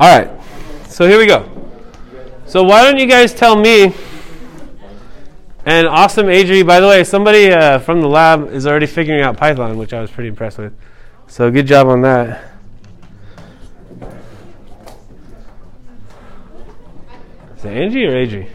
All 0.00 0.18
right. 0.18 0.30
So 0.88 1.06
here 1.06 1.18
we 1.18 1.26
go. 1.26 1.44
So 2.46 2.64
why 2.64 2.82
don't 2.82 2.98
you 2.98 3.06
guys 3.06 3.34
tell 3.34 3.54
me? 3.54 3.94
And 5.66 5.86
awesome, 5.86 6.26
Adri. 6.26 6.66
By 6.66 6.80
the 6.80 6.86
way, 6.86 7.04
somebody 7.04 7.52
uh, 7.52 7.78
from 7.80 8.00
the 8.00 8.08
lab 8.08 8.50
is 8.50 8.66
already 8.66 8.86
figuring 8.86 9.20
out 9.20 9.36
Python, 9.36 9.76
which 9.76 9.92
I 9.92 10.00
was 10.00 10.10
pretty 10.10 10.30
impressed 10.30 10.56
with. 10.56 10.72
So 11.26 11.50
good 11.50 11.66
job 11.66 11.86
on 11.88 12.00
that. 12.00 12.50
Is 17.58 17.66
it 17.66 17.68
Angie 17.68 18.06
or 18.06 18.12
Adri? 18.12 18.48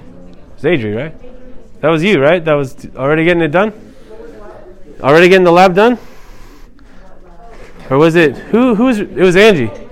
It's 0.56 0.64
Adri, 0.64 0.96
right? 0.96 1.82
That 1.82 1.90
was 1.90 2.04
you, 2.04 2.20
right? 2.20 2.44
That 2.44 2.54
was 2.54 2.88
already 2.96 3.24
getting 3.24 3.44
it 3.44 3.52
done. 3.52 3.72
Already 5.00 5.30
getting 5.30 5.46
the 5.46 5.52
lab 5.52 5.76
done. 5.76 6.00
Or 7.92 8.00
was 8.00 8.16
it 8.16 8.36
who? 8.36 8.74
Who's? 8.74 8.98
It 8.98 9.16
was 9.16 9.36
Angie. 9.36 9.85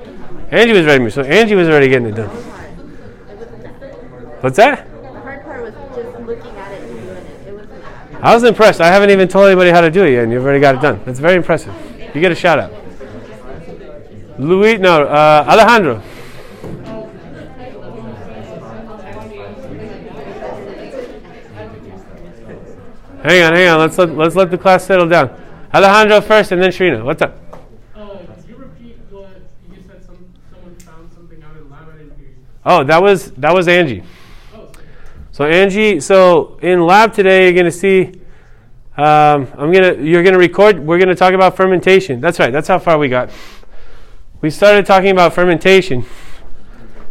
Angie 0.54 0.74
was 0.74 0.86
ready. 0.86 1.10
So 1.10 1.24
Angie 1.24 1.56
was 1.56 1.68
already 1.68 1.90
getting 1.90 2.08
it 2.10 2.16
done. 2.16 2.30
What's 4.40 4.58
that? 4.58 4.86
The 4.92 5.20
hard 5.20 5.44
part 5.44 5.64
was 5.64 5.74
just 5.74 6.20
looking 6.20 6.56
at 6.56 6.72
it 6.72 6.82
and 6.84 7.02
doing 7.02 7.18
it. 7.18 7.48
It 7.48 7.54
wasn't. 7.54 7.84
I 8.24 8.34
was 8.34 8.44
impressed. 8.44 8.80
I 8.80 8.88
haven't 8.88 9.10
even 9.10 9.28
told 9.28 9.48
anybody 9.48 9.72
how 9.72 9.82
to 9.82 9.90
do 9.90 10.04
it 10.04 10.12
yet, 10.12 10.24
and 10.24 10.32
you've 10.32 10.44
already 10.44 10.60
got 10.60 10.76
it 10.76 10.82
done. 10.82 11.02
That's 11.06 11.20
very 11.20 11.36
impressive. 11.36 11.74
You 12.14 12.22
get 12.22 12.32
a 12.32 12.36
shout 12.36 12.60
out. 12.60 12.72
Luis, 14.38 14.80
no, 14.80 15.04
uh, 15.04 15.46
Alejandro. 15.48 16.02
Hang 23.24 23.42
on, 23.42 23.54
hang 23.54 23.70
on. 23.70 23.80
Let's 23.80 23.98
let, 23.98 24.10
let's 24.18 24.36
let 24.36 24.52
the 24.52 24.58
class 24.58 24.86
settle 24.86 25.08
down. 25.08 25.30
Alejandro 25.74 26.20
first, 26.22 26.52
and 26.52 26.62
then 26.62 26.72
Shrina. 26.72 27.04
What's 27.04 27.22
up? 27.22 27.38
Uh, 27.96 28.18
could 28.18 28.50
you 28.50 28.56
repeat 28.58 28.98
what 29.10 29.30
you 29.72 29.82
said? 29.88 30.04
Some 30.06 30.18
someone 30.52 30.76
found 30.80 31.10
something 31.14 31.42
out 31.42 31.56
in 31.56 31.70
lab. 31.70 31.88
I 31.88 31.98
didn't 32.00 32.18
hear 32.18 32.28
you. 32.28 32.36
Oh, 32.66 32.84
that 32.84 33.02
was 33.02 33.32
that 33.32 33.54
was 33.54 33.68
Angie. 33.68 34.04
So 35.32 35.46
Angie, 35.46 36.00
so 36.00 36.58
in 36.62 36.86
lab 36.86 37.14
today, 37.14 37.46
you're 37.46 37.54
going 37.54 37.66
to 37.66 37.72
see. 37.72 38.22
Um, 38.96 39.48
I'm 39.58 39.72
gonna. 39.74 39.96
You're 39.96 40.22
gonna 40.22 40.38
record. 40.38 40.80
We're 40.80 41.00
gonna 41.00 41.16
talk 41.16 41.34
about 41.34 41.58
fermentation. 41.58 42.22
That's 42.22 42.38
right. 42.38 42.54
That's 42.54 42.68
how 42.68 42.78
far 42.78 43.00
we 43.00 43.10
got. 43.10 43.32
We 44.42 44.52
started 44.52 44.86
talking 44.86 45.10
about 45.10 45.34
fermentation. 45.34 46.06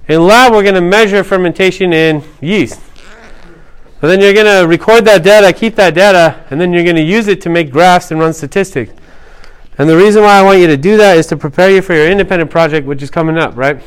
In 0.06 0.25
lab, 0.25 0.53
we're 0.53 0.62
gonna 0.62 0.81
measure 0.81 1.25
fermentation 1.25 1.92
in 1.92 2.22
yeast. 2.41 2.81
So 4.00 4.06
then 4.06 4.20
you're 4.20 4.34
gonna 4.34 4.66
record 4.66 5.05
that 5.06 5.25
data, 5.25 5.53
keep 5.53 5.75
that 5.75 5.94
data, 5.94 6.44
and 6.50 6.61
then 6.61 6.72
you're 6.72 6.84
gonna 6.84 7.00
use 7.00 7.27
it 7.27 7.41
to 7.41 7.48
make 7.50 7.72
graphs 7.72 8.12
and 8.12 8.20
run 8.20 8.33
statistics. 8.33 8.92
And 9.78 9.89
the 9.89 9.97
reason 9.97 10.22
why 10.22 10.39
I 10.39 10.42
want 10.42 10.61
you 10.61 10.66
to 10.69 10.77
do 10.77 10.97
that 10.98 11.16
is 11.16 11.27
to 11.28 11.37
prepare 11.37 11.70
you 11.70 11.83
for 11.83 11.94
your 11.94 12.09
independent 12.09 12.50
project, 12.50 12.87
which 12.87 13.03
is 13.03 13.11
coming 13.11 13.39
up, 13.39 13.56
right? 13.56 13.83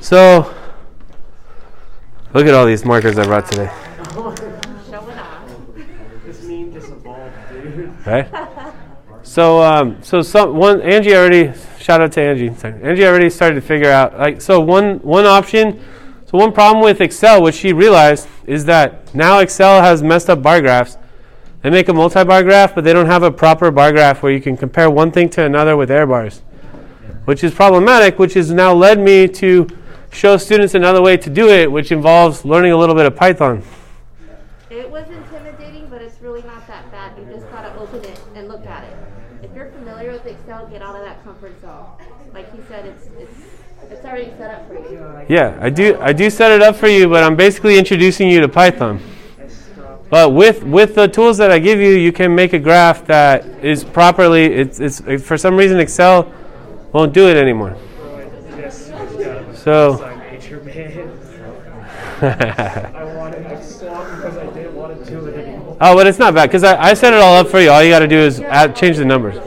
So, 0.00 0.54
look 2.32 2.46
at 2.46 2.54
all 2.54 2.66
these 2.66 2.84
markers 2.84 3.18
I 3.18 3.24
brought 3.24 3.46
today. 3.50 3.70
Showing 4.14 5.18
off. 5.18 5.48
This 6.24 6.42
meme 6.44 6.72
just 6.72 6.90
evolved, 6.90 7.34
dude. 7.50 8.06
right? 8.06 8.28
So, 9.22 9.60
um, 9.62 10.02
so 10.02 10.22
some 10.22 10.56
one 10.56 10.80
Angie 10.80 11.14
already 11.14 11.52
shout 11.78 12.00
out 12.00 12.12
to 12.12 12.22
Angie. 12.22 12.54
Sorry. 12.54 12.82
Angie 12.82 13.04
already 13.06 13.28
started 13.28 13.56
to 13.56 13.60
figure 13.60 13.90
out 13.90 14.18
like 14.18 14.40
so 14.40 14.60
one 14.60 14.98
one 15.00 15.26
option. 15.26 15.84
So 16.24 16.38
one 16.38 16.52
problem 16.52 16.82
with 16.82 17.00
Excel, 17.00 17.42
which 17.42 17.54
she 17.54 17.72
realized, 17.72 18.28
is 18.46 18.64
that 18.66 19.14
now 19.14 19.38
Excel 19.40 19.82
has 19.82 20.02
messed 20.02 20.30
up 20.30 20.42
bar 20.42 20.60
graphs. 20.60 20.96
They 21.62 21.70
make 21.70 21.88
a 21.88 21.92
multi-bar 21.92 22.42
graph, 22.42 22.74
but 22.74 22.84
they 22.84 22.92
don't 22.92 23.06
have 23.06 23.22
a 23.22 23.30
proper 23.30 23.70
bar 23.70 23.92
graph 23.92 24.22
where 24.22 24.32
you 24.32 24.40
can 24.40 24.56
compare 24.56 24.90
one 24.90 25.10
thing 25.10 25.28
to 25.30 25.44
another 25.44 25.76
with 25.76 25.90
error 25.90 26.06
bars, 26.06 26.40
which 27.24 27.42
is 27.42 27.52
problematic. 27.52 28.18
Which 28.18 28.34
has 28.34 28.50
now 28.50 28.72
led 28.72 28.98
me 28.98 29.28
to 29.28 29.66
show 30.10 30.36
students 30.36 30.74
another 30.74 31.02
way 31.02 31.16
to 31.16 31.30
do 31.30 31.48
it, 31.48 31.70
which 31.70 31.92
involves 31.92 32.44
learning 32.44 32.72
a 32.72 32.76
little 32.76 32.94
bit 32.94 33.06
of 33.06 33.16
Python. 33.16 33.62
It 34.70 34.90
was 34.90 35.08
intimidating, 35.08 35.88
but 35.88 36.02
it's 36.02 36.20
really 36.20 36.42
not 36.42 36.66
that 36.66 36.90
bad. 36.90 37.18
You 37.18 37.24
just 37.32 37.50
gotta 37.50 37.74
open 37.78 38.04
it 38.04 38.20
and 38.34 38.48
look 38.48 38.66
at 38.66 38.84
it. 38.84 38.96
If 39.42 39.54
you're 39.54 39.70
familiar 39.70 40.12
with 40.12 40.26
Excel, 40.26 40.66
get 40.66 40.82
out 40.82 40.96
of 40.96 41.02
that 41.02 41.22
comfort 41.24 41.60
zone. 41.60 41.86
Like 42.34 42.54
he 42.54 42.60
said, 42.68 42.86
it's 42.86 43.06
it's 43.18 43.38
it's 43.90 44.04
already 44.04 44.30
set 44.36 44.50
up 44.54 44.68
for 44.68 44.74
you. 44.74 45.26
Yeah, 45.28 45.56
I 45.60 45.70
do. 45.70 45.98
I 46.00 46.12
do 46.12 46.28
set 46.28 46.50
it 46.50 46.62
up 46.62 46.76
for 46.76 46.88
you, 46.88 47.08
but 47.08 47.22
I'm 47.22 47.36
basically 47.36 47.78
introducing 47.78 48.28
you 48.28 48.40
to 48.40 48.48
Python. 48.48 49.00
But 50.10 50.32
with 50.32 50.64
with 50.64 50.94
the 50.94 51.06
tools 51.06 51.38
that 51.38 51.50
I 51.50 51.58
give 51.58 51.78
you, 51.78 51.90
you 51.90 52.12
can 52.12 52.34
make 52.34 52.52
a 52.52 52.58
graph 52.58 53.06
that 53.06 53.44
is 53.62 53.84
properly. 53.84 54.46
It's 54.46 54.80
it's 54.80 55.00
for 55.22 55.36
some 55.36 55.56
reason 55.56 55.78
Excel 55.78 56.32
won't 56.92 57.12
do 57.12 57.28
it 57.28 57.36
anymore. 57.36 57.76
anymore. 65.34 65.76
oh, 65.80 65.94
but 65.94 66.06
it's 66.06 66.18
not 66.18 66.34
bad 66.34 66.46
because 66.46 66.64
I, 66.64 66.76
I 66.90 66.94
set 66.94 67.12
it 67.12 67.20
all 67.20 67.36
up 67.36 67.48
for 67.48 67.60
you. 67.60 67.70
All 67.70 67.82
you 67.82 67.90
got 67.90 68.00
to 68.00 68.08
do 68.08 68.18
is 68.18 68.40
add, 68.40 68.74
change 68.74 68.96
the 68.96 69.04
numbers. 69.04 69.36
Yeah, 69.36 69.42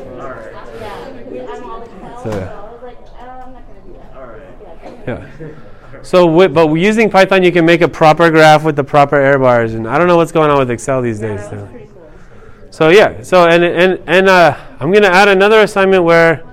I'm 1.50 1.64
all 1.64 1.82
Excel. 1.82 2.24
So- 2.24 2.32
So 2.32 2.40
I 2.40 2.72
was 2.72 2.84
like, 2.84 2.98
I'm 3.20 3.54
not 3.54 3.64
gonna 3.68 3.82
do 3.86 3.94
that. 3.94 4.16
All 4.16 4.28
right. 4.28 5.00
Yeah. 5.08 5.48
Yeah. 5.92 6.02
So, 6.04 6.26
with, 6.26 6.54
but 6.54 6.74
using 6.74 7.10
Python, 7.10 7.44
you 7.44 7.52
can 7.52 7.66
make 7.66 7.82
a 7.82 7.88
proper 7.88 8.30
graph 8.32 8.64
with 8.64 8.76
the 8.76 8.84
proper 8.84 9.18
error 9.18 9.38
bars, 9.40 9.74
and 9.76 9.88
I 9.88 9.98
don't 9.98 10.08
know 10.08 10.18
what's 10.18 10.32
going 10.32 10.50
on 10.50 10.58
with 10.58 10.72
Excel 10.72 11.02
these 11.02 11.20
days. 11.20 11.42
So. 11.42 11.56
was 11.58 11.70
pretty 11.70 11.86
cool. 11.94 12.10
So 12.72 12.90
yeah, 12.90 13.22
so 13.22 13.48
and 13.48 13.64
and 13.64 14.00
and 14.08 14.30
uh, 14.30 14.58
I'm 14.80 14.92
gonna 14.92 15.08
add 15.10 15.28
another 15.28 15.60
assignment 15.62 16.04
where 16.04 16.44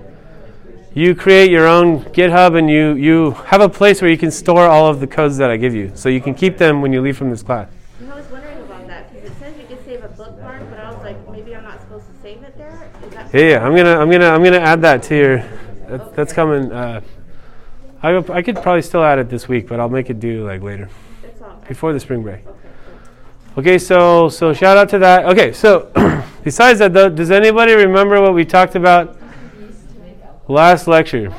you 0.99 1.15
create 1.15 1.49
your 1.49 1.67
own 1.67 2.03
GitHub 2.07 2.59
and 2.59 2.69
you 2.69 2.95
you 2.95 3.31
have 3.47 3.61
a 3.61 3.69
place 3.69 4.03
where 4.03 4.11
you 4.11 4.19
can 4.19 4.33
store 4.33 4.67
all 4.67 4.89
of 4.89 4.99
the 4.99 5.07
codes 5.07 5.37
that 5.37 5.49
I 5.49 5.57
give 5.57 5.73
you, 5.75 5.93
so 5.95 6.09
you 6.09 6.21
can 6.21 6.35
keep 6.35 6.59
them 6.59 6.83
when 6.83 6.93
you 6.93 7.01
leave 7.01 7.17
from 7.17 7.31
this 7.31 7.43
class. 7.43 7.69
I 8.01 8.17
was 8.17 8.27
wondering 8.31 8.59
about 8.59 8.87
that 8.89 9.15
because 9.15 9.31
it 9.31 9.39
says 9.39 9.57
you 9.57 9.67
can 9.67 9.85
save 9.85 10.03
a 10.03 10.09
bookmark, 10.09 10.69
but 10.71 10.81
I 10.81 10.93
was 10.93 11.03
like, 11.05 11.31
maybe 11.31 11.55
I'm 11.55 11.63
not 11.63 11.81
supposed 11.81 12.07
to 12.07 12.21
save 12.21 12.43
it 12.43 12.59
there. 12.59 12.91
Yeah, 13.33 13.41
yeah, 13.41 13.65
I'm 13.65 13.77
gonna 13.77 13.97
I'm 13.97 14.11
gonna 14.11 14.29
I'm 14.29 14.43
gonna 14.43 14.59
add 14.59 14.83
that 14.83 15.05
to 15.05 15.17
your. 15.17 15.39
That, 15.89 16.17
that's 16.17 16.33
coming. 16.33 16.73
Uh, 16.73 17.01
I 18.03 18.17
I 18.17 18.43
could 18.43 18.57
probably 18.57 18.83
still 18.83 19.05
add 19.05 19.21
it 19.21 19.29
this 19.29 19.49
week, 19.49 19.69
but 19.69 19.79
I'll 19.79 19.89
make 19.89 20.11
it 20.11 20.19
due 20.19 20.45
like 20.45 20.63
later 20.63 20.89
it's 21.23 21.41
all 21.41 21.49
right. 21.49 21.69
before 21.69 21.93
the 21.93 22.01
spring 22.01 22.23
break. 22.23 22.41
Okay, 23.57 23.79
so 23.79 24.29
so 24.29 24.53
shout 24.53 24.77
out 24.77 24.89
to 24.89 24.99
that. 24.99 25.27
Okay, 25.27 25.53
so 25.53 25.93
besides 26.43 26.81
that, 26.81 26.93
though, 26.93 27.09
does 27.09 27.31
anybody 27.31 27.75
remember 27.75 28.21
what 28.21 28.35
we 28.35 28.45
talked 28.45 28.75
about 28.75 29.18
last 30.49 30.87
lecture? 30.89 31.33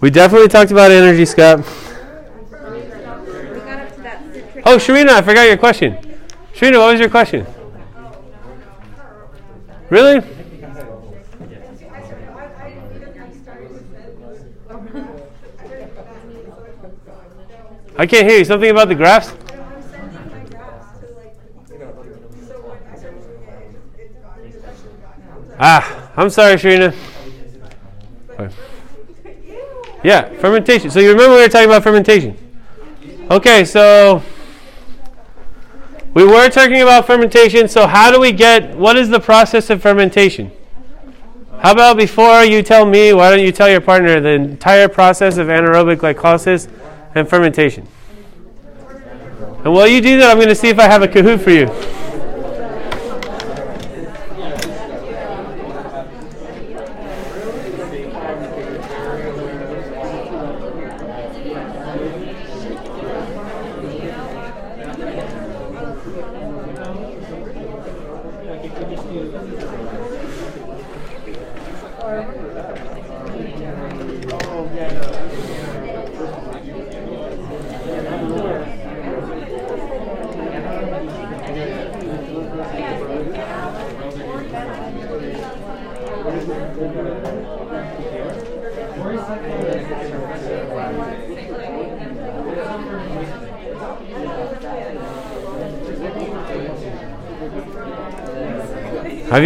We 0.00 0.10
definitely 0.10 0.48
talked 0.48 0.70
about 0.70 0.90
energy, 0.90 1.24
Scott. 1.24 1.60
Oh, 4.68 4.78
Sharina, 4.78 5.10
I 5.10 5.22
forgot 5.22 5.48
your 5.48 5.56
question. 5.56 5.96
Sharina, 6.52 6.78
what 6.78 6.92
was 6.92 7.00
your 7.00 7.08
question? 7.08 7.46
Really? 9.88 10.22
I 17.98 18.06
can't 18.06 18.28
hear 18.28 18.38
you. 18.38 18.44
Something 18.44 18.70
about 18.70 18.88
the 18.88 18.94
graphs? 18.94 19.32
Ah, 25.58 25.95
I'm 26.16 26.30
sorry, 26.30 26.54
Sharina. 26.54 26.94
Yeah, 30.02 30.32
fermentation. 30.38 30.90
So 30.90 31.00
you 31.00 31.10
remember 31.10 31.34
we 31.34 31.42
were 31.42 31.48
talking 31.48 31.68
about 31.68 31.82
fermentation? 31.82 32.36
Okay, 33.30 33.64
so 33.64 34.22
we 36.14 36.24
were 36.24 36.48
talking 36.48 36.80
about 36.80 37.06
fermentation. 37.06 37.68
So 37.68 37.86
how 37.86 38.10
do 38.10 38.20
we 38.20 38.32
get? 38.32 38.76
What 38.76 38.96
is 38.96 39.08
the 39.08 39.20
process 39.20 39.68
of 39.68 39.82
fermentation? 39.82 40.52
How 41.58 41.72
about 41.72 41.96
before 41.96 42.44
you 42.44 42.62
tell 42.62 42.86
me, 42.86 43.12
why 43.12 43.30
don't 43.30 43.44
you 43.44 43.50
tell 43.50 43.68
your 43.68 43.80
partner 43.80 44.20
the 44.20 44.30
entire 44.30 44.88
process 44.88 45.38
of 45.38 45.48
anaerobic 45.48 45.96
glycolysis 45.96 46.70
and 47.14 47.28
fermentation? 47.28 47.88
And 49.64 49.72
while 49.72 49.88
you 49.88 50.00
do 50.00 50.18
that, 50.20 50.30
I'm 50.30 50.36
going 50.36 50.48
to 50.48 50.54
see 50.54 50.68
if 50.68 50.78
I 50.78 50.84
have 50.84 51.02
a 51.02 51.08
Kahoot 51.08 51.40
for 51.40 51.50
you. 51.50 51.66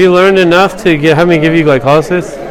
You 0.00 0.12
learned 0.12 0.38
enough 0.38 0.82
to 0.82 0.96
get, 0.96 1.16
have 1.16 1.28
me 1.28 1.38
give 1.38 1.54
you 1.54 1.64
glycolysis? 1.64 2.50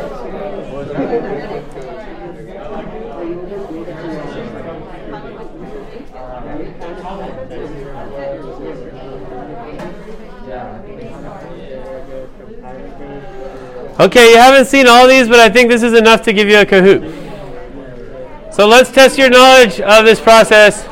Okay, 14.00 14.31
you 14.31 14.38
haven't 14.38 14.66
seen 14.66 14.88
all 14.88 15.07
these, 15.10 15.28
but 15.28 15.40
I 15.40 15.50
think 15.50 15.69
this 15.69 15.84
is 15.84 15.94
enough 15.94 16.22
to 16.22 16.31
give 16.31 16.48
you 16.48 16.60
a 16.60 16.66
Kahoot. 16.66 18.54
So 18.54 18.66
let's 18.66 18.92
test 18.92 19.18
your 19.18 19.30
knowledge 19.30 19.81
of 19.81 20.06
this 20.06 20.22
process. 20.22 20.88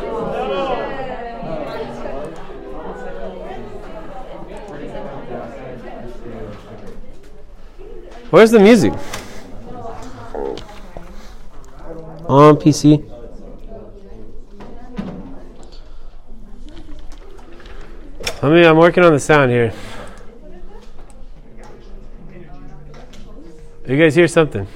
Where's 8.37 8.51
the 8.51 8.59
music? 8.59 8.93
On 12.29 12.55
PC. 12.55 13.03
I 18.43 18.49
mean, 18.49 18.63
I'm 18.63 18.77
working 18.77 19.03
on 19.03 19.13
the 19.13 19.19
sound 19.19 19.49
here. 19.49 19.73
You 23.87 23.97
guys 23.97 24.13
hear 24.13 24.27
something? 24.27 24.67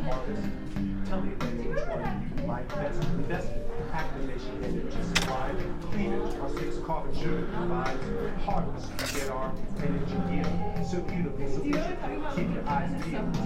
keep 12.36 12.54
your 12.54 12.68
eyes 12.68 12.92
peeled. 13.06 13.45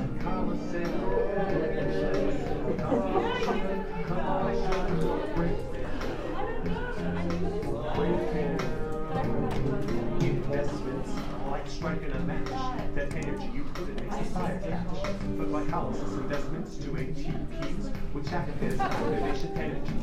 The 14.69 14.75
catch. 14.75 15.01
But 15.38 15.48
glycolysis 15.50 16.18
investments 16.19 16.77
to 16.77 16.88
ATPs, 16.89 17.95
which 18.13 18.31
act 18.31 18.63
as 18.63 18.80
activation 18.80 19.57
energy. 19.57 19.94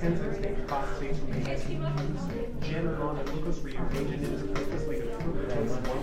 Enzymes 0.00 0.40
make 0.40 0.68
phosphates 0.68 1.18
from 1.18 1.32
ATPs. 1.32 2.60
Jam 2.62 3.02
on 3.02 3.18
a 3.18 3.24
glucose 3.24 3.58
rearrange 3.60 4.10
it 4.10 4.22
into 4.22 4.46
purposely 4.48 4.96
to 4.96 5.06
fructose 5.06 5.74
one 5.88 6.02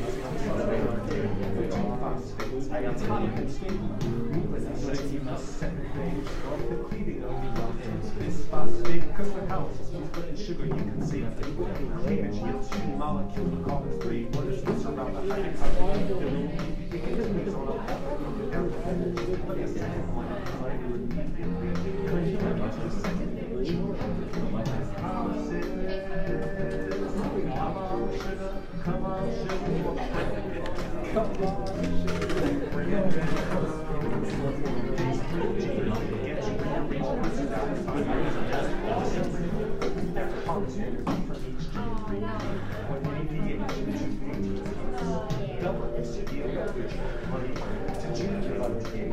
two 1.10 1.28
phosphates. 2.00 2.68
Atomic 2.68 3.38
and 3.38 3.52
stable. 3.52 4.16
Is 4.56 4.86
letting 4.86 5.14
you 5.14 5.20
second 5.38 5.88
phase. 5.94 6.30
The 6.70 6.76
cleaving 6.84 7.24
of 7.24 7.32
the 7.42 8.20
this 8.20 8.46
phosphate 8.48 9.04
glycolysis 9.16 9.92
means 9.92 10.10
putting 10.12 10.38
sugar 10.38 10.66
you 10.66 10.74
can 10.74 11.06
see. 11.06 11.26
Cleavage 12.04 12.36
yields 12.36 12.70
two 12.70 12.88
molecules 12.98 13.54
of 13.54 13.66
carbon 13.68 14.00
three. 14.02 14.26
One 14.26 14.48
is 14.48 14.64
this 14.64 14.86
around 14.86 15.14
the 15.14 15.22
a. 15.22 15.54
The 16.90 17.00
second 17.76 19.66
one 23.20 23.32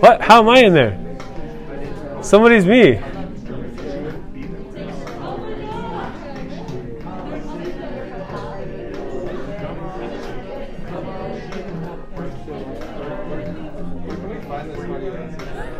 what? 0.00 0.20
How 0.20 0.40
am 0.40 0.48
I 0.48 0.60
in 0.60 0.74
there? 0.74 1.00
Somebody's 2.22 2.66
me. 2.66 3.00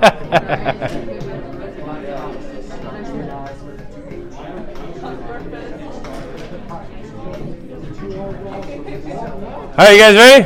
Right, 9.76 9.94
you 9.94 9.98
guys 9.98 10.14
ready? 10.14 10.44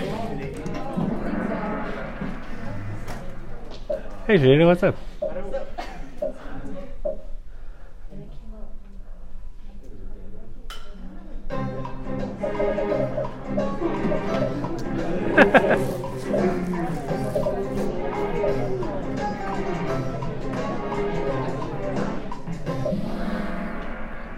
Hey, 4.27 4.39
Jada, 4.39 4.67
what's 4.67 4.83
up? 4.83 4.97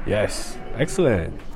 yes, 0.07 0.59
excellent. 0.75 1.50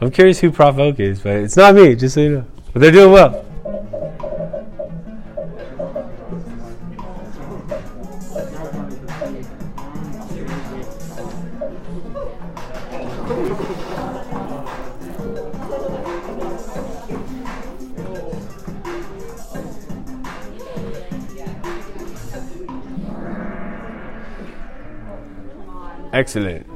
I'm 0.00 0.12
curious 0.12 0.38
who 0.38 0.52
Prof 0.52 0.78
Oak 0.78 1.00
is, 1.00 1.20
but 1.20 1.36
it's 1.38 1.56
not 1.56 1.74
me, 1.74 1.96
just 1.96 2.14
so 2.14 2.20
you 2.20 2.30
know. 2.30 2.44
But 2.72 2.82
they're 2.82 2.92
doing 2.92 3.10
well. 3.10 3.44
Excellent. 26.12 26.67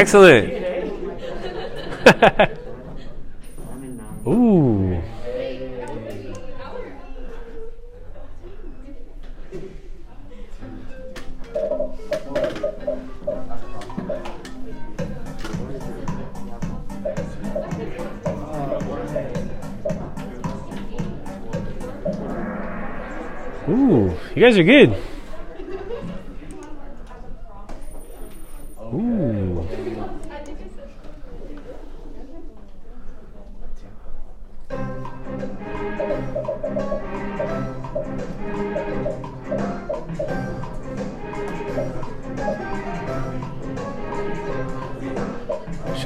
Excellent. 0.00 0.48
Ooh. 4.26 5.02
Ooh, 23.68 24.16
you 24.34 24.42
guys 24.42 24.56
are 24.56 24.64
good. 24.64 24.96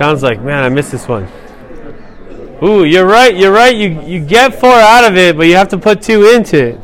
Sean's 0.05 0.23
like, 0.23 0.43
man, 0.43 0.63
I 0.63 0.69
missed 0.69 0.93
this 0.93 1.09
one. 1.09 1.27
Ooh, 2.63 2.85
you're 2.85 3.07
right, 3.07 3.35
you're 3.35 3.51
right. 3.51 3.75
You 3.75 4.03
you 4.03 4.21
get 4.21 4.55
four 4.55 4.75
out 4.75 5.11
of 5.11 5.17
it, 5.17 5.35
but 5.35 5.47
you 5.47 5.57
have 5.57 5.69
to 5.69 5.79
put 5.79 6.03
two 6.03 6.27
into 6.27 6.75
it. 6.75 6.81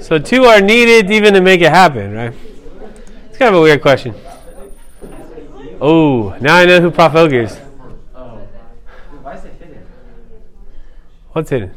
So 0.00 0.18
two 0.18 0.44
are 0.44 0.62
needed 0.62 1.10
even 1.10 1.34
to 1.34 1.42
make 1.42 1.60
it 1.60 1.68
happen, 1.68 2.14
right? 2.14 2.32
It's 3.28 3.36
kind 3.36 3.54
of 3.54 3.60
a 3.60 3.60
weird 3.60 3.82
question. 3.82 4.14
Oh, 5.82 6.34
now 6.40 6.56
I 6.56 6.64
know 6.64 6.80
who 6.80 6.90
Prof. 6.90 7.12
Elger 7.12 7.44
is. 7.44 7.60
Oh. 8.14 8.38
Why 9.20 9.34
is 9.34 9.44
it 9.44 9.52
hidden? 9.60 9.86
What's 11.32 11.50
hidden? 11.50 11.74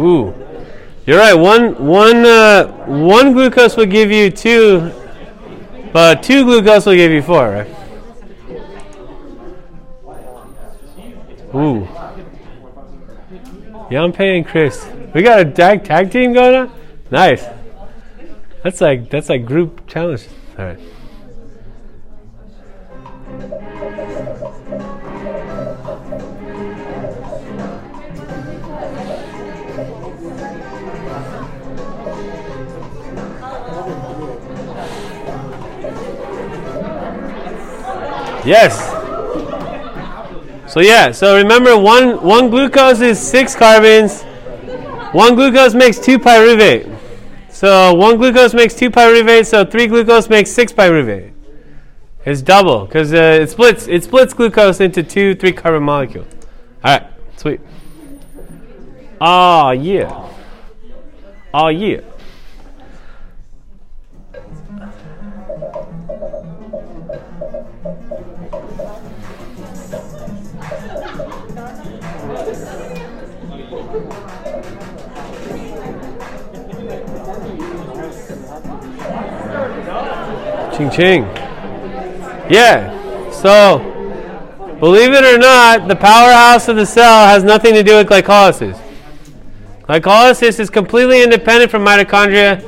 Ooh, 0.00 0.34
you're 1.06 1.18
right. 1.18 1.34
One, 1.34 1.86
one, 1.86 2.24
uh, 2.24 2.66
one 2.86 3.32
glucose 3.32 3.76
will 3.76 3.86
give 3.86 4.10
you 4.10 4.30
two, 4.30 4.92
but 5.92 6.22
two 6.22 6.44
glucose 6.44 6.86
will 6.86 6.94
give 6.94 7.10
you 7.10 7.22
four, 7.22 7.50
right? 7.50 7.66
Ooh. 11.54 11.88
Yampe 13.90 14.20
and 14.20 14.46
Chris. 14.46 14.86
We 15.14 15.22
got 15.22 15.40
a 15.40 15.44
tag 15.46 15.84
tag 15.84 16.10
team 16.10 16.34
going 16.34 16.54
on? 16.54 16.72
Nice. 17.10 17.46
That's 18.62 18.80
like 18.80 19.08
that's 19.08 19.30
like 19.30 19.46
group 19.46 19.86
challenge. 19.86 20.28
Alright. 20.58 20.78
Yes. 38.48 38.88
So 40.72 40.80
yeah, 40.80 41.12
so 41.12 41.36
remember 41.36 41.76
one 41.76 42.22
one 42.22 42.48
glucose 42.48 43.02
is 43.02 43.20
six 43.20 43.54
carbons. 43.54 44.22
One 45.12 45.34
glucose 45.34 45.74
makes 45.74 45.98
two 45.98 46.18
pyruvate. 46.18 46.96
So 47.50 47.92
one 47.92 48.16
glucose 48.16 48.54
makes 48.54 48.74
two 48.74 48.90
pyruvate, 48.90 49.44
so 49.44 49.66
three 49.66 49.86
glucose 49.86 50.30
makes 50.30 50.50
six 50.50 50.72
pyruvate. 50.72 51.32
It's 52.24 52.40
double 52.40 52.86
because 52.86 53.12
uh, 53.12 53.38
it 53.42 53.50
splits 53.50 53.86
it 53.86 54.04
splits 54.04 54.32
glucose 54.32 54.80
into 54.80 55.02
two 55.02 55.34
three 55.34 55.52
carbon 55.52 55.82
molecules. 55.82 56.26
All 56.82 56.98
right, 56.98 57.06
sweet. 57.36 57.60
Oh 59.20 59.72
yeah. 59.72 60.26
Oh 61.52 61.68
yeah. 61.68 62.00
Ching 80.78 80.90
ching. 80.90 81.22
Yeah. 82.48 83.32
So, 83.32 83.78
believe 84.78 85.12
it 85.12 85.24
or 85.24 85.36
not, 85.36 85.88
the 85.88 85.96
powerhouse 85.96 86.68
of 86.68 86.76
the 86.76 86.86
cell 86.86 87.26
has 87.26 87.42
nothing 87.42 87.74
to 87.74 87.82
do 87.82 87.96
with 87.96 88.06
glycolysis. 88.06 88.80
Glycolysis 89.82 90.60
is 90.60 90.70
completely 90.70 91.24
independent 91.24 91.72
from 91.72 91.84
mitochondria, 91.84 92.62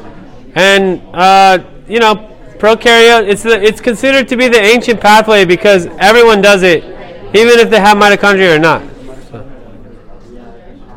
and 0.56 1.00
uh, 1.14 1.64
you 1.86 2.00
know, 2.00 2.36
prokaryote. 2.58 3.28
It's 3.28 3.44
the, 3.44 3.62
it's 3.62 3.80
considered 3.80 4.26
to 4.26 4.36
be 4.36 4.48
the 4.48 4.60
ancient 4.60 5.00
pathway 5.00 5.44
because 5.44 5.86
everyone 6.00 6.42
does 6.42 6.64
it, 6.64 6.82
even 7.32 7.60
if 7.60 7.70
they 7.70 7.78
have 7.78 7.96
mitochondria 7.96 8.56
or 8.56 8.58
not. 8.58 8.82
So. 9.30 9.48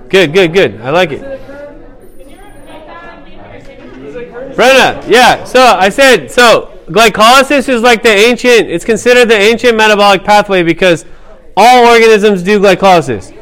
Good, 0.09 0.33
good, 0.33 0.51
good. 0.51 0.81
I 0.81 0.89
like 0.89 1.11
it. 1.11 1.21
Brenna, 4.55 5.07
yeah. 5.07 5.43
So 5.43 5.61
I 5.61 5.89
said 5.89 6.31
so. 6.31 6.72
Glycolysis 6.87 7.69
is 7.69 7.81
like 7.81 8.03
the 8.03 8.09
ancient. 8.09 8.69
It's 8.69 8.85
considered 8.85 9.29
the 9.29 9.37
ancient 9.37 9.77
metabolic 9.77 10.23
pathway 10.23 10.63
because 10.63 11.05
all 11.55 11.87
organisms 11.87 12.43
do 12.43 12.59
glycolysis. 12.59 13.35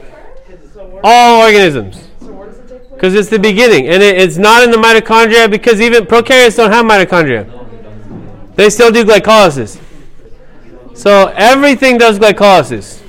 All 1.04 1.42
organisms. 1.42 2.08
Because 2.92 3.16
it's 3.16 3.30
the 3.30 3.40
beginning, 3.40 3.88
and 3.88 4.04
it, 4.04 4.22
it's 4.22 4.38
not 4.38 4.64
in 4.64 4.70
the 4.70 4.78
mitochondria 4.78 5.50
because 5.50 5.82
even 5.82 6.06
prokaryotes 6.06 6.58
don't 6.58 6.72
have 6.72 6.86
mitochondria. 6.86 7.48
They 8.56 8.70
still 8.70 8.92
do 8.92 9.04
glycolysis. 9.04 9.82
So 10.94 11.34
everything 11.36 11.98
does 11.98 12.20
glycolysis. 12.20 13.02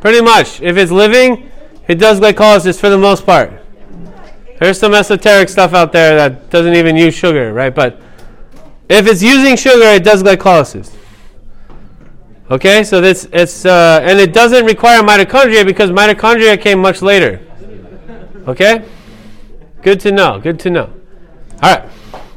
Pretty 0.00 0.20
much. 0.20 0.60
If 0.60 0.76
it's 0.76 0.92
living, 0.92 1.50
it 1.88 1.96
does 1.96 2.20
glycolysis 2.20 2.78
for 2.78 2.90
the 2.90 2.98
most 2.98 3.26
part. 3.26 3.60
There's 4.60 4.78
some 4.78 4.94
esoteric 4.94 5.48
stuff 5.48 5.74
out 5.74 5.90
there 5.90 6.14
that 6.16 6.50
doesn't 6.50 6.74
even 6.74 6.96
use 6.96 7.14
sugar, 7.14 7.52
right? 7.52 7.74
But 7.74 8.00
if 8.92 9.06
it's 9.06 9.22
using 9.22 9.56
sugar, 9.56 9.86
it 9.86 10.04
does 10.04 10.22
glycolysis. 10.22 10.94
Okay, 12.50 12.84
so 12.84 13.00
this 13.00 13.26
it's 13.32 13.64
uh, 13.64 14.00
and 14.02 14.18
it 14.18 14.34
doesn't 14.34 14.66
require 14.66 15.00
mitochondria 15.02 15.64
because 15.64 15.90
mitochondria 15.90 16.60
came 16.60 16.78
much 16.80 17.00
later. 17.00 17.40
Okay, 18.46 18.84
good 19.80 19.98
to 20.00 20.12
know. 20.12 20.38
Good 20.38 20.60
to 20.60 20.70
know. 20.70 20.92
All 21.62 21.74
right, 21.74 21.88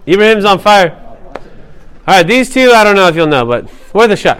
Ibrahim's 0.07 0.45
on 0.45 0.59
fire. 0.59 0.95
All 2.07 2.15
right, 2.15 2.25
these 2.25 2.53
two 2.53 2.71
I 2.71 2.83
don't 2.83 2.95
know 2.95 3.07
if 3.07 3.15
you'll 3.15 3.27
know, 3.27 3.45
but 3.45 3.69
worth 3.93 4.11
a 4.11 4.15
shot. 4.15 4.39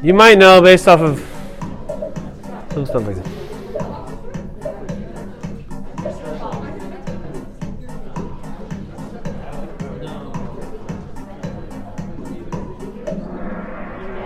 You 0.00 0.14
might 0.14 0.38
know 0.38 0.62
based 0.62 0.86
off 0.86 1.00
of 1.00 1.18
some 2.72 2.86
stuff 2.86 3.04
like 3.04 3.16
this. 3.16 3.37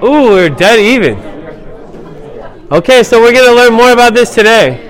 Ooh, 0.05 0.31
we're 0.31 0.49
dead 0.49 0.81
even. 0.81 1.17
Okay, 2.73 3.03
so 3.03 3.21
we're 3.21 3.33
going 3.33 3.49
to 3.49 3.55
learn 3.55 3.73
more 3.73 3.93
about 3.93 4.15
this 4.15 4.35
today. 4.35 4.89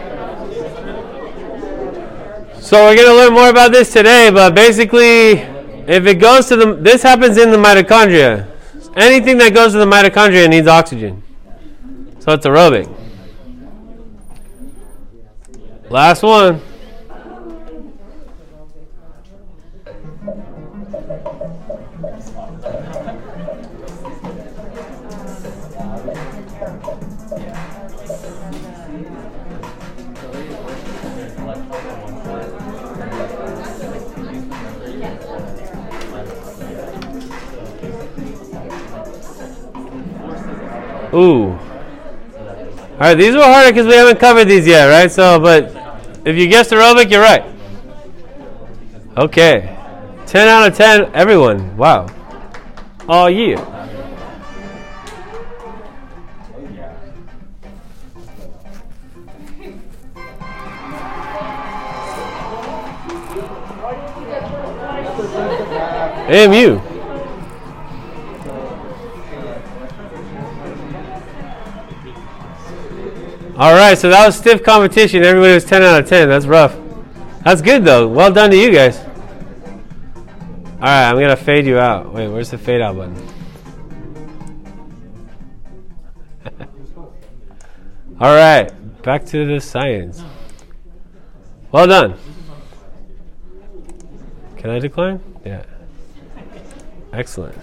So 2.61 2.85
we're 2.85 2.97
going 2.97 3.09
to 3.09 3.15
learn 3.15 3.35
more 3.35 3.51
about 3.51 3.73
this 3.73 3.93
today, 3.93 4.31
but 4.33 4.55
basically, 4.55 5.33
if 5.87 6.07
it 6.07 6.15
goes 6.15 6.47
to 6.47 6.57
the, 6.57 6.75
this 6.75 7.03
happens 7.03 7.37
in 7.37 7.51
the 7.51 7.59
mitochondria. 7.59 8.49
Anything 8.97 9.37
that 9.39 9.53
goes 9.53 9.73
to 9.73 9.79
the 9.79 9.85
mitochondria 9.85 10.49
needs 10.49 10.67
oxygen. 10.67 11.23
So 12.21 12.33
it's 12.33 12.47
aerobic. 12.47 12.89
Last 15.91 16.23
one. 16.23 16.63
Ooh. 41.15 41.51
All 41.53 42.99
right, 42.99 43.15
these 43.15 43.35
were 43.35 43.43
harder 43.43 43.71
because 43.71 43.87
we 43.87 43.95
haven't 43.95 44.19
covered 44.19 44.47
these 44.47 44.67
yet, 44.67 44.87
right? 44.87 45.11
So, 45.11 45.39
but 45.39 45.75
if 46.25 46.37
you 46.37 46.49
guessed 46.49 46.71
aerobic, 46.71 47.11
you're 47.11 47.21
right. 47.21 47.45
Okay. 49.17 49.77
10 50.27 50.49
out 50.49 50.69
of 50.69 50.77
10, 50.77 51.15
everyone. 51.15 51.77
Wow. 51.77 52.07
All 53.09 53.29
year. 53.29 53.59
AMU. 66.29 66.92
All 73.63 73.75
right, 73.75 73.97
so 73.97 74.09
that 74.09 74.27
was 74.27 74.37
stiff 74.37 74.65
competition. 74.65 75.23
Everybody 75.23 75.55
was 75.55 75.65
10 75.65 75.85
out 75.85 76.01
of 76.01 76.09
10. 76.09 76.29
That's 76.29 76.47
rough. 76.47 76.77
That's 77.45 77.63
good 77.63 77.85
though. 77.85 78.09
Well 78.09 78.33
done 78.33 78.51
to 78.51 78.57
you 78.57 78.73
guys. 78.73 78.99
All 78.99 80.81
right, 80.81 81.09
I'm 81.09 81.15
gonna 81.15 81.37
fade 81.37 81.65
you 81.65 81.79
out. 81.79 82.13
Wait, 82.13 82.27
where's 82.27 82.51
the 82.51 82.59
fade 82.59 82.81
out 82.81 82.97
button? 82.97 83.15
All 88.21 88.35
right, 88.35 88.69
back 89.03 89.25
to 89.27 89.47
the 89.47 89.61
science. 89.61 90.25
Well 91.71 91.87
done. 91.87 92.19
Can 94.57 94.71
I 94.71 94.81
decline? 94.81 95.21
Yeah. 95.47 95.63
Excellent. 97.13 97.57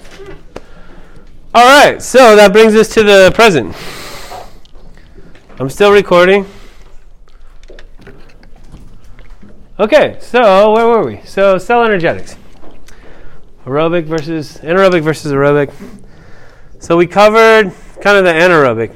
All 1.54 1.66
right, 1.66 2.02
so 2.02 2.38
that 2.38 2.54
brings 2.54 2.74
us 2.74 2.88
to 2.94 3.04
the 3.04 3.34
present. 3.36 3.76
I'm 5.60 5.70
still 5.70 5.92
recording. 5.92 6.46
Okay, 9.78 10.18
so 10.22 10.72
where 10.72 10.88
were 10.88 11.06
we? 11.06 11.20
So 11.26 11.58
cell 11.58 11.84
energetics. 11.84 12.38
Aerobic 13.66 14.06
versus 14.06 14.60
anaerobic 14.60 15.04
versus 15.04 15.34
aerobic. 15.34 15.74
So 16.80 16.96
we 16.96 17.08
covered 17.08 17.74
kind 18.00 18.18
of 18.18 18.24
the 18.24 18.32
anaerobic, 18.32 18.96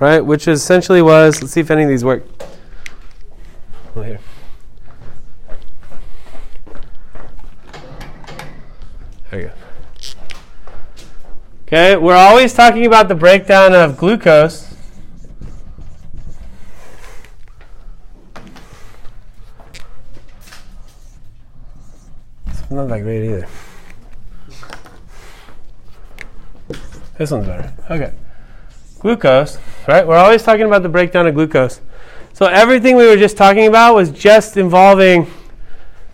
right? 0.00 0.20
Which 0.20 0.48
essentially 0.48 1.02
was, 1.02 1.42
let's 1.42 1.52
see 1.52 1.60
if 1.60 1.70
any 1.70 1.82
of 1.82 1.90
these 1.90 2.02
work. 2.02 2.24
Well, 3.94 4.06
here. 4.06 4.20
There 9.30 9.40
you 9.40 9.46
go. 9.48 9.52
Okay, 11.66 11.96
we're 11.98 12.16
always 12.16 12.54
talking 12.54 12.86
about 12.86 13.08
the 13.08 13.14
breakdown 13.14 13.74
of 13.74 13.98
glucose. 13.98 14.73
Not 22.70 22.88
that 22.88 23.00
great 23.02 23.24
either. 23.24 23.48
This 27.18 27.30
one's 27.30 27.46
better. 27.46 27.72
Okay. 27.90 28.12
Glucose, 28.98 29.58
right? 29.86 30.06
We're 30.06 30.16
always 30.16 30.42
talking 30.42 30.64
about 30.64 30.82
the 30.82 30.88
breakdown 30.88 31.26
of 31.26 31.34
glucose. 31.34 31.80
So 32.32 32.46
everything 32.46 32.96
we 32.96 33.06
were 33.06 33.16
just 33.16 33.36
talking 33.36 33.68
about 33.68 33.94
was 33.94 34.10
just 34.10 34.56
involving 34.56 35.30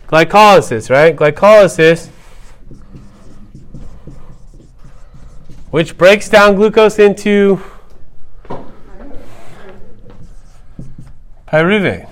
glycolysis, 0.09 0.91
right? 0.91 1.17
Glycolysis, 1.17 2.09
which 5.71 5.97
breaks 5.97 6.29
down 6.29 6.57
glucose 6.57 6.99
into 6.99 7.63
pyruvate. 11.49 12.10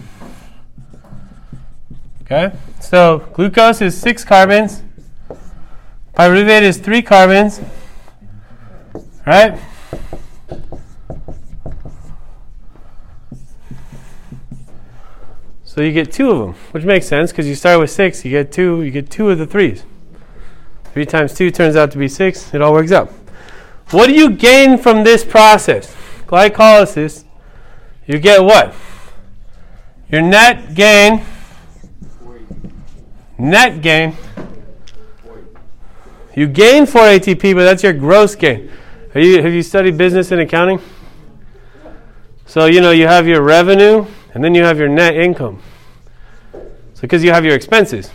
Okay? 2.30 2.54
So 2.80 3.26
glucose 3.32 3.80
is 3.80 3.98
six 3.98 4.22
carbons, 4.22 4.82
pyruvate 6.14 6.60
is 6.60 6.76
three 6.76 7.00
carbons, 7.00 7.58
right? 9.26 9.58
So 15.64 15.80
you 15.80 15.92
get 15.92 16.12
two 16.12 16.30
of 16.30 16.38
them, 16.38 16.54
which 16.72 16.84
makes 16.84 17.06
sense 17.06 17.30
because 17.30 17.46
you 17.46 17.54
start 17.54 17.80
with 17.80 17.90
six, 17.90 18.26
you 18.26 18.30
get 18.30 18.52
two, 18.52 18.82
you 18.82 18.90
get 18.90 19.10
two 19.10 19.30
of 19.30 19.38
the 19.38 19.46
threes. 19.46 19.84
Three 20.92 21.06
times 21.06 21.32
two 21.32 21.50
turns 21.50 21.76
out 21.76 21.92
to 21.92 21.98
be 21.98 22.08
six, 22.08 22.52
it 22.52 22.60
all 22.60 22.74
works 22.74 22.92
out. 22.92 23.10
What 23.90 24.08
do 24.08 24.12
you 24.12 24.30
gain 24.30 24.76
from 24.76 25.02
this 25.02 25.24
process? 25.24 25.96
Glycolysis, 26.26 27.24
you 28.06 28.18
get 28.18 28.42
what? 28.42 28.74
Your 30.10 30.20
net 30.20 30.74
gain, 30.74 31.24
net 33.38 33.80
gain, 33.80 34.16
you 36.34 36.46
gain 36.46 36.86
4 36.86 37.02
ATP, 37.02 37.54
but 37.54 37.64
that's 37.64 37.82
your 37.82 37.92
gross 37.92 38.34
gain. 38.34 38.70
Have 39.14 39.22
you, 39.22 39.42
have 39.42 39.52
you 39.52 39.62
studied 39.62 39.96
business 39.96 40.30
and 40.30 40.40
accounting? 40.40 40.80
So, 42.46 42.66
you 42.66 42.80
know, 42.80 42.90
you 42.90 43.06
have 43.06 43.26
your 43.26 43.42
revenue 43.42 44.06
and 44.34 44.44
then 44.44 44.54
you 44.54 44.62
have 44.64 44.78
your 44.78 44.88
net 44.88 45.16
income. 45.16 45.60
So, 46.52 47.02
because 47.02 47.24
you 47.24 47.32
have 47.32 47.44
your 47.44 47.54
expenses. 47.54 48.10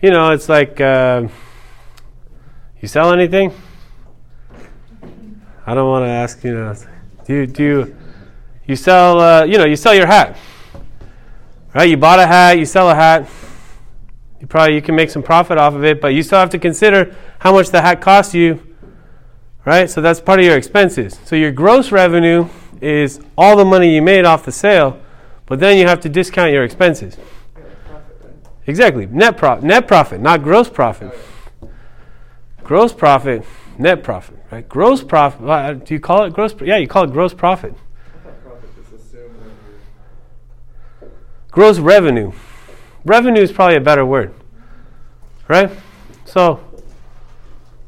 You 0.00 0.10
know, 0.10 0.30
it's 0.30 0.48
like 0.48 0.80
uh, 0.80 1.28
you 2.80 2.88
sell 2.88 3.12
anything? 3.12 3.54
I 5.64 5.74
don't 5.74 5.88
want 5.88 6.04
to 6.04 6.08
ask, 6.08 6.42
you 6.42 6.52
know, 6.52 6.74
do 7.24 7.34
you, 7.34 7.46
do 7.46 7.62
you, 7.62 7.96
you 8.66 8.76
sell, 8.76 9.20
uh, 9.20 9.44
you 9.44 9.58
know, 9.58 9.64
you 9.64 9.76
sell 9.76 9.94
your 9.94 10.06
hat, 10.06 10.36
right? 11.74 11.88
You 11.88 11.96
bought 11.96 12.18
a 12.18 12.26
hat, 12.26 12.58
you 12.58 12.64
sell 12.64 12.90
a 12.90 12.94
hat. 12.94 13.28
You 14.40 14.46
probably 14.46 14.74
you 14.74 14.82
can 14.82 14.96
make 14.96 15.10
some 15.10 15.22
profit 15.22 15.56
off 15.58 15.74
of 15.74 15.84
it, 15.84 16.00
but 16.00 16.08
you 16.08 16.22
still 16.22 16.38
have 16.38 16.50
to 16.50 16.58
consider 16.58 17.14
how 17.38 17.52
much 17.52 17.70
the 17.70 17.80
hat 17.80 18.00
cost 18.00 18.34
you, 18.34 18.60
right? 19.64 19.88
So 19.88 20.00
that's 20.00 20.20
part 20.20 20.40
of 20.40 20.44
your 20.44 20.56
expenses. 20.56 21.18
So 21.24 21.36
your 21.36 21.52
gross 21.52 21.92
revenue 21.92 22.48
is 22.80 23.20
all 23.38 23.56
the 23.56 23.64
money 23.64 23.94
you 23.94 24.02
made 24.02 24.24
off 24.24 24.44
the 24.44 24.50
sale, 24.52 24.98
but 25.46 25.60
then 25.60 25.78
you 25.78 25.86
have 25.86 26.00
to 26.00 26.08
discount 26.08 26.52
your 26.52 26.64
expenses. 26.64 27.16
Exactly, 28.66 29.06
net 29.06 29.36
profit, 29.36 29.64
net 29.64 29.86
profit, 29.86 30.20
not 30.20 30.42
gross 30.42 30.68
profit. 30.68 31.12
Gross 32.64 32.92
profit, 32.92 33.44
net 33.78 34.02
profit, 34.02 34.38
right? 34.50 34.68
Gross 34.68 35.02
profit. 35.02 35.48
uh, 35.48 35.72
Do 35.74 35.94
you 35.94 36.00
call 36.00 36.24
it 36.24 36.32
gross? 36.32 36.54
Yeah, 36.60 36.76
you 36.78 36.88
call 36.88 37.04
it 37.04 37.12
gross 37.12 37.34
profit. 37.34 37.74
Gross 41.52 41.78
revenue. 41.78 42.32
Revenue 43.04 43.42
is 43.42 43.52
probably 43.52 43.76
a 43.76 43.80
better 43.80 44.04
word, 44.06 44.34
right? 45.48 45.70
So, 46.24 46.60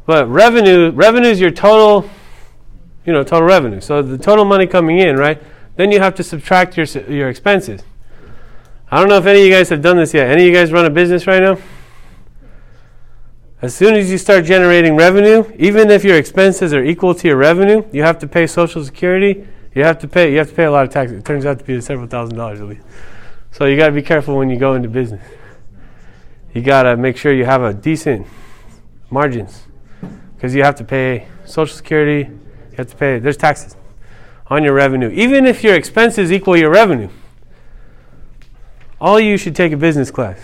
but 0.07 0.29
revenue, 0.29 0.91
revenue 0.91 1.29
is 1.29 1.41
your 1.41 1.51
total, 1.51 2.09
you 3.07 3.13
know, 3.13 3.25
total 3.25 3.49
revenue. 3.49 3.81
So 3.81 4.03
the 4.03 4.19
total 4.19 4.45
money 4.45 4.67
coming 4.67 4.99
in, 4.99 5.17
right? 5.17 5.43
Then 5.77 5.91
you 5.91 5.99
have 5.99 6.15
to 6.17 6.23
subtract 6.23 6.77
your 6.77 6.87
your 7.09 7.29
expenses. 7.29 7.83
I 8.91 9.01
don't 9.01 9.09
know 9.09 9.17
if 9.17 9.27
any 9.27 9.41
of 9.41 9.47
you 9.47 9.53
guys 9.53 9.71
have 9.71 9.83
done 9.83 9.97
this 9.97 10.13
yet. 10.13 10.29
Any 10.29 10.43
of 10.43 10.49
you 10.49 10.55
guys 10.55 10.71
run 10.71 10.85
a 10.85 10.91
business 10.91 11.27
right 11.27 11.43
now? 11.43 11.59
As 13.63 13.75
soon 13.75 13.95
as 13.95 14.11
you 14.11 14.19
start 14.19 14.45
generating 14.45 14.95
revenue, 14.95 15.51
even 15.59 15.91
if 15.91 16.05
your 16.05 16.19
expenses 16.19 16.75
are 16.75 16.85
equal 16.85 17.15
to 17.15 17.27
your 17.27 17.39
revenue, 17.39 17.83
you 17.93 18.03
have 18.03 18.19
to 18.19 18.27
pay 18.29 18.47
Social 18.47 18.85
Security. 18.85 19.49
You 19.75 19.85
have 19.85 19.99
to 20.01 20.09
pay. 20.09 20.31
You 20.33 20.39
have 20.39 20.51
to 20.51 20.55
pay 20.55 20.65
a 20.65 20.71
lot 20.71 20.85
of 20.85 20.91
taxes. 20.91 21.19
It 21.19 21.25
turns 21.25 21.47
out 21.47 21.59
to 21.61 21.65
be 21.65 21.81
several 21.81 22.07
thousand 22.07 22.37
dollars 22.37 22.61
at 22.61 22.67
least. 22.67 22.83
So 23.55 23.67
you 23.67 23.77
got 23.77 23.87
to 23.87 23.93
be 23.93 24.03
careful 24.03 24.37
when 24.37 24.51
you 24.51 24.59
go 24.59 24.75
into 24.75 24.89
business. 24.89 25.25
You 26.55 26.61
got 26.61 26.83
to 26.83 26.97
make 26.97 27.17
sure 27.17 27.33
you 27.33 27.45
have 27.45 27.63
a 27.63 27.73
decent 27.73 28.27
margins 29.11 29.63
because 30.35 30.57
you 30.57 30.65
have 30.65 30.75
to 30.75 30.85
pay 30.85 31.29
Social 31.45 31.77
Security. 31.77 32.29
You 32.29 32.77
have 32.79 32.89
to 32.89 32.97
pay. 32.97 33.21
There's 33.21 33.37
taxes 33.37 33.77
on 34.49 34.65
your 34.65 34.73
revenue, 34.73 35.09
even 35.11 35.47
if 35.47 35.63
your 35.63 35.77
expenses 35.77 36.33
equal 36.33 36.57
your 36.57 36.71
revenue. 36.71 37.09
All 39.01 39.21
you 39.21 39.37
should 39.37 39.55
take 39.55 39.71
a 39.71 39.77
business 39.77 40.11
class. 40.11 40.41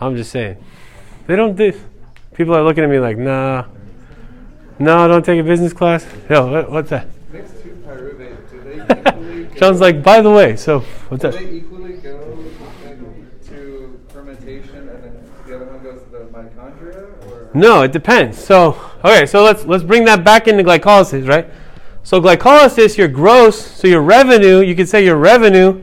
I'm 0.00 0.16
just 0.16 0.30
saying. 0.30 0.56
They 1.26 1.36
don't 1.36 1.54
do. 1.54 1.78
People 2.32 2.54
are 2.54 2.62
looking 2.62 2.82
at 2.82 2.88
me 2.88 2.98
like, 2.98 3.18
nah. 3.18 3.66
No, 4.78 5.06
don't 5.06 5.22
take 5.22 5.38
a 5.38 5.44
business 5.44 5.74
class. 5.74 6.06
Yo, 6.30 6.50
what, 6.50 6.70
what's 6.70 6.88
that? 6.88 7.08
Next 7.30 7.52
to 7.60 7.68
pyruvate, 7.68 8.50
do 8.50 8.60
they 8.62 9.51
John's 9.62 9.80
like, 9.80 10.02
by 10.02 10.20
the 10.20 10.30
way. 10.30 10.56
So 10.56 10.80
what's 10.80 11.22
do 11.22 11.30
that? 11.30 11.38
they 11.38 11.52
equally 11.52 11.92
go 11.92 12.18
to 13.46 14.00
fermentation 14.08 14.76
and 14.76 14.88
then 14.88 15.30
the 15.46 15.54
other 15.54 15.66
one 15.66 15.84
goes 15.84 16.02
to 16.02 16.08
the 16.10 16.18
mitochondria? 16.24 17.30
Or 17.30 17.48
No, 17.54 17.82
it 17.82 17.92
depends. 17.92 18.42
So, 18.42 18.76
okay, 19.04 19.24
so 19.24 19.44
let's 19.44 19.64
let's 19.64 19.84
bring 19.84 20.04
that 20.06 20.24
back 20.24 20.48
into 20.48 20.64
glycolysis, 20.64 21.28
right? 21.28 21.48
So 22.02 22.20
glycolysis, 22.20 22.98
your 22.98 23.06
gross, 23.06 23.56
so 23.56 23.86
your 23.86 24.02
revenue, 24.02 24.62
you 24.62 24.74
could 24.74 24.88
say 24.88 25.04
your 25.04 25.14
revenue 25.16 25.80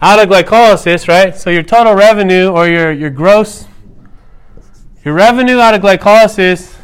out 0.00 0.18
of 0.18 0.30
glycolysis, 0.30 1.06
right? 1.06 1.36
So 1.36 1.50
your 1.50 1.62
total 1.62 1.94
revenue 1.94 2.48
or 2.48 2.68
your, 2.68 2.90
your 2.90 3.10
gross, 3.10 3.66
your 5.04 5.12
revenue 5.12 5.58
out 5.58 5.74
of 5.74 5.82
glycolysis 5.82 6.74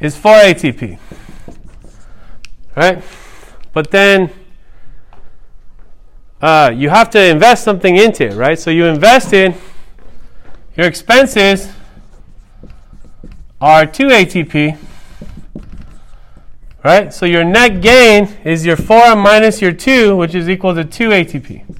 is 0.00 0.18
4 0.18 0.32
ATP, 0.32 0.98
right? 2.76 3.02
But 3.72 3.90
then 3.90 4.30
uh, 6.42 6.72
you 6.74 6.90
have 6.90 7.08
to 7.10 7.24
invest 7.24 7.62
something 7.62 7.96
into 7.96 8.26
it, 8.26 8.34
right? 8.34 8.58
So 8.58 8.70
you 8.70 8.86
invested, 8.86 9.54
your 10.76 10.86
expenses 10.88 11.70
are 13.60 13.86
2 13.86 14.08
ATP, 14.08 14.76
right? 16.82 17.14
So 17.14 17.26
your 17.26 17.44
net 17.44 17.80
gain 17.80 18.28
is 18.44 18.66
your 18.66 18.76
4 18.76 19.14
minus 19.14 19.62
your 19.62 19.72
2, 19.72 20.16
which 20.16 20.34
is 20.34 20.48
equal 20.48 20.74
to 20.74 20.84
2 20.84 21.10
ATP. 21.10 21.76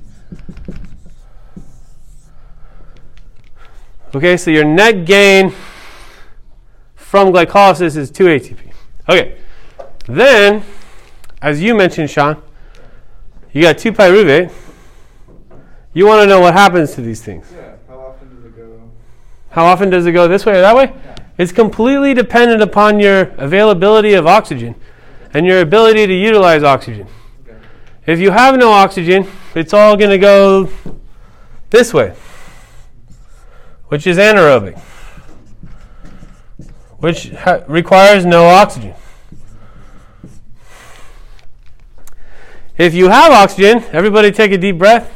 Okay, 4.15 4.37
so 4.37 4.51
your 4.53 4.65
net 4.65 5.05
gain 5.05 5.53
from 6.95 7.33
glycolysis 7.33 7.97
is 7.97 8.13
2 8.13 8.25
ATP. 8.25 8.73
Okay, 9.09 9.39
then, 10.07 10.63
as 11.41 11.61
you 11.61 11.75
mentioned, 11.75 12.11
Sean, 12.11 12.41
you 13.53 13.63
got 13.63 13.79
2 13.79 13.93
pyruvate. 13.93 14.49
Eh? 14.49 14.53
You 15.95 16.07
want 16.07 16.23
to 16.23 16.27
know 16.27 16.41
what 16.41 16.55
happens 16.55 16.95
to 16.95 17.03
these 17.03 17.23
things. 17.23 17.47
Yeah, 17.55 17.75
how 17.87 17.99
often 17.99 18.35
does 18.35 18.45
it 18.47 18.57
go? 18.57 18.91
How 19.51 19.65
often 19.65 19.91
does 19.91 20.07
it 20.07 20.13
go 20.13 20.27
this 20.27 20.47
way 20.47 20.55
or 20.55 20.63
that 20.63 20.75
way? 20.75 20.93
It's 21.37 21.53
completely 21.53 22.15
dependent 22.15 22.63
upon 22.63 22.99
your 22.99 23.23
availability 23.37 24.15
of 24.15 24.27
oxygen 24.27 24.75
and 25.35 25.47
your 25.47 25.61
ability 25.61 26.07
to 26.07 26.15
utilize 26.15 26.63
oxygen. 26.63 27.07
Okay. 27.43 27.59
If 28.07 28.21
you 28.21 28.31
have 28.31 28.57
no 28.57 28.71
oxygen, 28.71 29.27
it's 29.55 29.75
all 29.75 29.97
going 29.97 30.11
to 30.11 30.19
go 30.19 30.71
this 31.71 31.93
way, 31.93 32.15
which 33.87 34.07
is 34.07 34.17
anaerobic, 34.19 34.79
which 36.99 37.31
ha- 37.31 37.63
requires 37.67 38.25
no 38.25 38.47
oxygen. 38.47 38.95
If 42.79 42.95
you 42.95 43.09
have 43.09 43.33
oxygen, 43.33 43.85
everybody 43.93 44.31
take 44.31 44.53
a 44.53 44.59
deep 44.59 44.79
breath. 44.79 45.13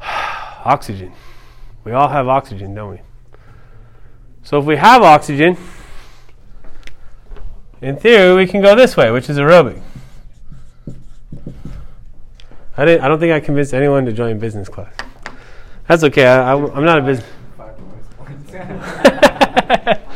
oxygen. 0.02 1.12
We 1.84 1.92
all 1.92 2.08
have 2.08 2.28
oxygen, 2.28 2.74
don't 2.74 2.90
we? 2.90 3.00
So 4.42 4.58
if 4.58 4.64
we 4.64 4.76
have 4.76 5.02
oxygen, 5.02 5.56
in 7.80 7.96
theory, 7.96 8.34
we 8.34 8.46
can 8.46 8.60
go 8.60 8.74
this 8.74 8.96
way, 8.96 9.10
which 9.10 9.28
is 9.30 9.38
aerobic. 9.38 9.80
I, 12.76 12.84
didn't, 12.84 13.04
I 13.04 13.08
don't 13.08 13.18
think 13.18 13.32
I 13.32 13.40
convinced 13.40 13.72
anyone 13.72 14.04
to 14.04 14.12
join 14.12 14.38
business 14.38 14.68
class. 14.68 14.94
That's 15.88 16.02
okay. 16.04 16.26
I, 16.26 16.54
am 16.54 16.84
not 16.84 16.98
a 16.98 17.02
business. 17.02 17.30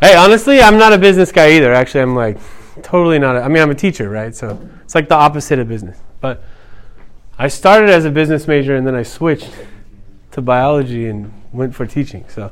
Hey, 0.00 0.14
honestly, 0.14 0.60
I'm 0.60 0.78
not 0.78 0.92
a 0.92 0.98
business 0.98 1.32
guy 1.32 1.50
either. 1.52 1.72
Actually, 1.72 2.02
I'm 2.02 2.14
like 2.14 2.38
totally 2.82 3.18
not. 3.18 3.36
A, 3.36 3.42
I 3.42 3.48
mean, 3.48 3.62
I'm 3.62 3.70
a 3.70 3.74
teacher, 3.74 4.08
right? 4.08 4.34
So 4.34 4.60
it's 4.82 4.94
like 4.94 5.08
the 5.08 5.14
opposite 5.14 5.58
of 5.58 5.68
business. 5.68 5.98
But 6.20 6.42
I 7.38 7.48
started 7.48 7.90
as 7.90 8.04
a 8.04 8.10
business 8.10 8.48
major 8.48 8.76
and 8.76 8.86
then 8.86 8.94
I 8.94 9.02
switched 9.02 9.50
to 10.32 10.42
biology 10.42 11.08
and 11.08 11.32
went 11.52 11.74
for 11.74 11.86
teaching. 11.86 12.24
So 12.28 12.50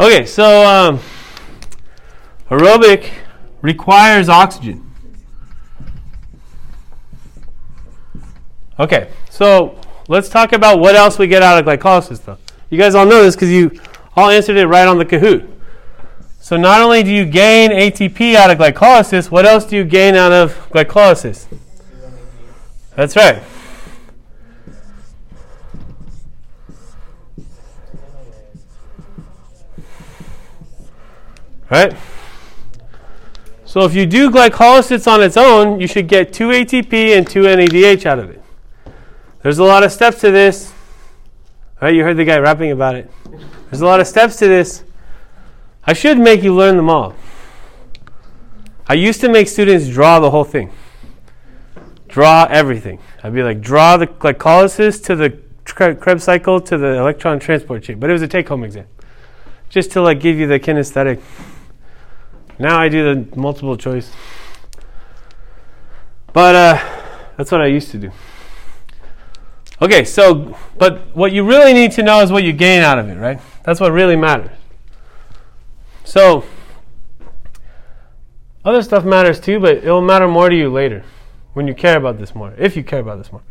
okay, 0.00 0.24
so 0.24 0.66
um, 0.66 1.00
aerobic 2.48 3.10
requires 3.60 4.28
oxygen. 4.28 4.88
Okay, 8.78 9.10
so 9.30 9.78
let's 10.08 10.28
talk 10.28 10.52
about 10.52 10.80
what 10.80 10.96
else 10.96 11.18
we 11.18 11.26
get 11.26 11.42
out 11.42 11.58
of 11.58 11.66
glycolysis, 11.66 12.24
though. 12.24 12.38
You 12.70 12.78
guys 12.78 12.94
all 12.94 13.06
know 13.06 13.22
this 13.22 13.36
because 13.36 13.50
you 13.50 13.70
all 14.16 14.30
answered 14.30 14.56
it 14.56 14.66
right 14.66 14.88
on 14.88 14.98
the 14.98 15.04
Kahoot. 15.04 15.48
So 16.52 16.58
not 16.58 16.82
only 16.82 17.02
do 17.02 17.10
you 17.10 17.24
gain 17.24 17.70
ATP 17.70 18.34
out 18.34 18.50
of 18.50 18.58
glycolysis, 18.58 19.30
what 19.30 19.46
else 19.46 19.64
do 19.64 19.74
you 19.74 19.84
gain 19.84 20.14
out 20.14 20.32
of 20.32 20.54
glycolysis? 20.68 21.46
That's 22.94 23.16
right. 23.16 23.42
Right? 31.70 31.96
So 33.64 33.86
if 33.86 33.94
you 33.94 34.04
do 34.04 34.30
glycolysis 34.30 35.10
on 35.10 35.22
its 35.22 35.38
own, 35.38 35.80
you 35.80 35.86
should 35.86 36.06
get 36.06 36.34
2 36.34 36.48
ATP 36.48 37.16
and 37.16 37.26
2 37.26 37.44
NADH 37.44 38.04
out 38.04 38.18
of 38.18 38.28
it. 38.28 38.42
There's 39.40 39.58
a 39.58 39.64
lot 39.64 39.84
of 39.84 39.90
steps 39.90 40.20
to 40.20 40.30
this. 40.30 40.74
Right? 41.80 41.94
You 41.94 42.04
heard 42.04 42.18
the 42.18 42.26
guy 42.26 42.36
rapping 42.36 42.72
about 42.72 42.94
it. 42.94 43.10
There's 43.70 43.80
a 43.80 43.86
lot 43.86 44.00
of 44.00 44.06
steps 44.06 44.36
to 44.36 44.48
this. 44.48 44.84
I 45.84 45.92
should 45.92 46.18
make 46.18 46.42
you 46.42 46.54
learn 46.54 46.76
them 46.76 46.88
all. 46.88 47.14
I 48.86 48.94
used 48.94 49.20
to 49.22 49.28
make 49.28 49.48
students 49.48 49.88
draw 49.88 50.20
the 50.20 50.30
whole 50.30 50.44
thing. 50.44 50.70
Draw 52.08 52.46
everything. 52.50 52.98
I'd 53.22 53.34
be 53.34 53.42
like, 53.42 53.60
draw 53.60 53.96
the 53.96 54.06
glycolysis 54.06 55.02
to 55.06 55.16
the 55.16 55.38
Krebs 55.64 56.24
cycle 56.24 56.60
to 56.60 56.76
the 56.76 56.98
electron 56.98 57.38
transport 57.38 57.82
chain. 57.84 57.98
But 57.98 58.10
it 58.10 58.12
was 58.12 58.22
a 58.22 58.28
take 58.28 58.48
home 58.48 58.64
exam. 58.64 58.86
Just 59.70 59.90
to 59.92 60.02
like 60.02 60.20
give 60.20 60.38
you 60.38 60.46
the 60.46 60.60
kinesthetic. 60.60 61.20
Now 62.58 62.78
I 62.78 62.88
do 62.88 63.14
the 63.14 63.36
multiple 63.36 63.76
choice. 63.76 64.12
But 66.32 66.54
uh, 66.54 67.00
that's 67.36 67.50
what 67.50 67.60
I 67.60 67.66
used 67.66 67.90
to 67.92 67.98
do. 67.98 68.10
Okay, 69.80 70.04
so, 70.04 70.56
but 70.78 71.16
what 71.16 71.32
you 71.32 71.44
really 71.44 71.72
need 71.72 71.92
to 71.92 72.02
know 72.02 72.20
is 72.20 72.30
what 72.30 72.44
you 72.44 72.52
gain 72.52 72.82
out 72.82 72.98
of 72.98 73.08
it, 73.08 73.16
right? 73.16 73.40
That's 73.64 73.80
what 73.80 73.90
really 73.90 74.16
matters. 74.16 74.56
So, 76.04 76.44
other 78.64 78.82
stuff 78.82 79.04
matters 79.04 79.40
too, 79.40 79.58
but 79.58 79.78
it 79.78 79.90
will 79.90 80.02
matter 80.02 80.28
more 80.28 80.48
to 80.48 80.56
you 80.56 80.70
later 80.70 81.04
when 81.52 81.66
you 81.66 81.74
care 81.74 81.96
about 81.96 82.18
this 82.18 82.34
more, 82.34 82.54
if 82.58 82.76
you 82.76 82.84
care 82.84 83.00
about 83.00 83.18
this 83.18 83.32
more. 83.32 83.42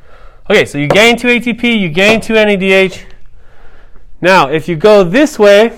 Okay, 0.49 0.65
so 0.65 0.77
you 0.77 0.87
gain 0.87 1.17
2 1.17 1.27
ATP, 1.27 1.79
you 1.79 1.89
gain 1.89 2.19
2 2.19 2.33
NADH. 2.33 3.05
Now, 4.21 4.49
if 4.49 4.67
you 4.67 4.75
go 4.75 5.03
this 5.03 5.37
way, 5.37 5.77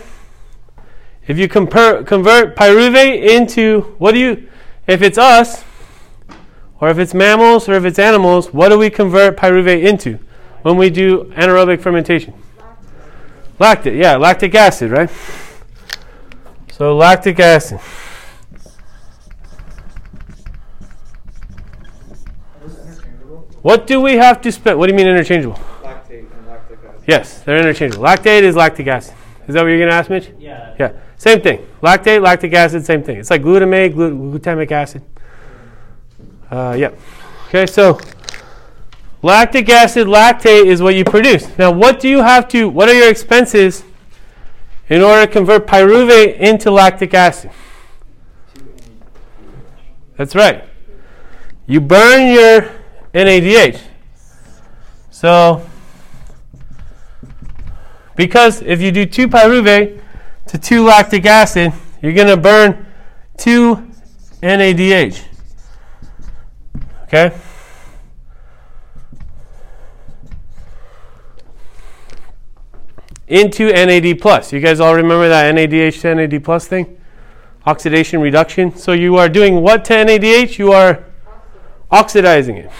if 1.27 1.37
you 1.37 1.47
convert 1.47 2.05
pyruvate 2.07 3.29
into, 3.29 3.95
what 3.97 4.13
do 4.13 4.19
you, 4.19 4.49
if 4.87 5.01
it's 5.01 5.17
us, 5.17 5.63
or 6.79 6.89
if 6.89 6.97
it's 6.97 7.13
mammals, 7.13 7.69
or 7.69 7.73
if 7.73 7.85
it's 7.85 7.99
animals, 7.99 8.53
what 8.53 8.69
do 8.69 8.77
we 8.77 8.89
convert 8.89 9.37
pyruvate 9.37 9.83
into 9.83 10.19
when 10.63 10.75
we 10.75 10.89
do 10.89 11.25
anaerobic 11.35 11.79
fermentation? 11.79 12.33
Lactate, 13.59 13.97
yeah, 13.97 14.17
lactic 14.17 14.53
acid, 14.55 14.91
right? 14.91 15.09
So 16.75 16.95
lactic 16.95 17.39
acid. 17.39 17.79
Is 22.65 22.73
it 22.73 22.79
interchangeable? 22.79 23.47
What 23.61 23.85
do 23.85 24.01
we 24.01 24.13
have 24.13 24.41
to 24.41 24.51
spend? 24.51 24.79
What 24.79 24.87
do 24.87 24.93
you 24.93 24.97
mean 24.97 25.07
interchangeable? 25.07 25.59
Lactate 25.83 26.25
and 26.35 26.47
lactic 26.47 26.79
acid. 26.83 27.03
Yes, 27.05 27.41
they're 27.43 27.59
interchangeable. 27.59 28.03
Lactate 28.03 28.41
is 28.41 28.55
lactic 28.55 28.87
acid. 28.87 29.13
Is 29.47 29.53
that 29.53 29.61
what 29.61 29.67
you're 29.67 29.77
going 29.77 29.91
to 29.91 29.95
ask, 29.95 30.09
Mitch? 30.09 30.31
Yeah. 30.39 30.75
Yeah, 30.79 30.93
same 31.15 31.41
thing. 31.41 31.63
Lactate, 31.83 32.23
lactic 32.23 32.51
acid, 32.53 32.83
same 32.83 33.03
thing. 33.03 33.17
It's 33.17 33.29
like 33.29 33.43
glutamate, 33.43 33.93
glut- 33.93 34.13
glutamic 34.13 34.71
acid. 34.71 35.03
Uh, 36.49 36.75
yep. 36.75 36.97
Okay, 37.49 37.67
so 37.67 37.99
lactic 39.21 39.69
acid, 39.69 40.07
lactate 40.07 40.65
is 40.65 40.81
what 40.81 40.95
you 40.95 41.05
produce. 41.05 41.55
Now, 41.55 41.69
what 41.69 41.99
do 41.99 42.09
you 42.09 42.23
have 42.23 42.47
to? 42.47 42.67
What 42.67 42.89
are 42.89 42.95
your 42.95 43.11
expenses 43.11 43.83
in 44.89 45.01
order 45.01 45.25
to 45.25 45.31
convert 45.31 45.67
pyruvate 45.67 46.37
into 46.37 46.71
lactic 46.71 47.13
acid? 47.13 47.51
That's 50.17 50.35
right. 50.35 50.63
You 51.65 51.81
burn 51.81 52.33
your 52.33 52.69
NADH. 53.13 53.79
So, 55.09 55.65
because 58.15 58.61
if 58.61 58.81
you 58.81 58.91
do 58.91 59.05
2 59.05 59.27
pyruvate 59.27 60.01
to 60.47 60.57
2 60.57 60.83
lactic 60.83 61.25
acid, 61.25 61.73
you're 62.01 62.13
going 62.13 62.27
to 62.27 62.37
burn 62.37 62.85
2 63.37 63.91
NADH. 64.41 65.23
Okay? 67.03 67.35
Into 73.33 73.71
NAD 73.73 74.21
plus. 74.21 74.53
You 74.53 74.59
guys 74.59 74.79
all 74.79 74.93
remember 74.93 75.27
that 75.27 75.55
NADH 75.55 76.01
to 76.01 76.13
NAD 76.13 76.43
plus 76.43 76.67
thing? 76.67 76.99
Oxidation 77.65 78.21
reduction. 78.21 78.75
So 78.75 78.91
you 78.91 79.17
are 79.17 79.27
doing 79.27 79.61
what 79.61 79.83
to 79.85 79.93
NADH? 79.93 80.59
You 80.59 80.71
are 80.71 81.03
oxidizing 81.89 82.57
it 82.57 82.71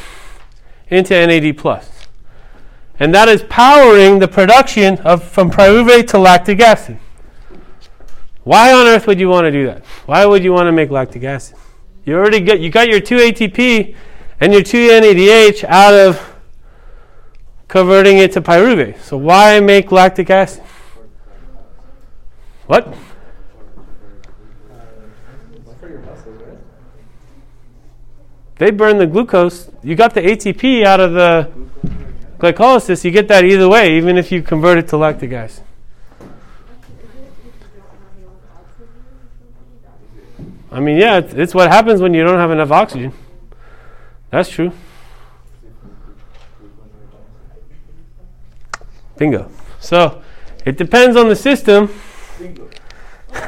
into 0.89 1.15
NAD 1.25 1.57
plus. 1.57 1.89
And 2.99 3.15
that 3.15 3.29
is 3.29 3.43
powering 3.49 4.19
the 4.19 4.27
production 4.27 4.99
of 4.99 5.23
from 5.23 5.49
pyruvate 5.49 6.07
to 6.09 6.19
lactic 6.19 6.59
acid. 6.59 6.99
Why 8.43 8.73
on 8.73 8.85
earth 8.85 9.07
would 9.07 9.19
you 9.19 9.29
want 9.29 9.45
to 9.45 9.51
do 9.51 9.65
that? 9.65 9.83
Why 10.05 10.23
would 10.23 10.43
you 10.43 10.53
want 10.53 10.67
to 10.67 10.71
make 10.71 10.91
lactic 10.91 11.23
acid? 11.23 11.57
You 12.05 12.15
already 12.15 12.41
get 12.41 12.59
you 12.59 12.69
got 12.69 12.89
your 12.89 12.99
2 12.99 13.15
ATP 13.15 13.95
and 14.39 14.53
your 14.53 14.61
2 14.61 14.89
NADH 14.89 15.63
out 15.63 15.95
of 15.95 16.32
converting 17.73 18.19
it 18.19 18.31
to 18.31 18.39
pyruvate. 18.39 18.99
So 18.99 19.17
why 19.17 19.59
make 19.59 19.91
lactic 19.91 20.29
acid? 20.29 20.61
What? 22.67 22.95
They 28.59 28.69
burn 28.69 28.99
the 28.99 29.07
glucose. 29.07 29.71
You 29.81 29.95
got 29.95 30.13
the 30.13 30.21
ATP 30.21 30.85
out 30.85 30.99
of 30.99 31.13
the 31.13 31.51
glycolysis. 32.37 33.03
You 33.03 33.09
get 33.09 33.27
that 33.29 33.43
either 33.43 33.67
way, 33.67 33.97
even 33.97 34.19
if 34.19 34.31
you 34.31 34.43
convert 34.43 34.77
it 34.77 34.87
to 34.89 34.97
lactic 34.97 35.31
acid. 35.31 35.63
I 40.71 40.79
mean, 40.79 40.97
yeah, 40.97 41.17
it's, 41.17 41.33
it's 41.33 41.55
what 41.55 41.71
happens 41.71 42.01
when 42.01 42.13
you 42.13 42.23
don't 42.23 42.37
have 42.37 42.51
enough 42.51 42.69
oxygen. 42.69 43.13
That's 44.29 44.49
true. 44.49 44.71
Bingo. 49.23 49.49
So, 49.79 50.21
it 50.65 50.77
depends 50.77 51.15
on 51.15 51.29
the 51.29 51.35
system. 51.35 51.89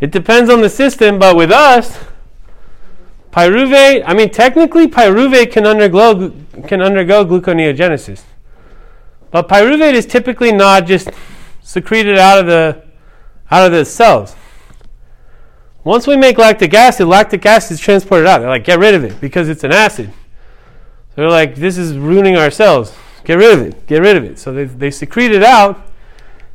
it 0.00 0.10
depends 0.10 0.48
on 0.48 0.62
the 0.62 0.70
system, 0.70 1.18
but 1.18 1.36
with 1.36 1.52
us, 1.52 1.98
pyruvate, 3.32 4.02
I 4.06 4.14
mean, 4.14 4.30
technically, 4.30 4.86
pyruvate 4.88 5.52
can 5.52 5.66
undergo, 5.66 6.32
can 6.66 6.80
undergo 6.80 7.26
gluconeogenesis. 7.26 8.22
But 9.30 9.46
pyruvate 9.46 9.92
is 9.92 10.06
typically 10.06 10.52
not 10.52 10.86
just 10.86 11.10
secreted 11.60 12.16
out 12.16 12.38
of 12.38 12.46
the, 12.46 12.82
out 13.50 13.66
of 13.66 13.72
the 13.72 13.84
cells. 13.84 14.34
Once 15.84 16.06
we 16.06 16.16
make 16.16 16.38
lactic 16.38 16.72
acid, 16.72 17.06
lactic 17.06 17.44
acid 17.44 17.72
is 17.72 17.80
transported 17.80 18.26
out. 18.26 18.38
They're 18.38 18.48
like, 18.48 18.64
get 18.64 18.78
rid 18.78 18.94
of 18.94 19.04
it 19.04 19.20
because 19.20 19.50
it's 19.50 19.64
an 19.64 19.72
acid. 19.72 20.10
So 21.10 21.16
they're 21.16 21.28
like, 21.28 21.56
this 21.56 21.76
is 21.76 21.98
ruining 21.98 22.36
our 22.36 22.50
cells. 22.50 22.96
Get 23.26 23.34
rid 23.34 23.58
of 23.58 23.66
it. 23.66 23.86
Get 23.88 24.02
rid 24.02 24.16
of 24.16 24.22
it. 24.22 24.38
So 24.38 24.52
they, 24.52 24.64
they 24.64 24.92
secrete 24.92 25.32
it 25.32 25.42
out. 25.42 25.84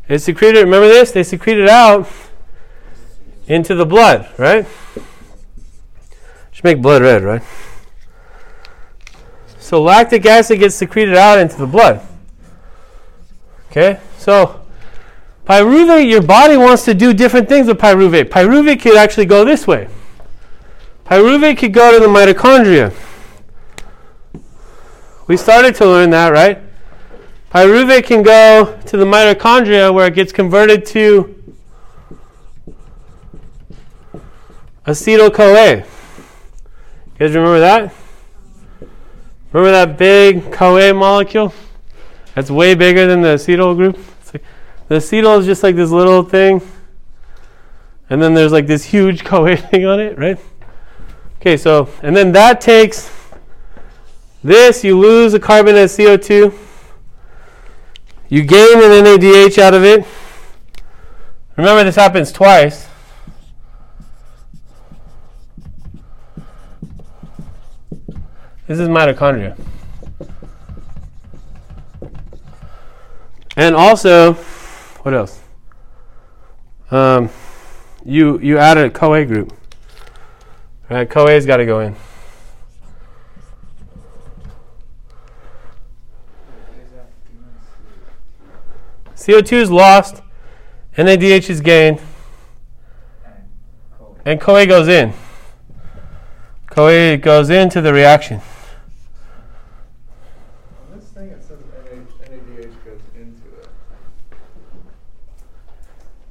They 0.08 0.18
secrete 0.18 0.56
it, 0.56 0.62
remember 0.62 0.88
this? 0.88 1.12
They 1.12 1.24
secrete 1.24 1.58
it 1.58 1.68
out 1.68 2.08
into 3.46 3.76
the 3.76 3.86
blood, 3.86 4.30
right? 4.38 4.66
Should 6.52 6.64
make 6.64 6.82
blood 6.82 7.02
red, 7.02 7.24
right? 7.24 7.42
So 9.60 9.82
lactic 9.82 10.26
acid 10.26 10.60
gets 10.60 10.76
secreted 10.76 11.16
out 11.16 11.40
into 11.40 11.58
the 11.58 11.68
blood. 11.68 12.00
Okay? 13.70 14.00
So 14.18 14.62
Pyruvate, 15.46 16.10
your 16.10 16.22
body 16.22 16.56
wants 16.56 16.86
to 16.86 16.94
do 16.94 17.14
different 17.14 17.50
things 17.50 17.68
with 17.68 17.78
pyruvate. 17.78 18.30
Pyruvate 18.30 18.82
could 18.82 18.96
actually 18.96 19.26
go 19.26 19.44
this 19.44 19.68
way. 19.68 19.90
Pyruvate 21.06 21.58
could 21.58 21.74
go 21.74 21.92
to 21.92 22.00
the 22.00 22.08
mitochondria. 22.08 22.94
We 25.32 25.38
started 25.38 25.76
to 25.76 25.86
learn 25.86 26.10
that, 26.10 26.34
right? 26.34 26.60
Pyruvate 27.54 28.04
can 28.04 28.22
go 28.22 28.78
to 28.88 28.98
the 28.98 29.06
mitochondria 29.06 29.94
where 29.94 30.08
it 30.08 30.14
gets 30.14 30.34
converted 30.34 30.86
to 30.88 31.54
acetyl 34.86 35.34
CoA. 35.34 35.78
You 35.78 35.84
guys 37.18 37.34
remember 37.34 37.62
that? 37.62 37.94
Remember 39.54 39.72
that 39.72 39.98
big 39.98 40.52
CoA 40.52 40.94
molecule? 40.94 41.54
That's 42.36 42.52
way 42.52 42.76
bigger 42.76 43.08
than 43.08 43.22
the 43.22 43.36
acetyl 43.36 43.78
group. 43.78 43.98
The 44.90 44.96
acetyl 44.96 45.40
is 45.40 45.46
just 45.46 45.64
like 45.64 45.78
this 45.78 45.92
little 45.92 46.24
thing, 46.24 46.62
and 48.10 48.22
then 48.22 48.34
there's 48.34 48.52
like 48.52 48.68
this 48.68 48.84
huge 48.84 49.24
CoA 49.24 49.56
thing 49.56 49.86
on 49.86 50.02
it, 50.02 50.18
right? 50.18 50.38
Okay, 51.40 51.56
so, 51.56 51.88
and 52.04 52.14
then 52.14 52.34
that 52.34 52.60
takes 52.60 53.21
this, 54.44 54.84
you 54.84 55.00
lose 55.00 55.34
a 55.34 55.40
carbon 55.40 55.76
as 55.76 55.96
CO2, 55.98 56.54
you 58.30 58.44
gain 58.44 58.78
an 58.78 59.06
NADH 59.06 59.58
out 59.60 59.74
of 59.74 59.84
it. 59.84 60.06
Remember, 61.58 61.84
this 61.84 61.96
happens 61.96 62.32
twice. 62.32 62.88
This 68.68 68.80
is 68.80 68.88
mitochondria. 68.88 69.58
And 73.58 73.76
also, 73.76 74.34
what 75.04 75.14
else? 75.14 75.42
Um, 76.90 77.30
you 78.06 78.40
you 78.40 78.58
added 78.58 78.86
a 78.86 78.90
CoA 78.90 79.26
group. 79.26 79.54
Right, 80.90 81.10
CoA's 81.10 81.46
got 81.46 81.58
to 81.58 81.66
go 81.66 81.82
in. 81.82 81.96
CO2 89.22 89.54
is 89.54 89.70
lost, 89.70 90.24
NADH 90.98 91.52
is 91.52 91.62
gained, 91.62 92.02
and 94.26 94.42
CoA 94.42 94.66
goes 94.66 94.88
in. 94.88 95.14
CoA 96.72 97.18
goes 97.18 97.52
into 97.52 97.82
the 97.82 97.94
reaction. 97.94 98.42
On 100.92 100.98
this 101.00 101.08
thing, 101.10 101.30
it 101.30 101.44
says 101.44 101.60
NADH 101.60 102.74
goes 102.84 103.00
into 103.16 103.48
it. 103.60 103.70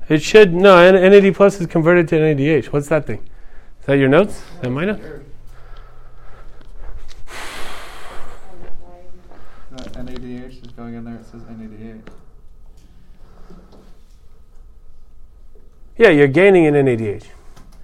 It 0.09 0.21
should 0.21 0.53
no. 0.53 0.91
NAD 0.91 1.33
plus 1.37 1.61
is 1.61 1.69
converted 1.69 2.09
to 2.09 2.17
NADH. 2.17 2.73
What's 2.73 2.89
that 2.89 3.07
thing? 3.07 3.21
Is 3.79 3.87
that 3.87 3.99
your 3.99 4.09
notes? 4.09 4.39
Is 4.39 4.61
that 4.63 4.71
mine? 4.71 4.89
notes? 4.89 5.01
NADH 9.95 10.67
is 10.67 10.73
going 10.73 10.95
in 10.95 11.05
there, 11.05 11.15
it 11.15 11.25
says 11.25 11.43
NADH. 11.43 12.10
Yeah, 16.01 16.09
you're 16.09 16.29
gaining 16.29 16.67
an 16.67 16.73
NADH. 16.73 17.27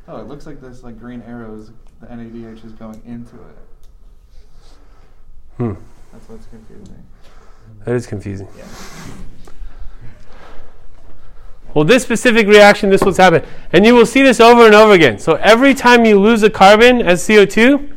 Oh, 0.09 0.17
it 0.17 0.27
looks 0.27 0.47
like 0.47 0.59
this 0.59 0.83
like 0.83 0.99
green 0.99 1.21
arrows, 1.27 1.71
the 2.01 2.07
NADH 2.07 2.65
is 2.65 2.73
going 2.73 3.03
into 3.05 3.37
it. 3.37 3.59
Hmm. 5.59 5.75
That's 6.11 6.27
what's 6.31 6.47
confusing. 6.47 7.05
That 7.85 7.95
is 7.95 8.07
confusing. 8.07 8.49
Yeah. 8.57 8.65
Well, 11.75 11.85
this 11.85 12.05
specific 12.05 12.47
reaction, 12.47 12.89
this 12.89 13.03
what's 13.03 13.19
happened. 13.19 13.45
And 13.75 13.85
you 13.85 13.95
will 13.95 14.07
see 14.07 14.23
this 14.23 14.41
over 14.41 14.65
and 14.65 14.75
over 14.75 14.95
again. 14.95 15.19
So 15.19 15.35
every 15.35 15.75
time 15.75 16.07
you 16.07 16.19
lose 16.19 16.43
a 16.43 16.49
carbon 16.49 17.03
as 17.03 17.21
CO2, 17.29 17.93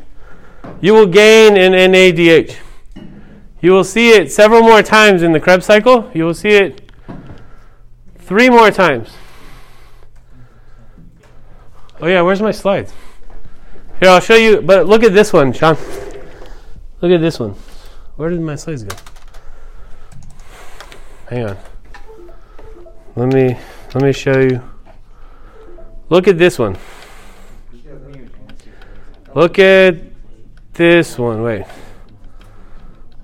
you 0.81 0.93
will 0.93 1.07
gain 1.07 1.55
an 1.55 1.71
NADH. 1.93 2.57
You 3.61 3.71
will 3.71 3.85
see 3.85 4.09
it 4.09 4.33
several 4.33 4.63
more 4.63 4.83
times 4.83 5.21
in 5.23 5.31
the 5.31 5.39
Krebs 5.39 5.65
cycle. 5.65 6.11
You 6.13 6.25
will 6.25 6.33
see 6.33 6.49
it 6.49 6.91
three 8.17 8.49
more 8.49 8.69
times. 8.69 9.11
Oh, 12.01 12.07
yeah, 12.07 12.21
where's 12.21 12.41
my 12.41 12.51
slides? 12.51 12.93
Here, 13.99 14.09
I'll 14.09 14.21
show 14.21 14.35
you. 14.35 14.61
But 14.61 14.87
look 14.87 15.03
at 15.03 15.13
this 15.13 15.33
one, 15.33 15.51
Sean. 15.51 15.77
Look 17.01 17.11
at 17.11 17.21
this 17.21 17.39
one. 17.39 17.55
Where 18.15 18.29
did 18.29 18.41
my 18.41 18.55
slides 18.55 18.83
go? 18.83 18.95
Hang 21.29 21.49
on. 21.49 21.57
Let 23.15 23.33
me 23.33 23.57
let 23.93 24.03
me 24.03 24.11
show 24.13 24.39
you. 24.39 24.61
Look 26.09 26.27
at 26.27 26.37
this 26.37 26.57
one. 26.57 26.77
Look 29.35 29.59
at 29.59 29.95
this 30.73 31.17
one. 31.17 31.43
Wait. 31.43 31.65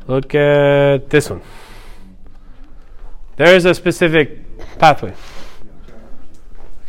Look 0.07 0.35
at 0.35 1.09
this 1.09 1.29
one. 1.29 1.41
There 3.37 3.55
is 3.55 3.65
a 3.65 3.73
specific 3.73 4.77
pathway. 4.77 5.13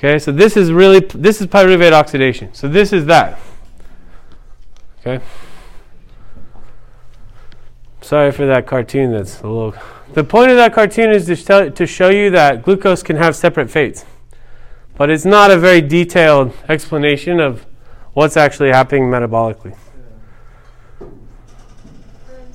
Okay, 0.07 0.21
so 0.21 0.31
this 0.31 0.57
is 0.57 0.71
really 0.71 1.01
this 1.01 1.41
is 1.41 1.49
pyruvate 1.49 1.91
oxidation. 1.91 2.55
So 2.55 2.69
this 2.69 2.93
is 2.93 3.07
that. 3.07 3.41
Okay. 5.01 5.21
Sorry 8.03 8.31
for 8.31 8.47
that 8.47 8.69
cartoon. 8.69 9.11
That's 9.11 9.41
a 9.41 9.49
little. 9.49 9.75
The 10.15 10.23
point 10.23 10.53
of 10.53 10.59
that 10.59 10.73
cartoon 10.73 11.11
is 11.11 11.27
to, 11.27 11.35
tell, 11.35 11.71
to 11.73 11.87
show 11.89 12.09
you 12.09 12.31
that 12.31 12.63
glucose 12.63 13.03
can 13.03 13.17
have 13.17 13.35
separate 13.35 13.69
fates, 13.69 14.05
but 14.95 15.11
it's 15.11 15.25
not 15.25 15.51
a 15.51 15.59
very 15.59 15.81
detailed 15.81 16.53
explanation 16.69 17.41
of 17.41 17.67
what's 18.13 18.37
actually 18.37 18.69
happening 18.69 19.11
metabolically. 19.11 19.77
Um, 21.01 21.19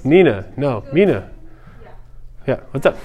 Nina, 0.06 0.54
no, 0.56 0.86
Mina. 0.94 1.30
Yeah, 2.48 2.62
what's 2.72 2.86
up? 2.86 2.98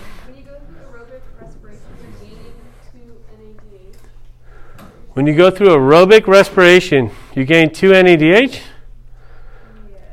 When 5.17 5.27
you 5.27 5.35
go 5.35 5.51
through 5.51 5.69
aerobic 5.69 6.27
respiration, 6.27 7.11
you 7.35 7.47
gain 7.47 7.73
2 7.73 7.93
NADH. 7.93 8.61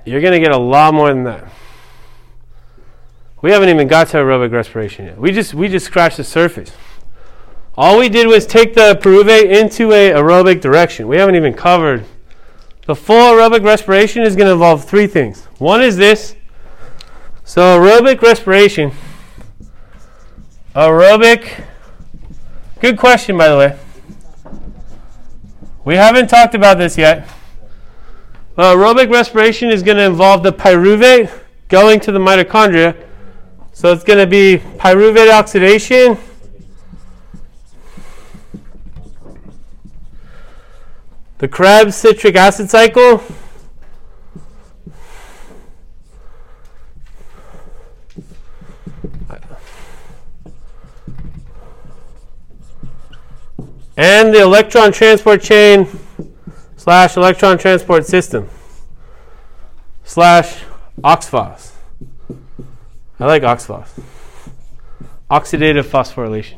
You're 0.06 0.22
going 0.22 0.32
to 0.32 0.40
get 0.40 0.54
a 0.54 0.58
lot 0.58 0.94
more 0.94 1.10
than 1.10 1.26
that. 1.26 1.52
We 3.42 3.52
haven't 3.52 3.68
even 3.68 3.90
got 3.90 4.08
to 4.08 4.18
aerobic 4.20 4.54
respiration 4.54 5.08
yet. 5.08 5.18
We 5.18 5.34
just 5.34 5.54
we 5.54 5.68
just 5.68 5.88
scratched 5.88 6.16
the 6.16 6.24
surface. 6.24 6.72
All 7.76 8.00
we 8.00 8.08
did 8.08 8.28
was 8.28 8.46
take 8.46 8.76
the 8.76 8.98
pyruvate 9.04 9.52
into 9.52 9.92
a 9.92 10.12
aerobic 10.12 10.62
direction. 10.62 11.10
We 11.10 11.18
haven't 11.18 11.36
even 11.36 11.54
covered. 11.54 12.06
The 12.86 12.96
full 12.96 13.34
aerobic 13.34 13.62
respiration 13.62 14.24
is 14.24 14.38
going 14.38 14.48
to 14.48 14.54
involve 14.54 14.86
three 14.86 15.08
things. 15.08 15.44
One 15.58 15.82
is 15.82 15.98
this. 15.98 16.38
So 17.44 17.78
aerobic 17.78 18.22
respiration. 18.22 18.94
Aerobic. 20.74 21.66
Good 22.80 22.98
question, 22.98 23.38
by 23.38 23.50
the 23.50 23.58
way. 23.58 23.80
We 25.86 25.96
haven't 25.96 26.28
talked 26.28 26.56
about 26.56 26.78
this 26.78 26.98
yet. 26.98 27.28
Uh, 28.58 28.74
aerobic 28.74 29.12
respiration 29.12 29.70
is 29.70 29.84
going 29.84 29.98
to 29.98 30.04
involve 30.04 30.44
the 30.44 30.54
pyruvate 30.54 31.30
going 31.68 32.00
to 32.00 32.12
the 32.12 32.20
mitochondria. 32.20 32.96
So 33.74 33.92
it's 33.92 34.04
going 34.04 34.20
to 34.20 34.28
be 34.28 34.62
pyruvate 34.78 35.32
oxidation. 35.32 36.18
The 41.40 41.48
Krebs 41.48 41.96
citric 41.96 42.36
acid 42.36 42.70
cycle. 42.70 43.22
And 53.96 54.34
the 54.34 54.42
electron 54.42 54.92
transport 54.92 55.42
chain 55.42 55.88
slash 56.76 57.16
electron 57.16 57.58
transport 57.58 58.06
system 58.06 58.50
slash 60.04 60.64
oxphos. 61.04 61.72
I 63.20 63.26
like 63.26 63.44
oxphos. 63.44 63.88
Oxidative 65.30 65.84
phosphorylation. 65.84 66.58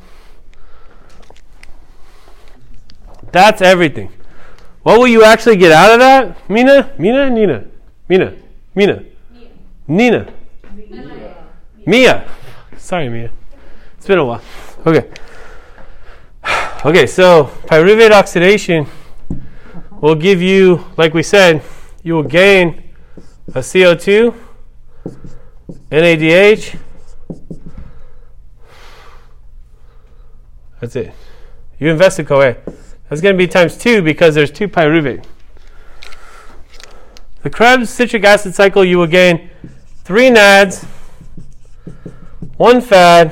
That's 3.31 3.61
everything. 3.61 4.11
What 4.83 4.99
will 4.99 5.07
you 5.07 5.23
actually 5.23 5.57
get 5.57 5.71
out 5.71 5.91
of 5.91 5.99
that? 5.99 6.49
Mina? 6.49 6.93
Mina? 6.97 7.29
Nina? 7.29 7.65
Mina? 8.07 8.33
Mina? 8.73 9.03
Nina? 9.87 10.33
Mia. 11.85 12.27
Sorry, 12.77 13.09
Mia. 13.09 13.31
It's 13.97 14.07
been 14.07 14.19
a 14.19 14.25
while. 14.25 14.41
Okay. 14.85 15.09
Okay, 16.85 17.07
so 17.07 17.45
pyruvate 17.65 18.11
oxidation 18.11 18.85
will 20.01 20.13
give 20.13 20.39
you, 20.39 20.85
like 20.97 21.15
we 21.15 21.23
said, 21.23 21.63
you 22.03 22.13
will 22.13 22.21
gain 22.21 22.91
a 23.47 23.61
CO2, 23.61 24.35
NADH. 25.89 26.77
That's 30.79 30.95
it. 30.95 31.11
You 31.79 31.89
invested 31.89 32.27
CoA. 32.27 32.57
That's 33.09 33.19
going 33.19 33.33
to 33.33 33.37
be 33.37 33.47
times 33.47 33.79
two 33.79 34.03
because 34.03 34.35
there's 34.35 34.51
two 34.51 34.67
pyruvate. 34.67 35.25
The 37.41 37.49
Krebs 37.49 37.89
citric 37.89 38.23
acid 38.25 38.53
cycle, 38.53 38.85
you 38.85 38.99
will 38.99 39.07
gain 39.07 39.49
three 40.03 40.29
NADs, 40.29 40.83
one 42.57 42.79
FAD, 42.79 43.31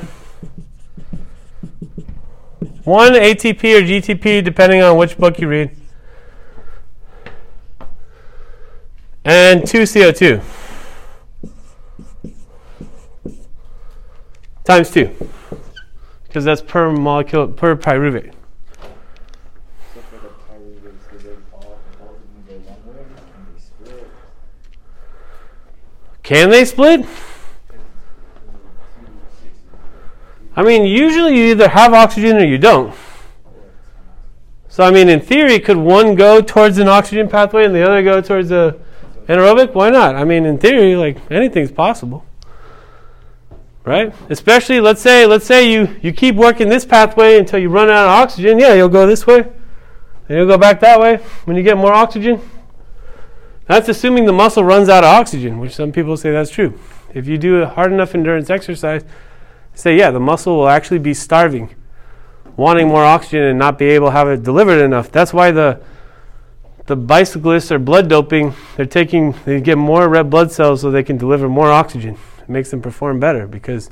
one 2.83 3.13
ATP 3.13 3.63
or 3.77 3.81
GTP, 3.81 4.43
depending 4.43 4.81
on 4.81 4.97
which 4.97 5.17
book 5.17 5.39
you 5.39 5.47
read, 5.47 5.71
and 9.25 9.65
two 9.65 9.83
CO2 9.83 10.41
times 14.63 14.91
two, 14.91 15.13
because 16.27 16.45
that's 16.45 16.61
per 16.61 16.91
molecule 16.91 17.47
per 17.47 17.75
pyruvate. 17.75 18.33
Can 19.93 20.09
they 20.09 20.17
the 20.19 20.27
pyruvates, 20.27 21.11
do 21.11 21.17
they 21.17 21.35
all 21.53 21.79
both 21.99 22.15
of 22.15 22.21
them 22.23 22.43
go 22.47 22.53
one 22.53 22.95
way 22.95 23.03
and 23.03 23.45
they 23.53 23.59
split? 23.59 24.07
Can 26.23 26.49
they 26.49 26.65
split? 26.65 27.05
I 30.55 30.63
mean, 30.63 30.85
usually 30.85 31.37
you 31.37 31.51
either 31.51 31.69
have 31.69 31.93
oxygen 31.93 32.37
or 32.37 32.45
you 32.45 32.57
don't. 32.57 32.93
So, 34.67 34.83
I 34.83 34.91
mean, 34.91 35.09
in 35.09 35.19
theory, 35.19 35.59
could 35.59 35.77
one 35.77 36.15
go 36.15 36.41
towards 36.41 36.77
an 36.79 36.87
oxygen 36.87 37.27
pathway 37.29 37.65
and 37.65 37.75
the 37.75 37.83
other 37.83 38.01
go 38.03 38.21
towards 38.21 38.51
a 38.51 38.79
anaerobic? 39.27 39.73
Why 39.73 39.89
not? 39.89 40.15
I 40.15 40.23
mean, 40.23 40.45
in 40.45 40.57
theory, 40.57 40.95
like 40.95 41.17
anything's 41.31 41.71
possible, 41.71 42.25
right? 43.83 44.13
Especially, 44.29 44.79
let's 44.79 45.01
say, 45.01 45.25
let's 45.25 45.45
say 45.45 45.71
you 45.71 45.95
you 46.01 46.11
keep 46.11 46.35
working 46.35 46.69
this 46.69 46.85
pathway 46.85 47.37
until 47.37 47.59
you 47.59 47.69
run 47.69 47.89
out 47.89 48.05
of 48.05 48.11
oxygen. 48.11 48.57
Yeah, 48.59 48.73
you'll 48.73 48.89
go 48.89 49.05
this 49.05 49.27
way, 49.27 49.41
and 49.41 50.37
you'll 50.37 50.47
go 50.47 50.57
back 50.57 50.79
that 50.79 50.99
way 50.99 51.17
when 51.45 51.55
you 51.55 51.63
get 51.63 51.77
more 51.77 51.93
oxygen. 51.93 52.41
That's 53.67 53.89
assuming 53.89 54.25
the 54.25 54.33
muscle 54.33 54.63
runs 54.63 54.89
out 54.89 55.03
of 55.03 55.09
oxygen, 55.09 55.59
which 55.59 55.73
some 55.73 55.91
people 55.91 56.17
say 56.17 56.31
that's 56.31 56.49
true. 56.49 56.77
If 57.13 57.27
you 57.27 57.37
do 57.37 57.61
a 57.61 57.67
hard 57.67 57.93
enough 57.93 58.15
endurance 58.15 58.49
exercise, 58.49 59.03
say, 59.73 59.97
yeah, 59.97 60.11
the 60.11 60.19
muscle 60.19 60.57
will 60.57 60.69
actually 60.69 60.99
be 60.99 61.13
starving, 61.13 61.73
wanting 62.55 62.87
more 62.87 63.03
oxygen 63.03 63.43
and 63.43 63.59
not 63.59 63.77
be 63.77 63.85
able 63.85 64.07
to 64.07 64.11
have 64.11 64.27
it 64.27 64.43
delivered 64.43 64.83
enough. 64.83 65.11
That's 65.11 65.33
why 65.33 65.51
the 65.51 65.81
the 66.85 66.95
bicyclists 66.97 67.71
are 67.71 67.79
blood 67.79 68.09
doping. 68.09 68.53
They're 68.75 68.85
taking 68.85 69.33
they 69.45 69.61
get 69.61 69.77
more 69.77 70.09
red 70.09 70.29
blood 70.29 70.51
cells 70.51 70.81
so 70.81 70.91
they 70.91 71.03
can 71.03 71.17
deliver 71.17 71.47
more 71.47 71.71
oxygen. 71.71 72.17
It 72.41 72.49
makes 72.49 72.71
them 72.71 72.81
perform 72.81 73.19
better 73.19 73.47
because 73.47 73.89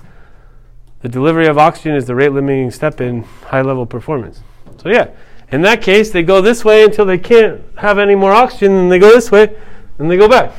the 1.01 1.09
delivery 1.09 1.47
of 1.47 1.57
oxygen 1.57 1.95
is 1.95 2.05
the 2.05 2.15
rate 2.15 2.33
limiting 2.33 2.69
step 2.69 2.99
in 2.99 3.23
high 3.45 3.61
level 3.61 3.85
performance. 3.85 4.41
So 4.77 4.89
yeah, 4.89 5.09
in 5.51 5.61
that 5.63 5.81
case, 5.81 6.11
they 6.11 6.23
go 6.23 6.41
this 6.41 6.63
way 6.63 6.83
until 6.83 7.05
they 7.05 7.17
can't 7.17 7.61
have 7.77 7.97
any 7.97 8.15
more 8.15 8.31
oxygen, 8.31 8.71
and 8.71 8.91
they 8.91 8.99
go 8.99 9.09
this 9.09 9.31
way, 9.31 9.55
and 9.97 10.09
they 10.09 10.17
go 10.17 10.29
back. 10.29 10.53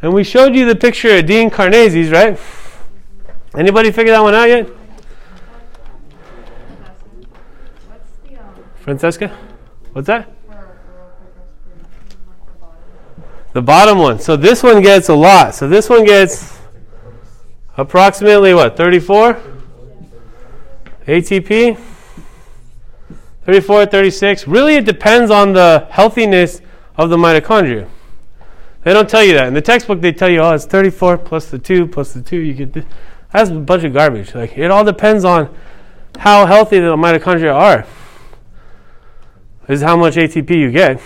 And 0.00 0.12
we 0.14 0.22
showed 0.24 0.54
you 0.54 0.64
the 0.66 0.76
picture 0.76 1.16
of 1.16 1.26
Dean 1.26 1.50
Karnazes, 1.50 2.12
right? 2.12 2.38
Anybody 3.54 3.90
figure 3.90 4.12
that 4.12 4.20
one 4.20 4.34
out 4.34 4.48
yet? 4.48 4.68
Francesca? 8.80 9.28
What's 9.92 10.06
that? 10.06 10.30
The 13.52 13.62
bottom 13.62 13.98
one. 13.98 14.18
So 14.20 14.36
this 14.36 14.62
one 14.62 14.82
gets 14.82 15.08
a 15.08 15.14
lot. 15.14 15.54
So 15.54 15.68
this 15.68 15.88
one 15.88 16.04
gets 16.04 16.58
approximately 17.76 18.52
what? 18.54 18.76
34 18.76 19.40
ATP? 21.06 21.78
34, 23.44 23.86
36. 23.86 24.48
Really, 24.48 24.74
it 24.74 24.84
depends 24.84 25.30
on 25.30 25.52
the 25.52 25.86
healthiness 25.90 26.60
of 26.96 27.10
the 27.10 27.16
mitochondria. 27.16 27.88
They 28.82 28.92
don't 28.92 29.08
tell 29.08 29.24
you 29.24 29.34
that. 29.34 29.46
In 29.46 29.54
the 29.54 29.62
textbook, 29.62 30.00
they 30.00 30.12
tell 30.12 30.28
you, 30.28 30.40
oh, 30.40 30.52
it's 30.52 30.64
34 30.66 31.18
plus 31.18 31.50
the 31.50 31.58
2 31.58 31.86
plus 31.86 32.12
the 32.12 32.22
2. 32.22 32.36
You 32.36 32.54
get 32.54 32.72
this. 32.72 32.84
That's 33.32 33.50
a 33.50 33.54
bunch 33.54 33.84
of 33.84 33.92
garbage. 33.92 34.34
Like 34.34 34.56
It 34.56 34.70
all 34.70 34.84
depends 34.84 35.24
on 35.24 35.54
how 36.18 36.46
healthy 36.46 36.78
the 36.78 36.96
mitochondria 36.96 37.54
are, 37.54 37.86
is 39.68 39.82
how 39.82 39.96
much 39.96 40.14
ATP 40.14 40.50
you 40.56 40.70
get. 40.70 41.00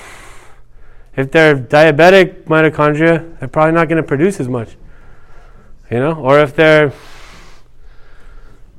If 1.16 1.32
they're 1.32 1.56
diabetic 1.56 2.44
mitochondria, 2.44 3.38
they're 3.38 3.48
probably 3.48 3.72
not 3.72 3.88
going 3.88 4.00
to 4.00 4.06
produce 4.06 4.38
as 4.40 4.48
much. 4.48 4.76
You 5.90 5.98
know, 5.98 6.14
or 6.14 6.38
if 6.38 6.54
they're 6.54 6.92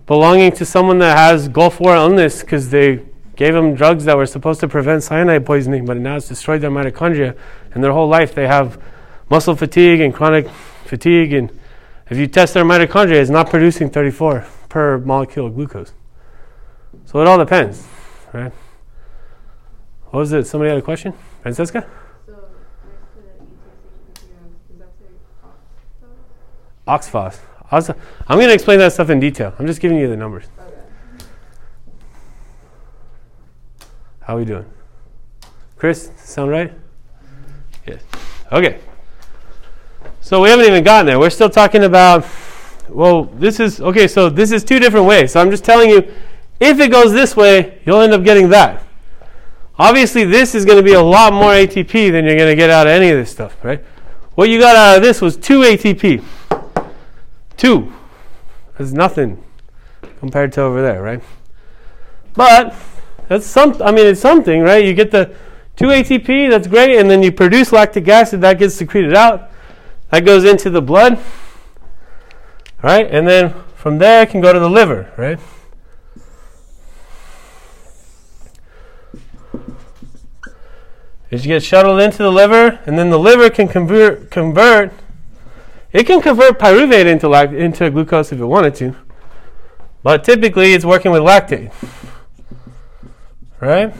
belonging 0.05 0.51
to 0.53 0.65
someone 0.65 0.97
that 0.99 1.17
has 1.17 1.47
Gulf 1.49 1.79
War 1.79 1.95
illness 1.95 2.41
because 2.41 2.69
they 2.69 3.01
gave 3.35 3.53
them 3.53 3.75
drugs 3.75 4.05
that 4.05 4.15
were 4.15 4.25
supposed 4.25 4.59
to 4.61 4.67
prevent 4.67 5.03
cyanide 5.03 5.45
poisoning, 5.45 5.85
but 5.85 5.97
now 5.97 6.15
it's 6.15 6.27
destroyed 6.27 6.61
their 6.61 6.69
mitochondria, 6.69 7.35
and 7.73 7.83
their 7.83 7.91
whole 7.91 8.07
life 8.07 8.35
they 8.35 8.47
have 8.47 8.81
muscle 9.29 9.55
fatigue 9.55 9.99
and 9.99 10.13
chronic 10.13 10.49
fatigue. 10.85 11.33
And 11.33 11.49
if 12.11 12.17
you 12.17 12.27
test 12.27 12.53
their 12.53 12.65
mitochondria, 12.65 13.21
it's 13.21 13.29
not 13.29 13.49
producing 13.49 13.89
34 13.89 14.45
per 14.67 14.97
molecule 14.97 15.47
of 15.47 15.55
glucose. 15.55 15.93
So 17.05 17.21
it 17.21 17.27
all 17.27 17.37
depends, 17.37 17.87
right? 18.33 18.51
What 20.09 20.19
was 20.19 20.33
it? 20.33 20.45
Somebody 20.45 20.69
had 20.69 20.77
a 20.77 20.81
question? 20.81 21.13
Francesca? 21.41 21.87
So 22.25 22.33
next 22.33 23.13
to 23.15 23.21
the 23.21 23.29
ETH, 23.29 24.67
does 24.67 24.79
that 24.79 24.89
say 24.99 25.05
ox? 26.85 27.09
Oxphos. 27.09 27.95
I'm 28.27 28.37
going 28.37 28.49
to 28.49 28.53
explain 28.53 28.79
that 28.79 28.91
stuff 28.91 29.09
in 29.09 29.21
detail. 29.21 29.55
I'm 29.57 29.65
just 29.65 29.79
giving 29.79 29.97
you 29.97 30.09
the 30.09 30.17
numbers. 30.17 30.47
Okay. 30.59 31.25
How 34.19 34.35
are 34.35 34.39
we 34.39 34.43
doing? 34.43 34.65
Chris, 35.77 36.11
sound 36.17 36.51
right? 36.51 36.73
Yes. 37.87 38.03
Okay. 38.51 38.79
So 40.21 40.41
we 40.41 40.49
haven't 40.49 40.65
even 40.65 40.83
gotten 40.83 41.05
there. 41.05 41.19
We're 41.19 41.29
still 41.29 41.49
talking 41.49 41.83
about, 41.83 42.25
well, 42.87 43.25
this 43.25 43.59
is, 43.59 43.81
okay, 43.81 44.07
so 44.07 44.29
this 44.29 44.51
is 44.51 44.63
two 44.63 44.79
different 44.79 45.05
ways. 45.05 45.33
So 45.33 45.41
I'm 45.41 45.51
just 45.51 45.65
telling 45.65 45.89
you, 45.89 46.09
if 46.59 46.79
it 46.79 46.89
goes 46.89 47.11
this 47.11 47.35
way, 47.35 47.79
you'll 47.85 48.01
end 48.01 48.13
up 48.13 48.23
getting 48.23 48.49
that. 48.49 48.83
Obviously, 49.77 50.23
this 50.23 50.53
is 50.53 50.63
going 50.63 50.77
to 50.77 50.83
be 50.83 50.93
a 50.93 51.01
lot 51.01 51.33
more 51.33 51.51
ATP 51.51 52.11
than 52.11 52.25
you're 52.25 52.37
going 52.37 52.49
to 52.49 52.55
get 52.55 52.69
out 52.69 52.87
of 52.87 52.91
any 52.91 53.09
of 53.09 53.17
this 53.17 53.31
stuff, 53.31 53.57
right? 53.63 53.83
What 54.35 54.47
you 54.47 54.59
got 54.59 54.75
out 54.75 54.97
of 54.97 55.03
this 55.03 55.21
was 55.21 55.35
2 55.37 55.61
ATP. 55.61 56.23
2. 57.57 57.93
That's 58.77 58.91
nothing 58.91 59.43
compared 60.19 60.51
to 60.53 60.61
over 60.61 60.81
there, 60.81 61.01
right? 61.01 61.21
But 62.33 62.75
that's 63.27 63.45
some. 63.45 63.81
I 63.81 63.91
mean, 63.91 64.07
it's 64.07 64.21
something, 64.21 64.61
right? 64.61 64.83
You 64.83 64.93
get 64.93 65.11
the 65.11 65.35
two 65.75 65.85
ATP. 65.85 66.49
That's 66.49 66.67
great, 66.67 66.97
and 66.97 67.09
then 67.09 67.21
you 67.23 67.31
produce 67.31 67.71
lactic 67.71 68.07
acid. 68.07 68.41
That 68.41 68.59
gets 68.59 68.75
secreted 68.75 69.13
out. 69.13 69.50
That 70.11 70.25
goes 70.25 70.43
into 70.43 70.69
the 70.69 70.81
blood, 70.81 71.19
right? 72.83 73.07
And 73.09 73.27
then 73.27 73.53
from 73.75 73.97
there, 73.97 74.23
it 74.23 74.29
can 74.29 74.41
go 74.41 74.51
to 74.53 74.59
the 74.59 74.69
liver, 74.69 75.11
right? 75.17 75.39
It 81.29 81.43
gets 81.43 81.65
shuttled 81.65 82.01
into 82.01 82.17
the 82.17 82.31
liver, 82.31 82.79
and 82.85 82.99
then 82.99 83.09
the 83.09 83.17
liver 83.17 83.49
can 83.49 83.69
convert. 83.69 84.29
convert 84.29 84.91
it 85.93 86.05
can 86.05 86.21
convert 86.21 86.59
pyruvate 86.59 87.05
into, 87.05 87.27
lact- 87.29 87.53
into 87.53 87.89
glucose 87.89 88.33
if 88.33 88.39
it 88.39 88.45
wanted 88.45 88.75
to, 88.75 88.95
but 90.03 90.23
typically 90.23 90.73
it's 90.73 90.85
working 90.85 91.11
with 91.11 91.21
lactate, 91.21 91.71
right? 93.61 93.93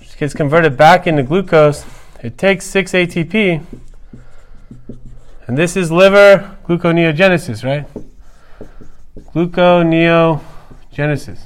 It 0.00 0.16
gets 0.18 0.34
converted 0.34 0.76
back 0.76 1.06
into 1.06 1.22
glucose. 1.22 1.84
It 2.22 2.36
takes 2.36 2.66
6 2.66 2.92
ATP, 2.92 3.64
and 5.48 5.56
this 5.56 5.76
is 5.76 5.90
liver 5.90 6.56
gluconeogenesis, 6.66 7.64
right? 7.64 7.86
Gluconeogenesis. 9.34 11.40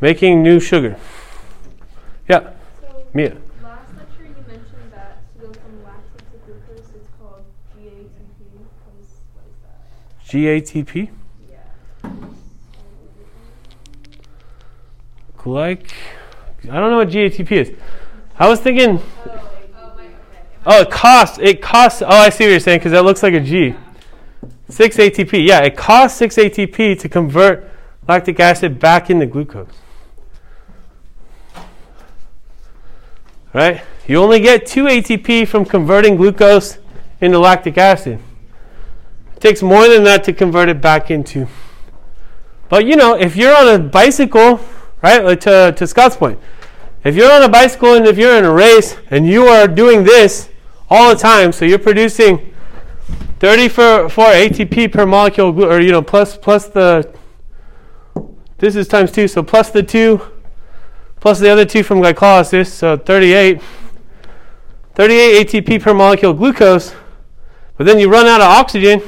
Making 0.00 0.42
new 0.42 0.58
sugar. 0.58 0.96
Yeah, 2.28 2.50
So 2.80 3.04
Mia. 3.12 3.36
last 3.62 3.94
lecture 3.96 4.24
you 4.24 4.34
mentioned 4.48 4.90
that 4.92 5.18
to 5.34 5.38
go 5.46 5.52
from 5.52 5.82
lactate 5.84 6.30
to 6.30 6.36
glucose 6.46 6.88
it's 6.96 7.08
called 7.20 7.44
GATP. 7.78 8.40
What 8.56 8.94
is 8.98 9.08
what 9.34 9.44
is 9.46 9.56
that? 9.62 9.78
GATP. 10.26 10.92
Yeah. 11.50 11.58
Glyc. 15.36 15.92
I 16.64 16.66
don't 16.80 16.90
know 16.90 16.96
what 16.96 17.10
GATP 17.10 17.52
is. 17.52 17.70
I 18.38 18.48
was 18.48 18.60
thinking. 18.60 18.98
Oh. 19.26 19.51
Oh, 20.64 20.82
it 20.82 20.90
costs. 20.90 21.38
It 21.40 21.60
costs. 21.60 22.02
Oh, 22.02 22.06
I 22.08 22.28
see 22.28 22.44
what 22.44 22.50
you're 22.50 22.60
saying 22.60 22.78
because 22.78 22.92
that 22.92 23.04
looks 23.04 23.22
like 23.22 23.34
a 23.34 23.40
G. 23.40 23.74
Six 24.68 24.96
ATP. 24.96 25.46
Yeah, 25.46 25.60
it 25.60 25.76
costs 25.76 26.18
six 26.18 26.36
ATP 26.36 26.98
to 27.00 27.08
convert 27.08 27.68
lactic 28.08 28.38
acid 28.40 28.78
back 28.78 29.10
into 29.10 29.26
glucose. 29.26 29.68
Right? 33.52 33.82
You 34.06 34.16
only 34.18 34.40
get 34.40 34.66
two 34.66 34.84
ATP 34.84 35.46
from 35.46 35.64
converting 35.64 36.16
glucose 36.16 36.78
into 37.20 37.38
lactic 37.38 37.76
acid. 37.76 38.18
It 39.36 39.40
takes 39.40 39.62
more 39.62 39.88
than 39.88 40.04
that 40.04 40.24
to 40.24 40.32
convert 40.32 40.68
it 40.68 40.80
back 40.80 41.10
into. 41.10 41.48
But 42.68 42.86
you 42.86 42.96
know, 42.96 43.14
if 43.14 43.36
you're 43.36 43.54
on 43.54 43.68
a 43.68 43.78
bicycle, 43.78 44.58
right, 45.02 45.22
like 45.22 45.40
to, 45.40 45.74
to 45.76 45.86
Scott's 45.86 46.16
point, 46.16 46.38
if 47.04 47.14
you're 47.14 47.30
on 47.30 47.42
a 47.42 47.48
bicycle 47.48 47.94
and 47.94 48.06
if 48.06 48.16
you're 48.16 48.36
in 48.36 48.44
a 48.44 48.52
race 48.52 48.96
and 49.10 49.26
you 49.26 49.46
are 49.46 49.68
doing 49.68 50.04
this 50.04 50.48
all 50.92 51.08
the 51.08 51.18
time, 51.18 51.52
so 51.52 51.64
you're 51.64 51.78
producing 51.78 52.52
34 53.40 54.08
ATP 54.08 54.92
per 54.92 55.06
molecule, 55.06 55.64
or 55.64 55.80
you 55.80 55.90
know, 55.90 56.02
plus 56.02 56.36
plus 56.36 56.68
the 56.68 57.10
this 58.58 58.76
is 58.76 58.86
times 58.86 59.10
two, 59.10 59.26
so 59.26 59.42
plus 59.42 59.70
the 59.70 59.82
two, 59.82 60.20
plus 61.18 61.40
the 61.40 61.48
other 61.48 61.64
two 61.64 61.82
from 61.82 62.00
glycolysis, 62.00 62.66
so 62.66 62.98
38. 62.98 63.60
38 64.94 65.48
ATP 65.48 65.82
per 65.82 65.94
molecule 65.94 66.34
glucose, 66.34 66.94
but 67.78 67.86
then 67.86 67.98
you 67.98 68.10
run 68.10 68.26
out 68.26 68.42
of 68.42 68.46
oxygen. 68.46 69.00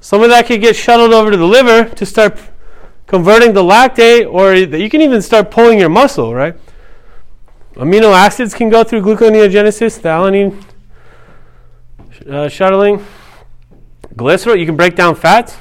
Some 0.00 0.22
of 0.22 0.28
that 0.28 0.46
could 0.46 0.60
get 0.60 0.76
shuttled 0.76 1.14
over 1.14 1.30
to 1.30 1.36
the 1.38 1.46
liver 1.46 1.88
to 1.94 2.04
start 2.04 2.38
converting 3.06 3.54
the 3.54 3.62
lactate, 3.62 4.30
or 4.30 4.54
you 4.54 4.90
can 4.90 5.00
even 5.00 5.22
start 5.22 5.50
pulling 5.50 5.80
your 5.80 5.88
muscle, 5.88 6.34
right? 6.34 6.54
Amino 7.76 8.12
acids 8.12 8.52
can 8.52 8.68
go 8.68 8.84
through 8.84 9.00
gluconeogenesis, 9.00 10.02
the 10.02 10.10
alanine 10.10 10.62
uh, 12.28 12.48
shuttling. 12.48 13.04
Glycerol, 14.14 14.58
you 14.58 14.66
can 14.66 14.76
break 14.76 14.96
down 14.96 15.14
fats. 15.14 15.56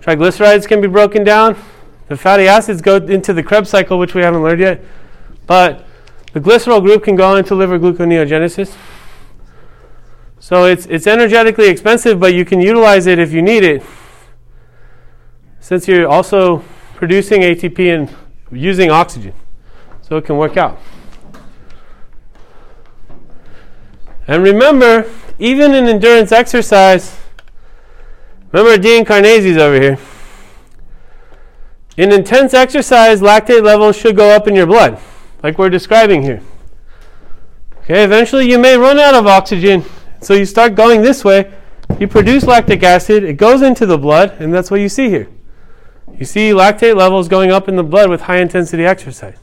Triglycerides 0.00 0.66
can 0.66 0.80
be 0.80 0.88
broken 0.88 1.24
down. 1.24 1.56
The 2.08 2.16
fatty 2.16 2.48
acids 2.48 2.82
go 2.82 2.96
into 2.96 3.32
the 3.32 3.42
Krebs 3.42 3.70
cycle, 3.70 3.98
which 3.98 4.14
we 4.14 4.22
haven't 4.22 4.42
learned 4.42 4.60
yet. 4.60 4.84
But 5.46 5.86
the 6.32 6.40
glycerol 6.40 6.82
group 6.82 7.04
can 7.04 7.16
go 7.16 7.36
into 7.36 7.54
liver 7.54 7.78
gluconeogenesis. 7.78 8.76
So 10.38 10.64
it's, 10.64 10.86
it's 10.86 11.06
energetically 11.06 11.68
expensive, 11.68 12.18
but 12.18 12.34
you 12.34 12.44
can 12.44 12.60
utilize 12.60 13.06
it 13.06 13.18
if 13.18 13.32
you 13.32 13.42
need 13.42 13.62
it. 13.62 13.82
Since 15.60 15.86
you're 15.86 16.08
also 16.08 16.64
producing 16.94 17.42
ATP 17.42 17.94
and 17.94 18.16
using 18.50 18.90
oxygen. 18.90 19.34
So 20.02 20.16
it 20.16 20.24
can 20.24 20.36
work 20.36 20.56
out. 20.56 20.78
And 24.30 24.44
remember, 24.44 25.10
even 25.40 25.74
in 25.74 25.86
endurance 25.86 26.30
exercise, 26.30 27.18
remember 28.52 28.80
Dean 28.80 29.04
Karnazes 29.04 29.58
over 29.58 29.80
here. 29.80 29.98
In 31.96 32.12
intense 32.12 32.54
exercise, 32.54 33.20
lactate 33.20 33.64
levels 33.64 33.96
should 33.96 34.14
go 34.14 34.30
up 34.30 34.46
in 34.46 34.54
your 34.54 34.68
blood, 34.68 35.00
like 35.42 35.58
we're 35.58 35.68
describing 35.68 36.22
here. 36.22 36.40
Okay, 37.78 38.04
eventually 38.04 38.48
you 38.48 38.56
may 38.56 38.76
run 38.76 39.00
out 39.00 39.16
of 39.16 39.26
oxygen, 39.26 39.84
so 40.20 40.34
you 40.34 40.44
start 40.44 40.76
going 40.76 41.02
this 41.02 41.24
way. 41.24 41.52
You 41.98 42.06
produce 42.06 42.44
lactic 42.44 42.84
acid, 42.84 43.24
it 43.24 43.32
goes 43.32 43.62
into 43.62 43.84
the 43.84 43.98
blood, 43.98 44.40
and 44.40 44.54
that's 44.54 44.70
what 44.70 44.78
you 44.78 44.88
see 44.88 45.08
here. 45.08 45.28
You 46.16 46.24
see 46.24 46.50
lactate 46.50 46.94
levels 46.94 47.26
going 47.26 47.50
up 47.50 47.68
in 47.68 47.74
the 47.74 47.82
blood 47.82 48.08
with 48.08 48.20
high 48.20 48.38
intensity 48.38 48.86
exercise. 48.86 49.38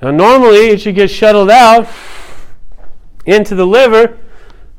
Now, 0.00 0.12
normally 0.12 0.68
it 0.68 0.80
should 0.80 0.94
get 0.94 1.10
shuttled 1.10 1.50
out 1.50 1.86
into 3.26 3.54
the 3.54 3.66
liver 3.66 4.18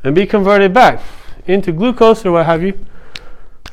and 0.03 0.13
be 0.13 0.25
converted 0.25 0.73
back 0.73 1.01
into 1.45 1.71
glucose 1.71 2.25
or 2.25 2.31
what 2.33 2.45
have 2.45 2.61
you. 2.63 2.77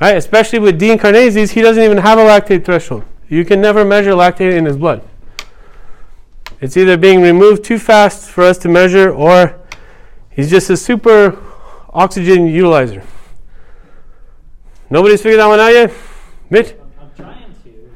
Right? 0.01 0.16
Especially 0.16 0.59
with 0.59 0.79
Dean 0.79 0.99
Karnazes, 0.99 1.51
he 1.51 1.61
doesn't 1.61 1.83
even 1.83 1.99
have 1.99 2.18
a 2.18 2.23
lactate 2.23 2.64
threshold. 2.64 3.05
You 3.29 3.45
can 3.45 3.61
never 3.61 3.85
measure 3.85 4.12
lactate 4.12 4.57
in 4.57 4.64
his 4.64 4.77
blood. 4.77 5.03
It's 6.61 6.77
either 6.77 6.97
being 6.97 7.23
removed 7.23 7.64
too 7.64 7.79
fast 7.79 8.29
for 8.29 8.45
us 8.45 8.59
to 8.59 8.68
measure 8.68 9.11
or 9.11 9.59
he's 10.31 10.51
just 10.51 10.68
a 10.68 10.77
super 10.77 11.39
oxygen 11.93 12.47
utilizer. 12.47 13.03
Nobody's 14.91 15.23
figured 15.23 15.41
that 15.41 15.47
one 15.47 15.61
out 15.61 15.73
yet? 15.73 15.93
Mitch? 16.51 16.73
I'm, 16.73 16.93
I'm 17.01 17.11
trying 17.16 17.45
to, 17.45 17.71
because 17.71 17.87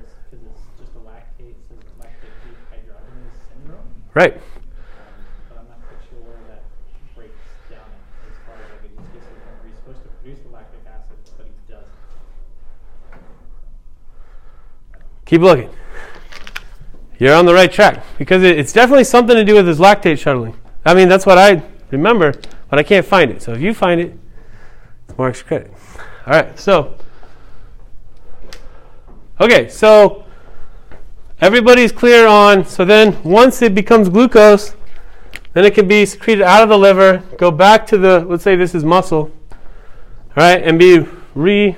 it's 0.00 0.78
just 0.78 0.94
a 0.94 1.00
lactate, 1.00 1.56
so 1.68 1.74
lactate 2.00 2.30
dehydrogenase 2.46 3.34
syndrome. 3.50 3.88
Right. 4.14 4.34
Um, 4.34 4.40
but 5.48 5.58
I'm 5.58 5.68
not 5.68 5.82
quite 5.82 6.00
sure 6.08 6.22
where 6.22 6.38
that 6.48 6.62
breaks 7.16 7.34
down 7.68 7.90
as 8.24 8.36
far 8.46 8.54
as 8.54 8.70
like 8.70 8.86
a 8.86 8.90
use 8.94 9.10
case 9.12 9.26
where 9.26 9.66
he's 9.66 9.74
supposed 9.82 10.02
to 10.02 10.08
produce 10.22 10.38
the 10.46 10.50
lactic 10.54 10.86
acid, 10.86 11.18
but 11.36 11.46
he 11.46 11.58
doesn't. 11.66 11.90
Keep 15.24 15.40
looking. 15.40 15.70
You're 17.18 17.34
on 17.34 17.46
the 17.46 17.54
right 17.54 17.70
track 17.70 18.04
because 18.18 18.42
it, 18.42 18.58
it's 18.58 18.72
definitely 18.72 19.04
something 19.04 19.36
to 19.36 19.44
do 19.44 19.54
with 19.54 19.66
his 19.66 19.78
lactate 19.78 20.18
shuttling. 20.18 20.56
I 20.84 20.94
mean, 20.94 21.08
that's 21.08 21.24
what 21.24 21.38
I 21.38 21.62
remember, 21.90 22.34
but 22.68 22.78
I 22.78 22.82
can't 22.82 23.06
find 23.06 23.30
it. 23.30 23.42
So 23.42 23.52
if 23.52 23.60
you 23.60 23.72
find 23.72 24.00
it, 24.00 24.18
it's 25.08 25.18
extra 25.18 25.46
credit. 25.46 25.72
All 26.26 26.32
right, 26.32 26.58
so. 26.58 26.96
Okay, 29.40 29.68
so 29.68 30.24
everybody's 31.40 31.92
clear 31.92 32.26
on. 32.26 32.64
So 32.64 32.84
then 32.84 33.22
once 33.22 33.62
it 33.62 33.74
becomes 33.74 34.08
glucose, 34.08 34.74
then 35.54 35.64
it 35.64 35.74
can 35.74 35.86
be 35.86 36.04
secreted 36.04 36.42
out 36.42 36.62
of 36.62 36.68
the 36.68 36.78
liver, 36.78 37.22
go 37.38 37.50
back 37.50 37.86
to 37.86 37.96
the, 37.96 38.20
let's 38.28 38.42
say 38.42 38.56
this 38.56 38.74
is 38.74 38.84
muscle, 38.84 39.30
all 39.50 39.58
right, 40.36 40.62
and 40.62 40.78
be 40.78 41.06
re 41.34 41.76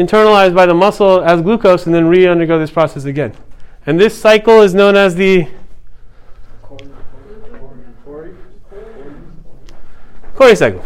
internalized 0.00 0.54
by 0.54 0.66
the 0.66 0.74
muscle 0.74 1.22
as 1.22 1.42
glucose 1.42 1.86
and 1.86 1.94
then 1.94 2.06
re 2.06 2.26
undergo 2.26 2.58
this 2.58 2.70
process 2.70 3.04
again. 3.04 3.34
And 3.86 4.00
this 4.00 4.18
cycle 4.18 4.62
is 4.62 4.74
known 4.74 4.96
as 4.96 5.14
the 5.14 5.48
Cori 10.34 10.56
cycle. 10.56 10.82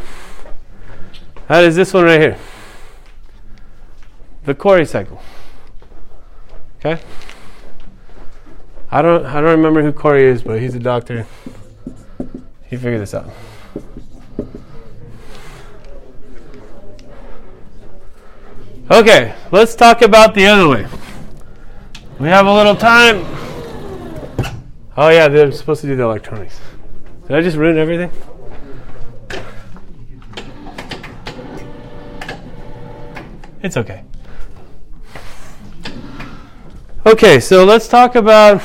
That 1.47 1.63
is 1.63 1.77
this 1.77 1.95
one 1.95 2.05
right 2.05 2.21
here. 2.21 2.39
The 4.45 4.55
Cori 4.55 4.85
cycle. 4.85 5.23
Okay? 6.79 7.01
I 8.91 9.01
don't 9.01 9.25
I 9.25 9.35
don't 9.35 9.51
remember 9.51 9.83
who 9.83 9.93
Cori 9.93 10.25
is, 10.25 10.43
but 10.43 10.61
he's 10.61 10.75
a 10.75 10.81
doctor. 10.81 11.27
He 12.69 12.77
figured 12.77 13.01
this 13.01 13.15
out. 13.15 13.31
Okay, 18.91 19.35
let's 19.51 19.75
talk 19.75 20.03
about 20.03 20.35
the 20.35 20.45
other 20.47 20.69
way. 20.69 20.87
We 22.21 22.29
have 22.29 22.45
a 22.45 22.53
little 22.53 22.77
time. 22.77 23.25
Oh 24.95 25.09
yeah, 25.09 25.27
they're 25.27 25.51
supposed 25.53 25.81
to 25.81 25.87
do 25.87 25.97
the 25.97 26.03
electronics. 26.03 26.61
Did 27.27 27.37
I 27.37 27.41
just 27.41 27.57
ruin 27.57 27.79
everything? 27.79 28.11
It's 33.63 33.79
okay. 33.79 34.05
Okay, 37.07 37.41
so 37.41 37.65
let's 37.65 37.89
talk 37.89 38.15
about 38.17 38.61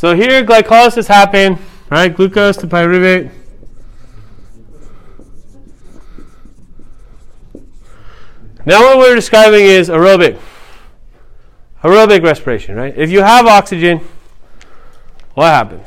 So 0.00 0.16
here 0.16 0.42
glycolysis 0.42 1.08
happened, 1.08 1.58
right? 1.90 2.08
Glucose 2.08 2.56
to 2.56 2.66
pyruvate. 2.66 3.30
Now 8.64 8.80
what 8.80 8.96
we're 8.96 9.14
describing 9.14 9.66
is 9.66 9.90
aerobic. 9.90 10.40
Aerobic 11.82 12.22
respiration, 12.22 12.76
right? 12.76 12.94
If 12.96 13.10
you 13.10 13.20
have 13.20 13.44
oxygen, 13.44 14.00
what 15.34 15.48
happens? 15.48 15.86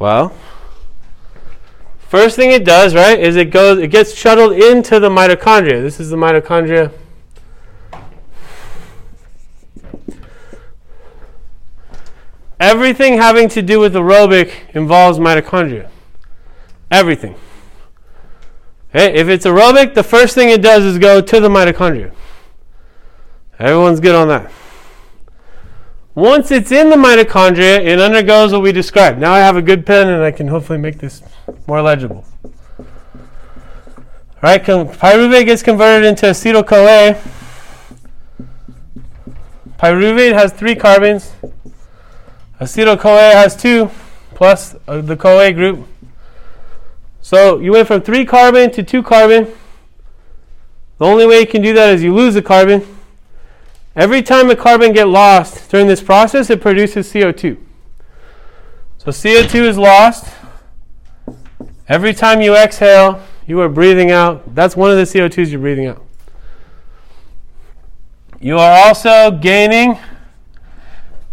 Well, 0.00 0.32
first 2.00 2.34
thing 2.34 2.50
it 2.50 2.64
does, 2.64 2.96
right, 2.96 3.16
is 3.16 3.36
it 3.36 3.52
goes 3.52 3.78
it 3.78 3.92
gets 3.92 4.12
shuttled 4.12 4.54
into 4.54 4.98
the 4.98 5.08
mitochondria. 5.08 5.80
This 5.80 6.00
is 6.00 6.10
the 6.10 6.16
mitochondria. 6.16 6.90
Everything 12.64 13.18
having 13.18 13.50
to 13.50 13.60
do 13.60 13.78
with 13.78 13.92
aerobic 13.92 14.74
involves 14.74 15.18
mitochondria. 15.18 15.90
Everything. 16.90 17.34
Okay, 18.88 19.12
if 19.14 19.28
it's 19.28 19.44
aerobic, 19.44 19.92
the 19.92 20.02
first 20.02 20.34
thing 20.34 20.48
it 20.48 20.62
does 20.62 20.82
is 20.82 20.96
go 20.96 21.20
to 21.20 21.40
the 21.40 21.50
mitochondria. 21.50 22.10
Everyone's 23.58 24.00
good 24.00 24.14
on 24.14 24.28
that. 24.28 24.50
Once 26.14 26.50
it's 26.50 26.72
in 26.72 26.88
the 26.88 26.96
mitochondria, 26.96 27.84
it 27.84 28.00
undergoes 28.00 28.50
what 28.50 28.62
we 28.62 28.72
described. 28.72 29.18
Now 29.20 29.34
I 29.34 29.40
have 29.40 29.58
a 29.58 29.62
good 29.62 29.84
pen 29.84 30.08
and 30.08 30.22
I 30.22 30.30
can 30.30 30.48
hopefully 30.48 30.78
make 30.78 30.98
this 30.98 31.22
more 31.66 31.82
legible. 31.82 32.24
All 32.42 32.84
right, 34.40 34.64
pyruvate 34.64 35.44
gets 35.44 35.62
converted 35.62 36.08
into 36.08 36.24
acetyl 36.24 36.66
CoA. 36.66 37.20
Pyruvate 39.78 40.32
has 40.32 40.54
three 40.54 40.74
carbons. 40.74 41.32
Acetyl 42.60 42.98
CoA 42.98 43.32
has 43.32 43.56
two, 43.56 43.90
plus 44.34 44.76
uh, 44.86 45.00
the 45.00 45.16
CoA 45.16 45.52
group. 45.52 45.86
So 47.20 47.58
you 47.58 47.72
went 47.72 47.88
from 47.88 48.02
three 48.02 48.24
carbon 48.24 48.70
to 48.72 48.82
two 48.82 49.02
carbon. 49.02 49.52
The 50.98 51.04
only 51.04 51.26
way 51.26 51.40
you 51.40 51.46
can 51.46 51.62
do 51.62 51.72
that 51.74 51.94
is 51.94 52.02
you 52.02 52.14
lose 52.14 52.36
a 52.36 52.42
carbon. 52.42 52.86
Every 53.96 54.22
time 54.22 54.50
a 54.50 54.56
carbon 54.56 54.92
get 54.92 55.08
lost 55.08 55.70
during 55.70 55.86
this 55.86 56.02
process, 56.02 56.50
it 56.50 56.60
produces 56.60 57.12
CO2. 57.12 57.56
So 58.98 59.10
CO2 59.10 59.54
is 59.68 59.78
lost. 59.78 60.32
Every 61.88 62.14
time 62.14 62.40
you 62.40 62.54
exhale, 62.54 63.22
you 63.46 63.60
are 63.60 63.68
breathing 63.68 64.10
out. 64.10 64.54
That's 64.54 64.76
one 64.76 64.90
of 64.90 64.96
the 64.96 65.02
CO2s 65.02 65.50
you're 65.50 65.60
breathing 65.60 65.86
out. 65.86 66.02
You 68.40 68.58
are 68.58 68.86
also 68.86 69.30
gaining. 69.30 69.98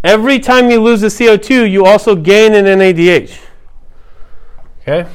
Every 0.04 0.40
time 0.40 0.68
you 0.68 0.80
lose 0.80 1.00
the 1.00 1.06
CO2, 1.06 1.70
you 1.70 1.84
also 1.84 2.16
gain 2.16 2.54
an 2.54 2.64
NADH. 2.64 3.38
Okay? 4.80 5.08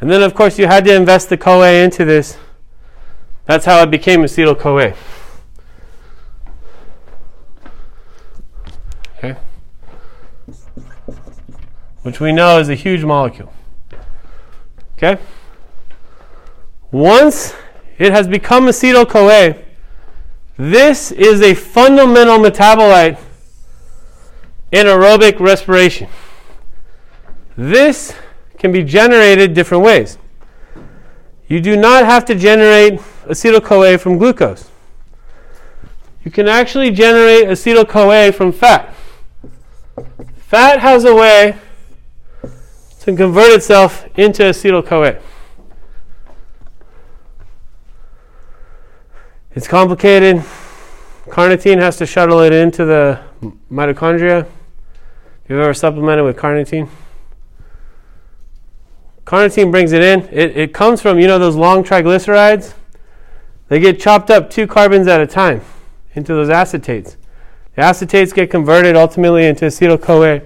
And 0.00 0.10
then, 0.10 0.22
of 0.22 0.34
course, 0.34 0.58
you 0.58 0.66
had 0.66 0.84
to 0.84 0.94
invest 0.94 1.30
the 1.30 1.38
CoA 1.38 1.82
into 1.82 2.04
this. 2.04 2.36
That's 3.46 3.64
how 3.64 3.82
it 3.82 3.90
became 3.90 4.20
acetyl 4.20 4.58
CoA. 4.58 4.94
Okay? 9.16 9.36
Which 12.02 12.20
we 12.20 12.32
know 12.32 12.58
is 12.58 12.68
a 12.68 12.74
huge 12.74 13.04
molecule. 13.04 13.52
Okay? 14.96 15.20
Once 16.90 17.54
it 17.98 18.12
has 18.12 18.28
become 18.28 18.66
acetyl 18.66 19.08
CoA, 19.08 19.56
this 20.56 21.12
is 21.12 21.42
a 21.42 21.54
fundamental 21.54 22.38
metabolite 22.38 23.18
in 24.72 24.86
aerobic 24.86 25.38
respiration. 25.38 26.08
This 27.56 28.14
can 28.58 28.72
be 28.72 28.82
generated 28.82 29.54
different 29.54 29.84
ways. 29.84 30.18
You 31.48 31.60
do 31.60 31.76
not 31.76 32.04
have 32.04 32.24
to 32.26 32.34
generate 32.34 33.00
acetyl 33.26 33.62
CoA 33.62 33.98
from 33.98 34.18
glucose. 34.18 34.70
You 36.24 36.30
can 36.30 36.48
actually 36.48 36.90
generate 36.90 37.46
acetyl 37.46 37.88
CoA 37.88 38.32
from 38.32 38.50
fat. 38.52 38.94
Fat 40.38 40.80
has 40.80 41.04
a 41.04 41.14
way 41.14 41.56
to 43.00 43.16
convert 43.16 43.52
itself 43.52 44.06
into 44.18 44.42
acetyl 44.42 44.84
CoA. 44.84 45.20
It's 49.56 49.66
complicated. 49.66 50.44
Carnitine 51.28 51.78
has 51.78 51.96
to 51.96 52.04
shuttle 52.04 52.40
it 52.40 52.52
into 52.52 52.84
the 52.84 53.18
mitochondria. 53.72 54.46
You've 55.48 55.60
ever 55.60 55.72
supplemented 55.72 56.26
with 56.26 56.36
carnitine? 56.36 56.90
Carnitine 59.24 59.70
brings 59.70 59.92
it 59.92 60.02
in. 60.02 60.28
It, 60.30 60.58
it 60.58 60.74
comes 60.74 61.00
from, 61.00 61.18
you 61.18 61.26
know, 61.26 61.38
those 61.38 61.56
long 61.56 61.84
triglycerides? 61.84 62.74
They 63.68 63.80
get 63.80 63.98
chopped 63.98 64.30
up 64.30 64.50
two 64.50 64.66
carbons 64.66 65.06
at 65.08 65.22
a 65.22 65.26
time 65.26 65.62
into 66.12 66.34
those 66.34 66.50
acetates. 66.50 67.16
The 67.76 67.82
acetates 67.82 68.34
get 68.34 68.50
converted 68.50 68.94
ultimately 68.94 69.46
into 69.46 69.64
acetyl 69.64 70.02
CoA. 70.02 70.42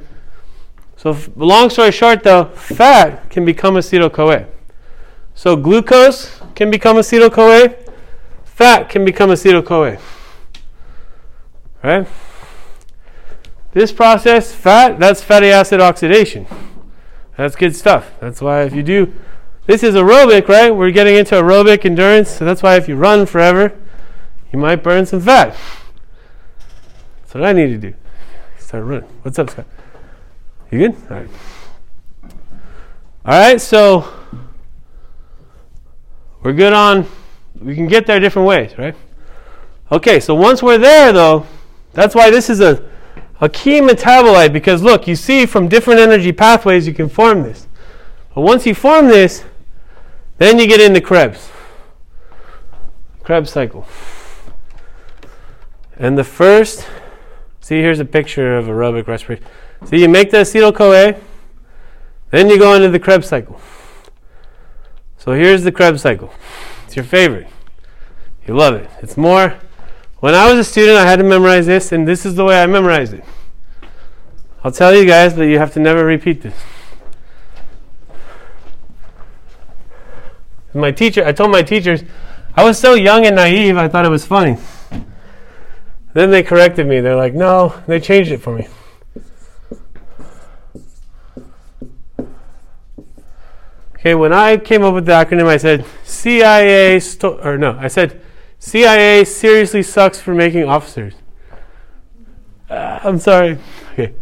So, 0.97 1.17
long 1.35 1.69
story 1.69 1.91
short, 1.91 2.23
though, 2.23 2.45
fat 2.45 3.29
can 3.29 3.45
become 3.45 3.75
acetyl 3.75 4.13
CoA. 4.13 4.47
So, 5.35 5.57
glucose 5.57 6.41
can 6.55 6.71
become 6.71 6.97
acetyl 6.97 7.33
CoA, 7.33 7.90
fat 8.61 8.91
can 8.91 9.07
become 9.07 9.31
acetyl 9.31 9.65
CoA. 9.65 9.97
Right? 11.83 12.07
This 13.73 13.91
process, 13.91 14.53
fat, 14.53 14.99
that's 14.99 15.23
fatty 15.23 15.47
acid 15.47 15.81
oxidation. 15.81 16.47
That's 17.39 17.57
good 17.57 17.75
stuff. 17.75 18.13
That's 18.21 18.43
why 18.43 18.65
if 18.65 18.75
you 18.75 18.83
do, 18.83 19.15
this 19.65 19.83
is 19.83 19.95
aerobic, 19.95 20.47
right? 20.47 20.71
We're 20.71 20.91
getting 20.91 21.17
into 21.17 21.37
aerobic 21.37 21.87
endurance. 21.87 22.33
So 22.33 22.45
that's 22.45 22.63
why 22.63 22.77
if 22.77 22.87
you 22.87 22.97
run 22.97 23.25
forever, 23.25 23.73
you 24.53 24.59
might 24.59 24.83
burn 24.83 25.07
some 25.07 25.23
fat. 25.23 25.57
That's 27.23 27.33
what 27.33 27.45
I 27.45 27.55
need 27.55 27.69
to 27.69 27.79
do. 27.79 27.95
Start 28.59 28.85
running. 28.85 29.09
What's 29.23 29.39
up, 29.39 29.49
Scott? 29.49 29.67
You 30.71 30.81
good? 30.81 30.97
All 31.11 31.17
right. 31.17 31.31
All 33.25 33.41
right, 33.41 33.59
so 33.59 34.07
we're 36.43 36.53
good 36.53 36.75
on, 36.75 37.07
we 37.61 37.75
can 37.75 37.87
get 37.87 38.07
there 38.07 38.19
different 38.21 38.49
ways, 38.49 38.77
right? 38.79 38.95
Okay, 39.93 40.21
so 40.21 40.35
once 40.35 40.63
we're 40.63 40.79
there, 40.79 41.13
though, 41.13 41.47
that's 41.93 42.15
why 42.15 42.31
this 42.31 42.49
is 42.49 42.61
a 42.61 42.91
a 43.41 43.49
key 43.49 43.81
metabolite 43.81 44.53
because 44.53 44.83
look, 44.83 45.07
you 45.07 45.17
see 45.17 45.47
from 45.47 45.69
different 45.69 45.99
energy 45.99 46.33
pathways 46.33 46.87
you 46.87 46.95
can 46.95 47.09
form 47.09 47.43
this. 47.43 47.67
But 48.35 48.43
once 48.43 48.67
you 48.67 48.75
form 48.75 49.09
this, 49.09 49.45
then 50.39 50.59
you 50.59 50.67
get 50.67 50.81
into 50.81 51.01
Krebs. 51.01 51.51
Krebs 53.23 53.51
cycle. 53.51 53.87
And 55.97 56.17
the 56.17 56.25
first, 56.25 56.87
see 57.61 57.81
here's 57.81 58.01
a 58.01 58.05
picture 58.05 58.57
of 58.57 58.67
aerobic 58.67 59.07
respiration. 59.07 59.45
See, 59.87 60.01
you 60.01 60.09
make 60.09 60.31
the 60.31 60.39
acetyl 60.39 60.75
CoA, 60.75 61.19
then 62.31 62.49
you 62.49 62.59
go 62.59 62.75
into 62.75 62.91
the 62.91 62.99
Krebs 62.99 63.27
cycle. 63.27 63.61
So 65.17 65.33
here's 65.33 65.63
the 65.65 65.73
Krebs 65.73 66.03
cycle. 66.03 66.33
It's 66.91 66.97
your 66.97 67.05
favorite. 67.05 67.47
You 68.49 68.57
love 68.57 68.75
it. 68.75 68.91
It's 69.01 69.17
more 69.17 69.55
when 70.19 70.35
I 70.35 70.51
was 70.51 70.59
a 70.59 70.69
student, 70.69 70.99
I 70.99 71.09
had 71.09 71.21
to 71.21 71.25
memorize 71.25 71.67
this, 71.67 71.93
and 71.93 72.09
this 72.09 72.27
is 72.27 72.35
the 72.35 72.45
way 72.45 72.61
I 72.61 72.67
memorized 72.67 73.15
it. 73.15 73.25
I'll 74.65 74.73
tell 74.73 74.93
you 74.93 75.07
guys, 75.07 75.35
but 75.35 75.43
you 75.43 75.61
have 75.61 75.73
to 75.75 75.79
never 75.79 76.05
repeat 76.05 76.43
this. 76.43 76.55
My 80.75 80.91
teacher, 80.91 81.25
I 81.25 81.31
told 81.31 81.53
my 81.53 81.63
teachers, 81.63 82.03
I 82.57 82.65
was 82.65 82.77
so 82.77 82.95
young 82.95 83.25
and 83.25 83.37
naive, 83.37 83.77
I 83.77 83.87
thought 83.87 84.05
it 84.05 84.11
was 84.11 84.27
funny. 84.27 84.59
Then 86.13 86.33
they 86.33 86.43
corrected 86.43 86.89
me. 86.89 86.99
They're 86.99 87.15
like, 87.15 87.35
no, 87.35 87.81
they 87.87 88.01
changed 88.01 88.33
it 88.33 88.39
for 88.39 88.53
me. 88.53 88.67
Okay, 94.01 94.15
when 94.15 94.33
I 94.33 94.57
came 94.57 94.83
up 94.83 94.95
with 94.95 95.05
the 95.05 95.13
acronym, 95.13 95.47
I 95.47 95.59
said 95.59 95.85
CIA, 96.05 96.99
sto- 97.01 97.39
or 97.45 97.59
no, 97.59 97.77
I 97.79 97.89
said 97.89 98.19
CIA 98.59 99.27
seriously 99.27 99.83
sucks 99.83 100.19
for 100.19 100.35
making 100.35 100.65
officers. 100.65 101.13
Uh, 102.71 102.99
I'm 103.05 103.19
sorry. 103.19 103.59
Okay. 103.93 104.15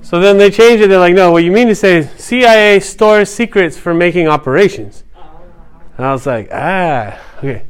So 0.00 0.18
then 0.18 0.38
they 0.38 0.50
changed 0.50 0.82
it. 0.82 0.88
They're 0.88 0.98
like, 0.98 1.14
no, 1.14 1.30
what 1.30 1.44
you 1.44 1.52
mean 1.52 1.68
to 1.68 1.74
say 1.74 1.98
is 1.98 2.10
CIA 2.12 2.80
stores 2.80 3.28
secrets 3.28 3.76
for 3.76 3.92
making 3.92 4.28
operations. 4.28 5.04
And 5.98 6.06
I 6.06 6.12
was 6.12 6.24
like, 6.24 6.48
ah, 6.50 7.20
okay. 7.36 7.66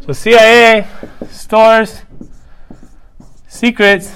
So 0.00 0.12
CIA 0.12 0.86
stores 1.30 2.02
secrets 3.48 4.14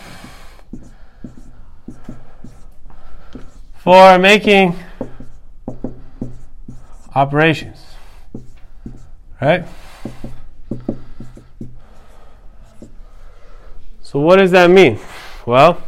for 3.78 4.18
making 4.18 4.76
operations. 7.14 7.84
Right? 9.40 9.64
So 14.02 14.18
what 14.18 14.36
does 14.36 14.50
that 14.50 14.70
mean? 14.70 14.98
Well, 15.46 15.80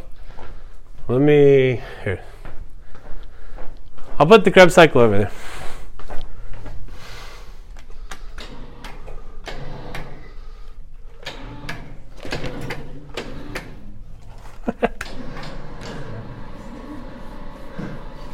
let 1.07 1.21
me 1.21 1.81
here. 2.03 2.23
I'll 4.17 4.25
put 4.25 4.43
the 4.43 4.51
Krebs 4.51 4.73
cycle 4.75 5.01
over 5.01 5.17
there. 5.17 5.31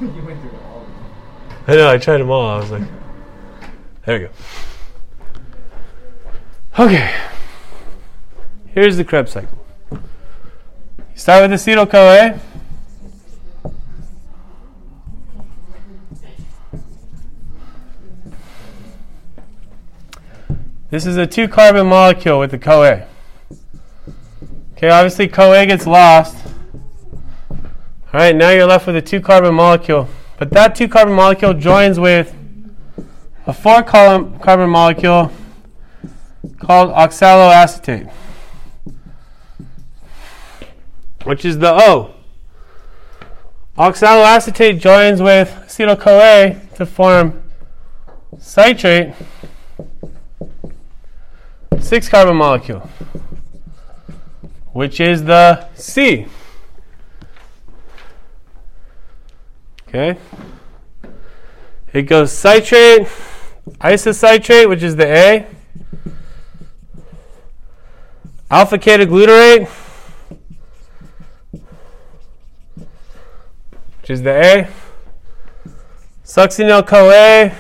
you 0.02 0.24
went 0.24 0.40
through 0.40 0.52
all 0.66 0.82
of 0.82 0.88
them. 0.88 1.59
I 1.70 1.76
know, 1.76 1.88
I 1.88 2.00
tried 2.00 2.18
them 2.18 2.32
all. 2.32 2.50
I 2.50 2.58
was 2.58 2.72
like, 2.72 2.82
there 4.04 4.20
we 4.20 4.26
go. 4.26 4.32
Okay. 6.84 7.16
Here's 8.70 8.98
the 8.98 9.04
Krebs 9.04 9.34
cycle. 9.34 9.64
You 9.92 10.00
start 11.14 11.48
with 11.48 11.60
acetyl 11.60 11.88
CoA. 11.88 12.40
This 20.90 21.06
is 21.06 21.18
a 21.18 21.28
two 21.28 21.48
carbon 21.48 21.86
molecule 21.86 22.40
with 22.40 22.50
the 22.50 22.58
CoA. 22.58 23.06
Okay, 24.74 24.90
obviously 24.90 25.28
CoA 25.28 25.68
gets 25.68 25.86
lost. 25.86 26.36
All 27.52 27.60
right, 28.12 28.36
now 28.36 28.50
you're 28.50 28.66
left 28.66 28.88
with 28.88 28.96
a 28.96 29.04
two 29.04 29.22
carbon 29.22 29.54
molecule. 29.54 30.10
But 30.40 30.52
that 30.52 30.74
two 30.74 30.88
carbon 30.88 31.16
molecule 31.16 31.54
joins 31.54 32.00
with 32.00 32.34
a 33.46 33.52
four 33.52 33.84
carbon 33.84 34.70
molecule 34.70 35.34
called 36.60 36.92
oxaloacetate, 36.92 38.10
which 41.26 41.44
is 41.44 41.60
the 41.60 41.74
O. 41.74 42.14
Oxaloacetate 43.78 44.80
joins 44.80 45.22
with 45.22 45.50
acetyl 45.68 46.00
CoA 46.00 46.62
to 46.76 46.86
form 46.86 47.44
citrate, 48.40 49.14
six 51.82 52.08
carbon 52.08 52.38
molecule, 52.38 52.90
which 54.72 55.02
is 55.02 55.26
the 55.26 55.68
C. 55.74 56.28
Okay. 59.90 60.20
It 61.94 62.04
goes 62.04 62.32
citrate, 62.32 63.08
isocitrate, 63.82 64.70
which 64.70 64.84
is 64.84 64.96
the 64.96 65.08
A, 65.08 65.48
alpha 68.52 68.78
ketoglutarate, 68.78 69.68
which 74.02 74.10
is 74.12 74.22
the 74.22 74.30
A, 74.30 74.68
succinyl 76.24 76.86
CoA, 76.86 77.52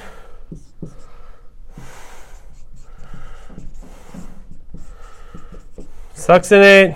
succinate, 6.13 6.95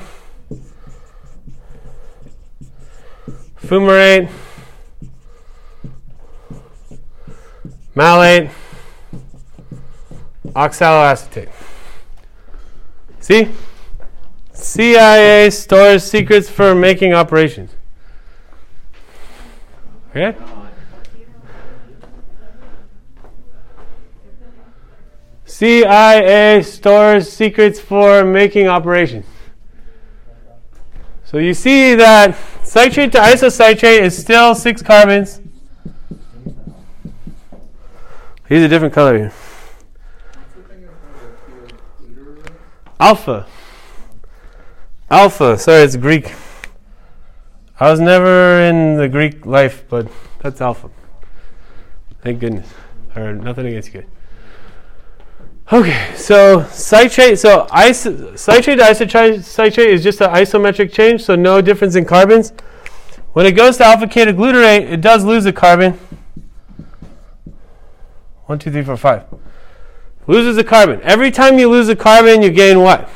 fumarate, 3.64 4.30
malate, 7.96 8.50
oxaloacetate. 10.48 11.50
See? 13.20 13.50
CIA 14.54 15.50
stores 15.50 16.04
secrets 16.04 16.50
for 16.50 16.76
making 16.76 17.14
operations. 17.14 17.76
Okay? 20.10 20.36
CIA 25.46 26.64
stores 26.64 27.32
secrets 27.32 27.80
for 27.80 28.24
making 28.24 28.68
operations. 28.68 29.26
So 31.24 31.38
you 31.38 31.54
see 31.54 31.96
that 31.96 32.36
citrate 32.64 33.12
to 33.14 33.20
isocitrate 33.20 34.02
is 34.02 34.18
still 34.18 34.56
six 34.56 34.82
carbons. 34.82 35.43
He's 38.54 38.62
a 38.62 38.68
different 38.68 38.94
color. 38.94 39.32
Alpha. 43.00 43.48
Alpha. 45.10 45.58
Sorry, 45.58 45.82
it's 45.82 45.96
Greek. 45.96 46.32
I 47.80 47.90
was 47.90 48.00
never 48.00 48.62
in 48.62 48.96
the 48.98 49.10
Greek 49.10 49.48
life, 49.48 49.86
but 49.90 50.08
that's 50.38 50.62
alpha. 50.62 50.92
Thank 52.22 52.42
goodness. 52.42 52.72
Or 53.16 53.34
nothing 53.34 53.66
against 53.66 53.92
you. 53.92 54.06
Okay, 55.72 56.14
so 56.16 56.64
citrate. 56.66 57.40
So 57.40 57.66
iso, 57.72 58.38
citrate 58.38 58.78
to 58.78 58.86
isocitrate 58.86 59.88
is 59.88 60.04
just 60.04 60.22
an 60.22 60.30
isometric 60.30 60.94
change, 60.94 61.24
so 61.24 61.36
no 61.36 61.60
difference 61.60 61.96
in 61.96 62.06
carbons. 62.06 62.54
When 63.32 63.48
it 63.48 63.54
goes 63.54 63.78
to 63.78 63.86
alpha 63.86 64.06
ketoglutarate, 64.06 64.92
it 64.92 65.02
does 65.02 65.26
lose 65.26 65.48
a 65.48 65.54
carbon. 65.54 65.98
One, 68.46 68.60
two, 68.60 68.72
three, 68.72 68.84
four, 68.84 68.98
five. 68.98 69.24
Loses 70.28 70.58
a 70.58 70.64
carbon. 70.64 71.02
Every 71.04 71.32
time 71.32 71.60
you 71.60 71.70
lose 71.70 71.90
a 71.90 71.96
carbon, 71.96 72.42
you 72.42 72.50
gain 72.50 72.80
what? 72.80 73.10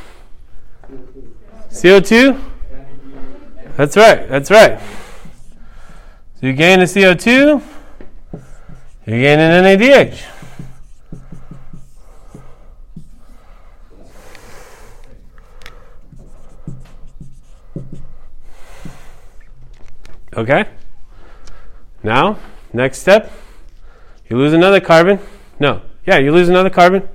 CO2? 1.70 2.42
That's 3.76 3.96
right, 3.96 4.28
that's 4.28 4.50
right. 4.50 4.80
So 6.40 6.48
you 6.48 6.54
gain 6.54 6.80
a 6.80 6.84
CO2, 6.84 7.62
you 9.06 9.12
gain 9.12 9.40
an 9.40 9.64
NADH. 9.64 10.24
Okay? 20.36 20.66
Now, 22.04 22.38
next 22.72 23.00
step. 23.00 23.32
You 24.30 24.38
lose 24.38 24.54
another 24.54 24.80
carbon. 24.80 25.20
No. 25.60 25.82
Yeah, 26.06 26.18
you 26.18 26.32
lose 26.32 26.50
another 26.50 26.70
carbon. 26.70 27.08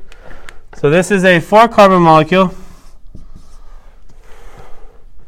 So 0.77 0.91
this 0.91 1.11
is 1.11 1.25
a 1.25 1.41
four 1.41 1.69
carbon 1.69 2.03
molecule. 2.03 2.55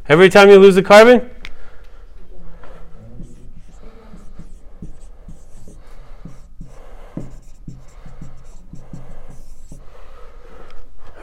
Every 0.09 0.29
time 0.29 0.49
you 0.49 0.59
lose 0.59 0.77
a 0.77 0.83
carbon, 0.83 1.31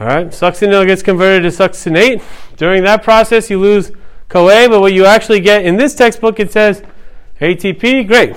All 0.00 0.08
right, 0.08 0.26
succinyl 0.26 0.84
gets 0.84 1.00
converted 1.00 1.44
to 1.44 1.56
succinate. 1.56 2.24
During 2.56 2.82
that 2.82 3.04
process, 3.04 3.48
you 3.48 3.60
lose 3.60 3.92
CoA, 4.28 4.68
but 4.68 4.80
what 4.80 4.92
you 4.92 5.06
actually 5.06 5.38
get 5.38 5.64
in 5.64 5.76
this 5.76 5.94
textbook, 5.94 6.40
it 6.40 6.50
says 6.50 6.82
ATP. 7.40 8.08
Great. 8.08 8.36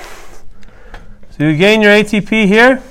So 1.37 1.43
you 1.43 1.57
gain 1.57 1.81
your 1.81 1.91
ATP 1.91 2.47
here. 2.47 2.81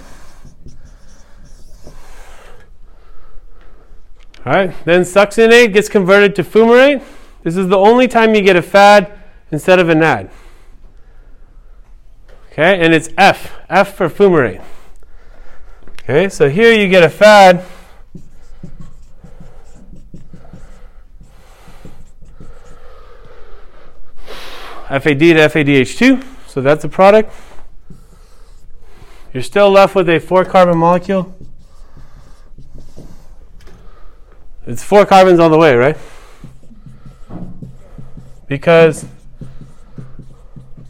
All 4.44 4.52
right, 4.52 4.74
then 4.84 5.00
succinate 5.00 5.72
gets 5.72 5.88
converted 5.88 6.36
to 6.36 6.44
fumarate. 6.44 7.02
This 7.42 7.56
is 7.56 7.68
the 7.68 7.78
only 7.78 8.06
time 8.06 8.34
you 8.34 8.42
get 8.42 8.54
a 8.54 8.60
FAD 8.60 9.10
instead 9.50 9.78
of 9.78 9.88
an 9.88 10.02
AD. 10.02 10.30
Okay, 12.52 12.84
and 12.84 12.92
it's 12.92 13.08
F, 13.16 13.58
F 13.70 13.94
for 13.94 14.10
fumarate. 14.10 14.62
Okay, 16.02 16.28
so 16.28 16.50
here 16.50 16.70
you 16.70 16.86
get 16.90 17.02
a 17.02 17.08
FAD. 17.08 17.64
FAD 24.90 25.18
to 25.18 25.34
FADH2, 25.34 26.22
so 26.46 26.60
that's 26.60 26.84
a 26.84 26.90
product. 26.90 27.32
You're 29.34 29.42
still 29.42 29.68
left 29.68 29.96
with 29.96 30.08
a 30.08 30.20
four 30.20 30.44
carbon 30.44 30.78
molecule. 30.78 31.36
It's 34.64 34.84
four 34.84 35.04
carbons 35.04 35.40
all 35.40 35.50
the 35.50 35.58
way, 35.58 35.74
right? 35.74 35.96
Because 38.46 39.04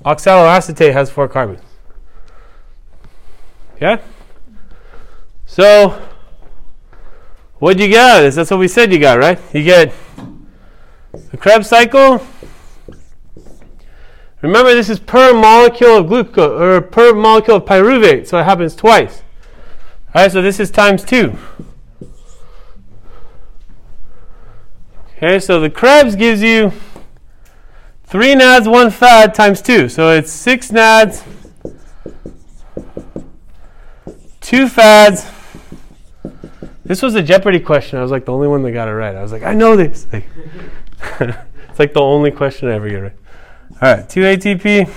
oxaloacetate 0.05 0.93
has 0.93 1.11
four 1.11 1.27
carbons. 1.27 1.63
Yeah? 3.81 4.03
So, 5.47 6.03
what'd 7.61 7.81
you 7.81 7.89
get? 7.89 8.29
That's 8.35 8.51
what 8.51 8.61
we 8.61 8.69
said 8.69 8.93
you 8.93 8.99
got, 8.99 9.19
right? 9.19 9.41
You 9.55 9.65
get 9.65 9.95
the 11.31 11.39
Krebs 11.39 11.71
cycle. 11.71 12.19
Remember, 14.45 14.75
this 14.75 14.91
is 14.91 15.01
per 15.01 15.33
molecule 15.33 15.97
of 15.97 16.09
glucose 16.09 16.61
or 16.61 16.83
per 16.83 17.15
molecule 17.15 17.57
of 17.57 17.65
pyruvate, 17.65 18.27
so 18.27 18.39
it 18.39 18.45
happens 18.45 18.77
twice. 18.77 19.23
All 20.15 20.21
right, 20.21 20.31
so 20.31 20.43
this 20.43 20.61
is 20.61 20.71
times 20.71 21.03
two. 21.03 21.39
Okay, 25.17 25.41
so 25.41 25.61
the 25.61 25.71
Krebs 25.71 26.15
gives 26.15 26.43
you 26.43 26.73
three 28.03 28.35
nads, 28.35 28.71
one 28.71 28.91
fad 28.91 29.35
times 29.35 29.63
two. 29.63 29.89
So 29.89 30.11
it's 30.11 30.31
six 30.31 30.71
nads, 30.71 31.25
two 34.43 34.69
fads. 34.69 35.27
This 36.85 37.01
was 37.01 37.15
a 37.15 37.23
Jeopardy 37.23 37.61
question. 37.61 37.99
I 37.99 38.03
was 38.03 38.11
like 38.11 38.27
the 38.27 38.33
only 38.33 38.49
one 38.49 38.63
that 38.65 38.73
got 38.73 38.89
it 38.89 38.93
right. 38.93 39.17
I 39.17 39.23
was 39.23 39.33
like, 39.33 39.43
I 39.43 39.55
know 39.55 39.75
this. 39.75 40.07
Like, 40.13 40.29
it's 41.21 41.79
like 41.79 41.95
the 41.95 42.03
only 42.03 42.31
question 42.31 42.69
I 42.69 42.75
ever 42.75 42.91
get 42.91 42.97
right. 42.97 43.13
All 43.83 43.95
right, 43.95 44.09
two 44.09 44.21
ATP. 44.21 44.89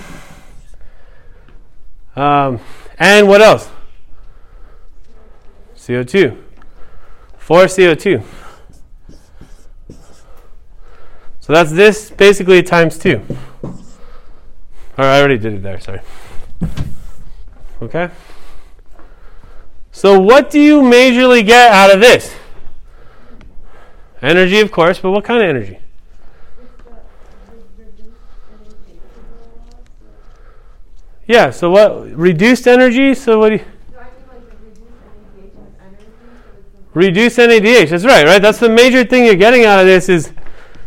Um, 2.16 2.60
and 2.98 3.28
what 3.28 3.40
else? 3.40 3.68
CO2. 5.76 6.36
Four 7.36 7.64
CO2. 7.64 8.22
So 11.40 11.52
that's 11.52 11.72
this 11.72 12.10
basically 12.10 12.62
times 12.62 12.98
two. 12.98 13.22
Or 13.62 15.04
I 15.04 15.18
already 15.18 15.38
did 15.38 15.54
it 15.54 15.62
there, 15.62 15.80
sorry. 15.80 16.00
Okay? 17.80 18.10
So 19.92 20.20
what 20.20 20.50
do 20.50 20.60
you 20.60 20.82
majorly 20.82 21.44
get 21.46 21.72
out 21.72 21.94
of 21.94 22.00
this? 22.00 22.34
Energy, 24.20 24.60
of 24.60 24.70
course, 24.70 24.98
but 24.98 25.10
what 25.10 25.24
kind 25.24 25.42
of 25.42 25.48
energy? 25.48 25.78
Yeah, 31.28 31.50
so 31.50 31.70
what? 31.70 32.16
Reduced 32.16 32.66
energy? 32.66 33.14
So 33.14 33.38
what 33.38 33.50
do 33.50 33.54
you. 33.56 33.64
Reduce 36.94 37.36
NADH. 37.36 37.90
That's 37.90 38.04
right, 38.04 38.24
right? 38.24 38.42
That's 38.42 38.58
the 38.58 38.68
major 38.68 39.04
thing 39.04 39.26
you're 39.26 39.36
getting 39.36 39.64
out 39.64 39.78
of 39.78 39.86
this 39.86 40.08
is 40.08 40.32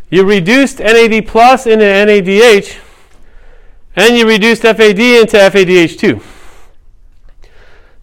you 0.09 0.25
reduced 0.25 0.79
NAD 0.79 1.25
plus 1.25 1.67
into 1.67 1.85
NADH, 1.85 2.77
and 3.95 4.17
you 4.17 4.27
reduced 4.27 4.63
FAD 4.63 4.99
into 4.99 5.37
FADH2. 5.37 6.21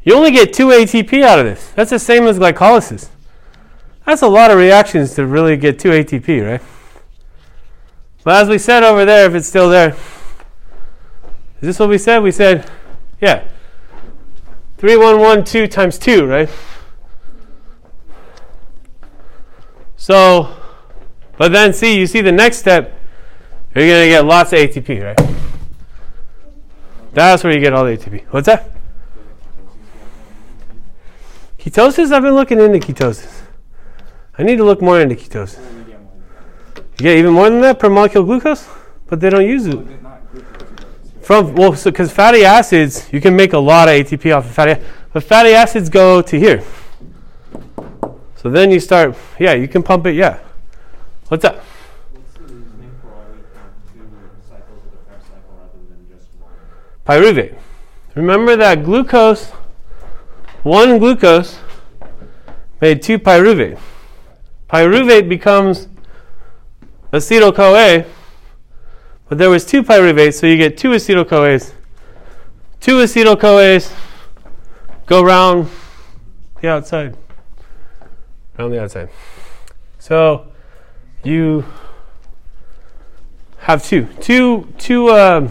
You 0.04 0.14
only 0.14 0.30
get 0.30 0.54
2 0.54 0.68
ATP 0.68 1.22
out 1.22 1.40
of 1.40 1.44
this. 1.44 1.70
That's 1.74 1.90
the 1.90 1.98
same 1.98 2.24
as 2.24 2.38
glycolysis. 2.38 3.08
That's 4.06 4.22
a 4.22 4.28
lot 4.28 4.50
of 4.50 4.56
reactions 4.56 5.14
to 5.16 5.26
really 5.26 5.58
get 5.58 5.78
2 5.78 5.90
ATP, 5.90 6.50
right? 6.50 6.62
But 8.24 8.42
as 8.42 8.48
we 8.48 8.56
said 8.56 8.84
over 8.84 9.04
there, 9.04 9.26
if 9.28 9.34
it's 9.34 9.48
still 9.48 9.68
there, 9.68 9.94
is 11.60 11.66
this 11.66 11.78
what 11.78 11.88
we 11.88 11.98
said? 11.98 12.22
We 12.22 12.30
said, 12.30 12.70
yeah, 13.20 13.48
3112 14.78 15.68
times 15.68 15.98
2, 15.98 16.24
right? 16.24 16.48
So, 19.96 20.56
but 21.36 21.52
then 21.52 21.72
see, 21.72 21.98
you 21.98 22.06
see 22.06 22.20
the 22.20 22.32
next 22.32 22.58
step, 22.58 22.98
you're 23.74 23.86
going 23.86 24.04
to 24.04 24.08
get 24.08 24.24
lots 24.24 24.52
of 24.52 24.60
ATP, 24.60 25.04
right? 25.04 25.36
That's 27.12 27.42
where 27.42 27.52
you 27.52 27.60
get 27.60 27.72
all 27.72 27.84
the 27.84 27.96
ATP. 27.96 28.26
What's 28.30 28.46
that? 28.46 28.70
Ketosis? 31.58 32.12
I've 32.12 32.22
been 32.22 32.34
looking 32.34 32.60
into 32.60 32.78
ketosis. 32.78 33.42
I 34.38 34.44
need 34.44 34.56
to 34.56 34.64
look 34.64 34.80
more 34.80 35.00
into 35.00 35.16
ketosis. 35.16 35.58
You 36.76 36.84
get 36.98 37.16
even 37.16 37.32
more 37.32 37.50
than 37.50 37.60
that 37.62 37.80
per 37.80 37.88
molecule 37.88 38.24
glucose? 38.24 38.68
But 39.06 39.20
they 39.20 39.30
don't 39.30 39.46
use 39.46 39.66
it. 39.66 39.78
From 41.28 41.54
well, 41.56 41.72
because 41.72 42.10
fatty 42.10 42.42
acids, 42.42 43.06
you 43.12 43.20
can 43.20 43.36
make 43.36 43.52
a 43.52 43.58
lot 43.58 43.86
of 43.86 43.92
ATP 43.92 44.34
off 44.34 44.46
of 44.46 44.50
fatty, 44.50 44.82
but 45.12 45.22
fatty 45.22 45.50
acids 45.50 45.90
go 45.90 46.22
to 46.22 46.38
here. 46.38 46.64
So 48.36 48.48
then 48.48 48.70
you 48.70 48.80
start, 48.80 49.14
yeah, 49.38 49.52
you 49.52 49.68
can 49.68 49.82
pump 49.82 50.06
it, 50.06 50.14
yeah. 50.14 50.38
What's 51.28 51.44
up? 51.44 51.62
Pyruvate. 57.06 57.58
Remember 58.14 58.56
that 58.56 58.82
glucose, 58.82 59.50
one 60.62 60.96
glucose 60.96 61.58
made 62.80 63.02
two 63.02 63.18
pyruvate. 63.18 63.78
Pyruvate 64.70 65.28
becomes 65.28 65.88
acetyl 67.12 67.54
CoA, 67.54 68.06
but 69.28 69.38
there 69.38 69.50
was 69.50 69.64
two 69.64 69.82
pyruvates, 69.82 70.34
so 70.34 70.46
you 70.46 70.56
get 70.56 70.76
two 70.76 70.90
acetyl 70.90 71.24
CoAs. 71.24 71.72
Two 72.80 72.96
acetyl 72.96 73.36
CoAs 73.36 73.94
go 75.06 75.22
round 75.22 75.68
the 76.60 76.68
outside. 76.68 77.16
Around 78.58 78.70
the 78.70 78.82
outside. 78.82 79.08
So 79.98 80.46
you 81.22 81.64
have 83.58 83.84
two, 83.84 84.06
two, 84.20 84.72
two, 84.78 85.10
um, 85.10 85.50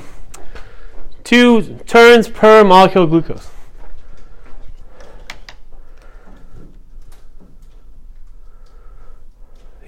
two 1.23 1.77
turns 1.85 2.27
per 2.27 2.63
molecule 2.63 3.03
of 3.03 3.09
glucose. 3.09 3.49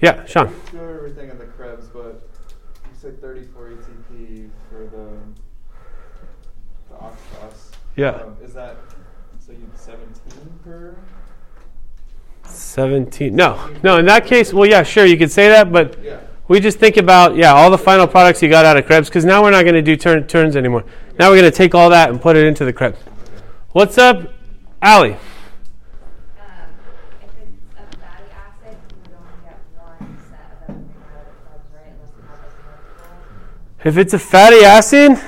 Yeah, 0.00 0.24
Sean. 0.24 0.54
Sure, 0.70 0.96
everything 0.96 1.28
in 1.28 1.38
the 1.38 1.44
Krebs, 1.44 1.86
but 1.88 2.26
you 2.84 2.96
said 2.98 3.20
34 3.20 3.70
ATP 3.70 4.48
for 4.70 4.86
the 4.86 5.18
the 6.88 6.96
oxidase. 6.96 7.72
Yeah. 8.00 8.12
Um, 8.12 8.34
is 8.42 8.54
that 8.54 8.76
so? 9.38 9.52
You 9.52 9.70
17 9.74 10.08
per? 10.64 10.96
17. 12.44 13.36
No, 13.36 13.70
no, 13.82 13.98
in 13.98 14.06
that 14.06 14.24
case, 14.24 14.54
well, 14.54 14.66
yeah, 14.66 14.82
sure, 14.82 15.04
you 15.04 15.18
could 15.18 15.30
say 15.30 15.48
that, 15.48 15.70
but 15.70 16.02
Yeah. 16.02 16.16
we 16.48 16.60
just 16.60 16.78
think 16.78 16.96
about, 16.96 17.36
yeah, 17.36 17.52
all 17.52 17.70
the 17.70 17.76
final 17.76 18.06
products 18.06 18.42
you 18.42 18.48
got 18.48 18.64
out 18.64 18.78
of 18.78 18.86
Krebs, 18.86 19.10
because 19.10 19.26
now 19.26 19.42
we're 19.42 19.50
not 19.50 19.64
going 19.64 19.74
to 19.74 19.82
do 19.82 19.96
turn, 19.96 20.26
turns 20.26 20.56
anymore. 20.56 20.84
Now 21.18 21.28
we're 21.28 21.40
going 21.40 21.52
to 21.52 21.56
take 21.56 21.74
all 21.74 21.90
that 21.90 22.08
and 22.08 22.18
put 22.18 22.36
it 22.36 22.46
into 22.46 22.64
the 22.64 22.72
Krebs. 22.72 22.96
What's 23.72 23.98
up, 23.98 24.32
Allie? 24.80 25.12
Um, 25.12 25.18
if 33.84 33.98
it's 33.98 34.14
a 34.14 34.18
fatty 34.18 34.64
acid, 34.64 35.20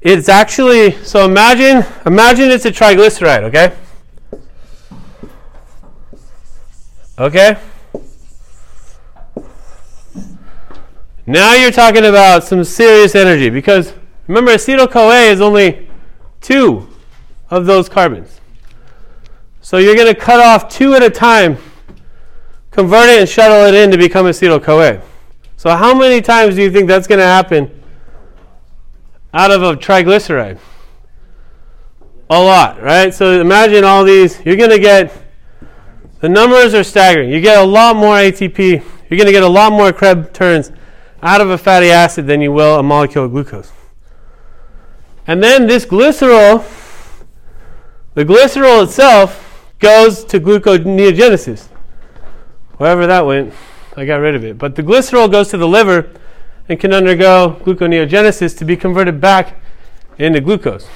it's 0.00 0.28
actually, 0.28 0.92
so 1.04 1.26
imagine, 1.26 1.84
imagine 2.06 2.50
it's 2.50 2.64
a 2.64 2.70
triglyceride, 2.70 3.42
okay? 3.42 3.76
Okay? 7.18 7.58
Now 11.26 11.54
you're 11.54 11.70
talking 11.70 12.06
about 12.06 12.44
some 12.44 12.64
serious 12.64 13.14
energy 13.14 13.50
because 13.50 13.92
remember 14.26 14.52
acetyl 14.52 14.90
CoA 14.90 15.30
is 15.30 15.40
only 15.40 15.88
two 16.40 16.88
of 17.50 17.66
those 17.66 17.88
carbons. 17.88 18.40
So 19.60 19.76
you're 19.76 19.94
going 19.94 20.12
to 20.12 20.18
cut 20.18 20.40
off 20.40 20.70
two 20.70 20.94
at 20.94 21.02
a 21.02 21.10
time, 21.10 21.58
convert 22.70 23.10
it 23.10 23.20
and 23.20 23.28
shuttle 23.28 23.66
it 23.66 23.74
in 23.74 23.90
to 23.90 23.98
become 23.98 24.24
acetyl 24.24 24.62
CoA. 24.62 25.02
So 25.58 25.76
how 25.76 25.94
many 25.94 26.22
times 26.22 26.54
do 26.54 26.62
you 26.62 26.70
think 26.70 26.88
that's 26.88 27.06
going 27.06 27.18
to 27.18 27.26
happen 27.26 27.79
out 29.32 29.50
of 29.50 29.62
a 29.62 29.76
triglyceride? 29.76 30.58
A 32.28 32.40
lot, 32.40 32.80
right? 32.80 33.12
So 33.12 33.40
imagine 33.40 33.84
all 33.84 34.04
these, 34.04 34.40
you're 34.44 34.56
going 34.56 34.70
to 34.70 34.78
get 34.78 35.12
the 36.20 36.28
numbers 36.28 36.74
are 36.74 36.84
staggering. 36.84 37.30
You 37.30 37.40
get 37.40 37.58
a 37.58 37.64
lot 37.64 37.96
more 37.96 38.16
ATP. 38.16 38.58
You're 38.58 39.16
going 39.16 39.26
to 39.26 39.32
get 39.32 39.42
a 39.42 39.48
lot 39.48 39.72
more 39.72 39.92
Krebs 39.92 40.28
turns 40.32 40.70
out 41.22 41.40
of 41.40 41.50
a 41.50 41.58
fatty 41.58 41.90
acid 41.90 42.26
than 42.26 42.40
you 42.40 42.52
will 42.52 42.78
a 42.78 42.82
molecule 42.82 43.24
of 43.24 43.30
glucose. 43.30 43.72
And 45.26 45.42
then 45.42 45.66
this 45.66 45.86
glycerol, 45.86 46.64
the 48.14 48.24
glycerol 48.24 48.84
itself 48.84 49.64
goes 49.78 50.24
to 50.24 50.38
gluconeogenesis. 50.40 51.68
Wherever 52.76 53.06
that 53.06 53.24
went, 53.24 53.54
I 53.96 54.04
got 54.04 54.16
rid 54.16 54.34
of 54.34 54.44
it. 54.44 54.58
But 54.58 54.74
the 54.74 54.82
glycerol 54.82 55.30
goes 55.30 55.48
to 55.48 55.56
the 55.56 55.68
liver 55.68 56.10
and 56.70 56.78
can 56.78 56.94
undergo 56.94 57.60
gluconeogenesis 57.64 58.56
to 58.56 58.64
be 58.64 58.76
converted 58.76 59.20
back 59.20 59.60
into 60.18 60.40
glucose. 60.40 60.88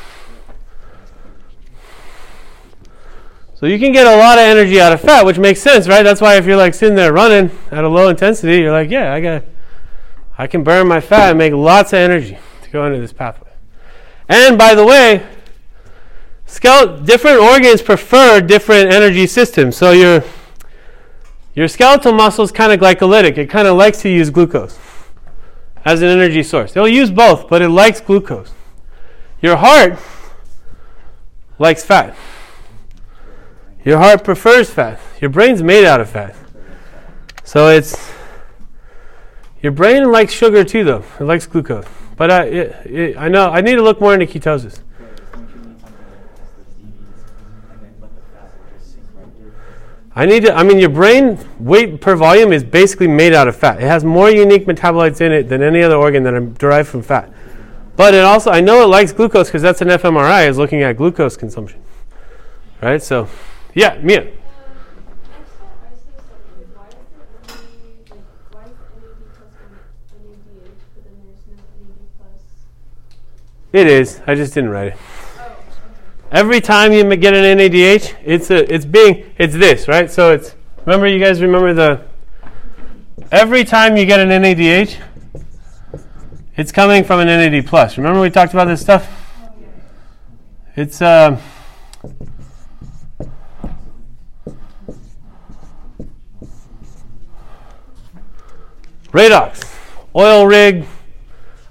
So 3.57 3.67
you 3.67 3.81
can 3.81 3.91
get 3.91 4.07
a 4.07 4.17
lot 4.17 4.39
of 4.39 4.45
energy 4.45 4.81
out 4.81 4.93
of 4.93 5.01
fat, 5.01 5.27
which 5.27 5.37
makes 5.37 5.61
sense, 5.61 5.89
right? 5.89 6.05
That's 6.05 6.21
why 6.21 6.37
if 6.37 6.47
you're 6.47 6.57
like 6.57 6.75
sitting 6.75 6.95
there 6.95 7.13
running 7.13 7.51
at 7.73 7.83
a 7.83 7.89
low 7.89 8.09
intensity, 8.09 8.59
you're 8.59 8.71
like, 8.71 8.89
yeah, 8.89 9.13
I 9.13 9.21
got, 9.21 9.45
I 10.39 10.47
can 10.47 10.63
burn 10.63 10.87
my 10.87 11.01
fat 11.01 11.31
and 11.31 11.39
make 11.39 11.53
lots 11.53 11.93
of 11.93 11.99
energy 11.99 12.39
to 12.63 12.71
go 12.71 12.87
into 12.87 13.01
this 13.01 13.13
pathway. 13.13 13.51
And 14.29 14.57
by 14.57 14.77
the 14.77 14.87
way, 14.87 15.27
different 17.05 17.41
organs 17.41 17.83
prefer 17.83 18.41
different 18.41 18.93
energy 18.93 19.27
systems. 19.27 19.77
So 19.77 19.91
your 19.91 20.23
your 21.55 21.67
skeletal 21.67 22.13
muscle 22.13 22.45
is 22.45 22.53
kind 22.53 22.73
of 22.73 22.79
glycolytic. 22.79 23.39
It 23.39 23.51
kind 23.51 23.67
of 23.67 23.77
likes 23.77 24.03
to 24.03 24.09
use 24.09 24.31
glucose 24.31 24.79
as 25.85 26.03
an 26.03 26.09
energy 26.09 26.43
source. 26.43 26.77
It'll 26.77 26.89
use 26.89 27.11
both, 27.11 27.49
but 27.49 27.63
it 27.63 27.69
likes 27.69 28.01
glucose. 28.01 28.53
Your 29.41 29.57
heart 29.57 29.99
likes 31.59 31.85
fat. 31.85 32.17
Your 33.85 33.99
heart 33.99 34.25
prefers 34.25 34.71
fat. 34.71 34.99
Your 35.21 35.31
brain's 35.31 35.63
made 35.63 35.85
out 35.85 36.01
of 36.01 36.09
fat. 36.09 36.35
So 37.45 37.69
it's 37.69 38.13
your 39.61 39.73
brain 39.73 40.11
likes 40.11 40.33
sugar 40.33 40.65
too, 40.65 40.85
though. 40.85 41.05
It 41.21 41.25
likes 41.25 41.47
glucose. 41.47 41.87
But 42.17 42.31
I, 42.31 42.45
it, 42.45 42.87
it, 42.87 43.17
I 43.19 43.29
know 43.29 43.51
I 43.51 43.61
need 43.61 43.75
to 43.77 43.83
look 43.83 44.01
more 44.01 44.15
into 44.15 44.27
ketosis. 44.27 44.81
I 50.17 50.27
need 50.27 50.45
to. 50.45 50.55
I 50.55 50.63
mean, 50.63 50.79
your 50.79 50.91
brain 50.91 51.39
weight 51.59 52.01
per 52.01 52.15
volume 52.15 52.53
is 52.53 52.63
basically 52.63 53.09
made 53.09 53.33
out 53.33 53.49
of 53.49 53.57
fat. 53.57 53.83
It 53.83 53.87
has 53.87 54.05
more 54.05 54.31
unique 54.31 54.65
metabolites 54.67 55.21
in 55.21 55.33
it 55.33 55.49
than 55.49 55.61
any 55.63 55.83
other 55.83 55.97
organ 55.97 56.23
that 56.23 56.35
are 56.35 56.41
derived 56.41 56.89
from 56.89 57.03
fat. 57.03 57.33
But 57.97 58.15
it 58.15 58.25
also, 58.25 58.51
I 58.51 58.61
know 58.61 58.83
it 58.83 58.87
likes 58.87 59.13
glucose 59.13 59.49
because 59.49 59.63
that's 59.63 59.81
an 59.81 59.89
fMRI 59.89 60.49
is 60.49 60.57
looking 60.57 60.83
at 60.83 60.97
glucose 60.97 61.37
consumption. 61.37 61.83
Right. 62.81 63.03
So, 63.03 63.29
yeah, 63.75 63.99
Mia. 64.03 64.31
It 73.73 73.89
is. 73.89 74.21
I 74.29 74.37
just 74.37 74.55
didn't 74.55 74.71
write 74.71 74.93
it. 74.93 74.99
Every 76.35 76.61
time 76.61 76.93
you 76.93 77.05
get 77.15 77.33
an 77.33 77.59
NADH, 77.59 78.17
it's 78.25 78.51
a, 78.51 78.75
it's 78.75 78.85
being 78.85 79.33
it's 79.39 79.55
this 79.55 79.87
right. 79.87 80.11
So 80.11 80.33
it's 80.33 80.57
remember 80.85 81.07
you 81.07 81.21
guys 81.21 81.41
remember 81.41 81.73
the 81.73 82.03
every 83.31 83.63
time 83.63 83.97
you 83.97 84.05
get 84.05 84.19
an 84.19 84.31
NADH, 84.31 85.01
it's 86.57 86.73
coming 86.73 87.05
from 87.05 87.21
an 87.21 87.29
NAD 87.29 87.65
plus. 87.69 87.97
Remember 87.99 88.21
we 88.21 88.31
talked 88.31 88.53
about 88.53 88.65
this 88.65 88.81
stuff. 88.81 89.09
It's 90.75 91.01
um. 91.01 91.39
Redox, 99.13 99.73
oil 100.17 100.49
rig. 100.49 100.85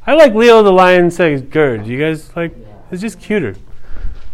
I 0.08 0.14
like 0.14 0.34
Leo 0.34 0.64
the 0.64 0.72
Lion 0.72 1.12
says 1.12 1.42
gird. 1.42 1.86
You 1.86 2.00
guys 2.00 2.34
like? 2.38 2.56
It's 2.90 3.02
just 3.02 3.20
cuter. 3.20 3.58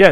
the 0.00 0.06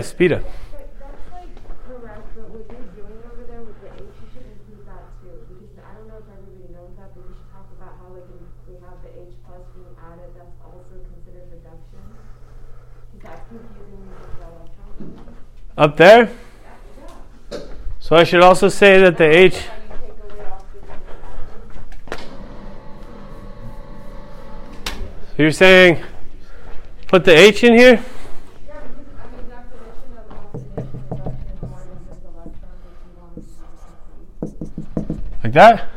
electron. 14.44 15.36
Up 15.78 15.96
there? 15.96 16.30
So 17.98 18.16
I 18.16 18.24
should 18.24 18.42
also 18.42 18.68
say 18.68 19.00
that 19.00 19.16
the 19.16 19.24
H 19.24 19.64
you're 25.38 25.50
saying 25.50 26.04
put 27.06 27.24
the 27.24 27.34
H 27.34 27.64
in 27.64 27.72
here? 27.72 28.04
That 35.52 35.88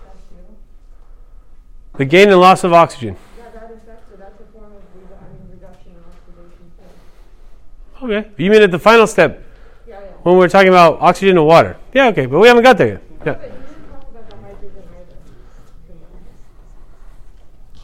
stuff 0.00 0.14
too. 0.30 1.98
The 1.98 2.04
gain 2.04 2.28
and 2.28 2.40
loss 2.40 2.64
of 2.64 2.72
oxygen. 2.72 3.16
Yeah, 3.36 3.44
that 3.52 3.64
affects 3.64 4.10
it. 4.12 4.18
That's 4.18 4.40
a 4.40 4.44
form 4.52 4.72
of 4.72 4.72
I 4.72 5.28
mean, 5.32 5.50
reduction 5.50 5.92
and 5.92 6.04
oxidation 6.06 6.72
too. 7.98 8.06
Okay. 8.06 8.30
You 8.42 8.50
mean 8.50 8.62
at 8.62 8.70
the 8.70 8.78
final 8.78 9.06
step 9.06 9.42
Yeah, 9.86 10.00
yeah. 10.00 10.06
when 10.22 10.36
we're 10.36 10.48
talking 10.48 10.68
about 10.70 11.00
oxygen 11.00 11.36
and 11.36 11.46
water? 11.46 11.76
Yeah, 11.92 12.08
okay, 12.08 12.26
but 12.26 12.38
we 12.38 12.48
haven't 12.48 12.62
got 12.62 12.78
there 12.78 12.88
yet. 12.88 13.02
Yeah. 13.26 13.32
But 13.34 13.42
you 13.42 13.48
didn't 13.50 13.90
talk 13.90 14.10
about 14.10 14.30
the 14.30 14.36
hydrogen 14.36 14.82
either. 14.96 15.16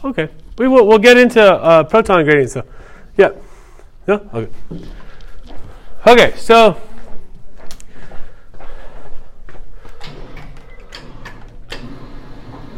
Okay. 0.05 0.29
We 0.59 0.69
will 0.69 0.87
we'll 0.87 0.99
get 0.99 1.17
into 1.17 1.43
uh, 1.43 1.85
proton 1.85 2.25
gradient 2.25 2.51
stuff. 2.51 2.67
Yeah. 3.17 3.31
No? 4.07 4.29
Okay. 4.33 4.53
Okay, 6.07 6.35
so 6.37 6.81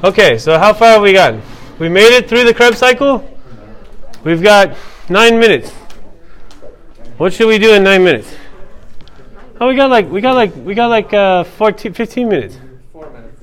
Okay, 0.03 0.39
so 0.39 0.57
how 0.61 0.73
far 0.73 0.91
have 0.91 1.03
we 1.03 1.13
gotten? 1.13 1.43
We 1.81 1.89
made 1.89 2.17
it 2.17 2.29
through 2.29 2.45
the 2.45 2.55
Krebs 2.55 2.79
cycle. 2.79 3.29
We've 4.23 4.41
got 4.41 4.77
nine 5.09 5.41
minutes. 5.41 5.73
What 7.17 7.33
should 7.33 7.49
we 7.49 7.59
do 7.59 7.75
in 7.75 7.83
nine 7.83 8.05
minutes? 8.05 8.33
Oh, 9.61 9.67
we 9.67 9.75
got 9.75 9.91
like 9.91 10.09
we 10.09 10.21
got 10.21 10.37
like 10.37 10.55
we 10.55 10.75
got 10.75 10.87
like 10.87 11.13
uh, 11.13 11.43
14, 11.43 11.93
15 11.93 12.29
minutes. 12.29 12.59
Four 12.93 13.11
minutes. 13.11 13.41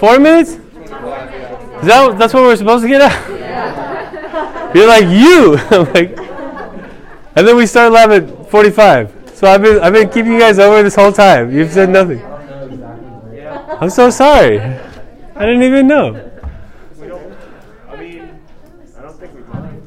Four 0.00 0.18
minutes? 0.18 0.50
Is 0.50 0.60
that 1.86 2.18
that's 2.18 2.34
what 2.34 2.42
we're 2.42 2.56
supposed 2.56 2.82
to 2.82 2.88
get 2.88 3.02
at? 3.02 4.74
You're 4.74 4.86
like 4.86 5.04
you. 5.04 5.56
I'm 5.70 5.92
like, 5.92 6.18
and 7.36 7.46
then 7.46 7.56
we 7.56 7.66
start 7.66 7.92
live 7.92 8.10
at 8.10 8.50
45. 8.50 9.32
So 9.34 9.46
I've 9.46 9.62
been 9.62 9.80
I've 9.80 9.92
been 9.92 10.08
keeping 10.08 10.32
you 10.32 10.40
guys 10.40 10.58
over 10.58 10.82
this 10.82 10.94
whole 10.94 11.12
time. 11.12 11.52
You've 11.52 11.72
said 11.72 11.90
nothing. 11.90 12.22
I'm 13.80 13.90
so 13.90 14.10
sorry. 14.10 14.60
I 14.60 15.46
didn't 15.46 15.62
even 15.62 15.86
know. 15.86 16.30
I 17.88 17.96
mean, 17.96 18.40
I 18.96 19.02
don't 19.02 19.20
think 19.20 19.34
we 19.34 19.42
mind. 19.42 19.82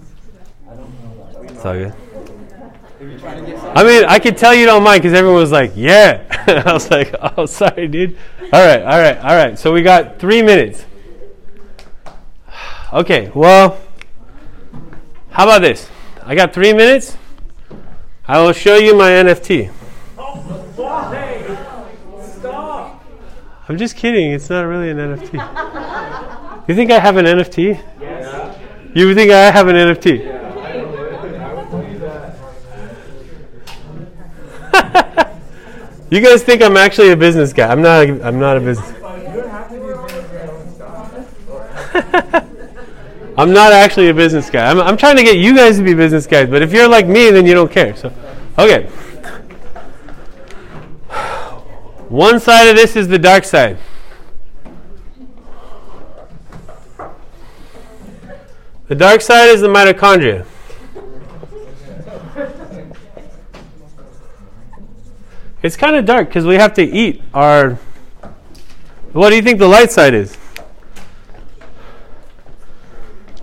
It's 1.43 1.65
all 1.65 1.73
good. 1.73 1.93
I 3.75 3.83
mean, 3.83 4.05
I 4.05 4.19
could 4.19 4.37
tell 4.37 4.53
you 4.53 4.65
don't 4.65 4.83
mind 4.83 5.01
because 5.01 5.17
everyone 5.17 5.39
was 5.39 5.51
like, 5.51 5.73
"Yeah." 5.75 6.23
I 6.65 6.73
was 6.73 6.89
like, 6.89 7.13
"Oh, 7.19 7.45
sorry, 7.45 7.87
dude." 7.87 8.17
All 8.53 8.65
right, 8.65 8.81
all 8.81 8.99
right, 8.99 9.17
all 9.17 9.35
right. 9.35 9.59
So 9.59 9.73
we 9.73 9.81
got 9.81 10.19
three 10.19 10.41
minutes. 10.41 10.85
Okay. 12.93 13.31
Well, 13.33 13.79
how 15.29 15.45
about 15.45 15.61
this? 15.61 15.89
I 16.23 16.35
got 16.35 16.53
three 16.53 16.73
minutes. 16.73 17.17
I 18.27 18.41
will 18.41 18.51
show 18.51 18.75
you 18.75 18.97
my 18.97 19.09
NFT. 19.09 19.71
Stop! 22.21 23.03
I'm 23.69 23.77
just 23.77 23.95
kidding. 23.95 24.31
It's 24.31 24.49
not 24.49 24.63
really 24.63 24.89
an 24.89 24.97
NFT. 24.97 26.67
You 26.67 26.75
think 26.75 26.91
I 26.91 26.99
have 26.99 27.15
an 27.15 27.25
NFT? 27.25 27.81
Yes. 27.99 28.59
You 28.93 29.15
think 29.15 29.31
I 29.31 29.51
have 29.51 29.69
an 29.69 29.75
NFT? 29.77 30.19
Yeah. 30.19 30.41
you 36.09 36.19
guys 36.19 36.43
think 36.43 36.61
I'm 36.61 36.75
actually 36.75 37.11
a 37.11 37.17
business 37.17 37.53
guy? 37.53 37.71
I'm 37.71 37.81
not. 37.81 38.05
A, 38.05 38.27
I'm 38.27 38.37
not 38.37 38.57
a 38.57 38.59
business. 38.59 38.93
I'm 43.41 43.53
not 43.53 43.73
actually 43.73 44.09
a 44.09 44.13
business 44.13 44.51
guy. 44.51 44.69
I'm, 44.69 44.79
I'm 44.79 44.95
trying 44.95 45.17
to 45.17 45.23
get 45.23 45.37
you 45.37 45.55
guys 45.55 45.77
to 45.77 45.83
be 45.83 45.95
business 45.95 46.27
guys, 46.27 46.47
but 46.47 46.61
if 46.61 46.71
you're 46.71 46.87
like 46.87 47.07
me, 47.07 47.31
then 47.31 47.47
you 47.47 47.55
don't 47.55 47.71
care. 47.71 47.95
So, 47.95 48.13
okay. 48.59 48.83
One 52.07 52.39
side 52.39 52.67
of 52.67 52.75
this 52.75 52.95
is 52.95 53.07
the 53.07 53.17
dark 53.17 53.43
side. 53.43 53.79
The 58.87 58.93
dark 58.93 59.21
side 59.21 59.49
is 59.49 59.61
the 59.61 59.69
mitochondria. 59.69 60.45
It's 65.63 65.75
kind 65.75 65.95
of 65.95 66.05
dark 66.05 66.27
because 66.27 66.45
we 66.45 66.55
have 66.57 66.75
to 66.75 66.83
eat 66.83 67.23
our. 67.33 67.79
What 69.13 69.31
do 69.31 69.35
you 69.35 69.41
think 69.41 69.57
the 69.57 69.67
light 69.67 69.91
side 69.91 70.13
is? 70.13 70.37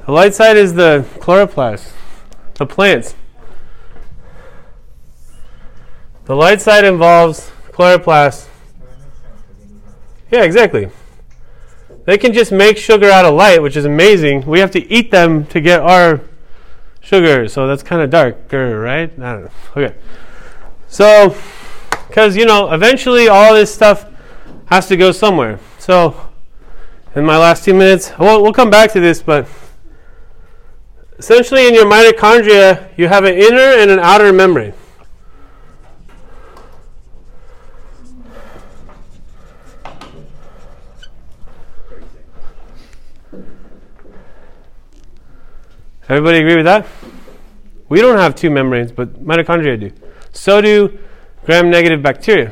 The 0.09 0.15
light 0.15 0.35
side 0.35 0.57
is 0.57 0.73
the 0.73 1.05
chloroplast, 1.19 1.93
the 2.55 2.65
plants. 2.65 3.15
The 6.25 6.35
light 6.35 6.63
side 6.63 6.87
involves 6.87 7.51
chloroplast. 7.73 8.49
Yeah, 10.31 10.45
exactly. 10.45 10.89
They 12.07 12.17
can 12.17 12.33
just 12.33 12.53
make 12.53 12.79
sugar 12.79 13.11
out 13.11 13.27
of 13.27 13.35
light, 13.35 13.61
which 13.61 13.77
is 13.77 13.85
amazing. 13.85 14.47
We 14.47 14.61
have 14.61 14.71
to 14.71 14.91
eat 14.91 15.11
them 15.11 15.45
to 15.49 15.61
get 15.61 15.83
our 15.83 16.23
sugar, 17.03 17.47
so 17.47 17.67
that's 17.67 17.83
kind 17.83 18.01
of 18.01 18.09
darker, 18.09 18.81
right? 18.81 19.13
I 19.21 19.33
don't 19.35 19.45
know. 19.45 19.51
Okay. 19.77 19.95
So, 20.87 21.37
because, 21.91 22.35
you 22.35 22.47
know, 22.47 22.73
eventually 22.73 23.29
all 23.29 23.53
this 23.53 23.75
stuff 23.75 24.07
has 24.69 24.89
to 24.89 24.97
go 24.97 25.13
somewhere. 25.13 25.61
So, 25.79 26.19
in 27.15 27.27
my 27.27 27.37
last 27.37 27.67
two 27.67 27.75
minutes, 27.75 28.11
we'll, 28.19 28.43
we'll 28.43 28.55
come 28.55 28.71
back 28.71 28.91
to 28.93 29.01
this, 29.01 29.21
but 29.21 29.47
essentially 31.19 31.67
in 31.67 31.75
your 31.75 31.85
mitochondria, 31.85 32.89
you 32.97 33.09
have 33.09 33.25
an 33.25 33.35
inner 33.35 33.59
and 33.59 33.91
an 33.91 33.99
outer 33.99 34.33
membrane. 34.33 34.73
Everybody 46.09 46.39
agree 46.39 46.57
with 46.57 46.65
that? 46.65 46.87
We 47.91 48.01
don't 48.01 48.17
have 48.17 48.35
two 48.35 48.49
membranes, 48.49 48.93
but 48.93 49.23
mitochondria 49.23 49.79
do. 49.79 49.91
So 50.33 50.61
do 50.63 50.99
gram 51.45 51.69
negative 51.69 52.03
bacteria. 52.03 52.51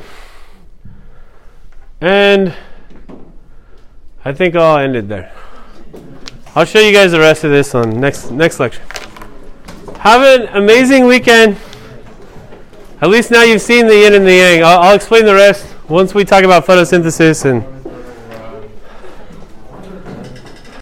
And 1.99 2.53
I 4.23 4.33
think 4.33 4.55
I'll 4.55 4.77
end 4.77 4.95
it 4.95 5.07
there. 5.07 5.33
I'll 6.57 6.65
show 6.65 6.79
you 6.79 6.91
guys 6.91 7.11
the 7.11 7.19
rest 7.19 7.43
of 7.43 7.51
this 7.51 7.75
on 7.75 7.99
next 7.99 8.31
next 8.31 8.59
lecture. 8.59 8.81
Have 9.99 10.23
an 10.23 10.47
amazing 10.57 11.05
weekend. 11.05 11.55
At 12.99 13.09
least 13.09 13.29
now 13.29 13.43
you've 13.43 13.61
seen 13.61 13.85
the 13.85 13.93
yin 13.93 14.15
and 14.15 14.25
the 14.25 14.33
yang. 14.33 14.63
I'll, 14.63 14.79
I'll 14.79 14.95
explain 14.95 15.25
the 15.25 15.35
rest 15.35 15.67
once 15.87 16.15
we 16.15 16.25
talk 16.25 16.43
about 16.43 16.65
photosynthesis 16.65 17.45
and 17.45 17.63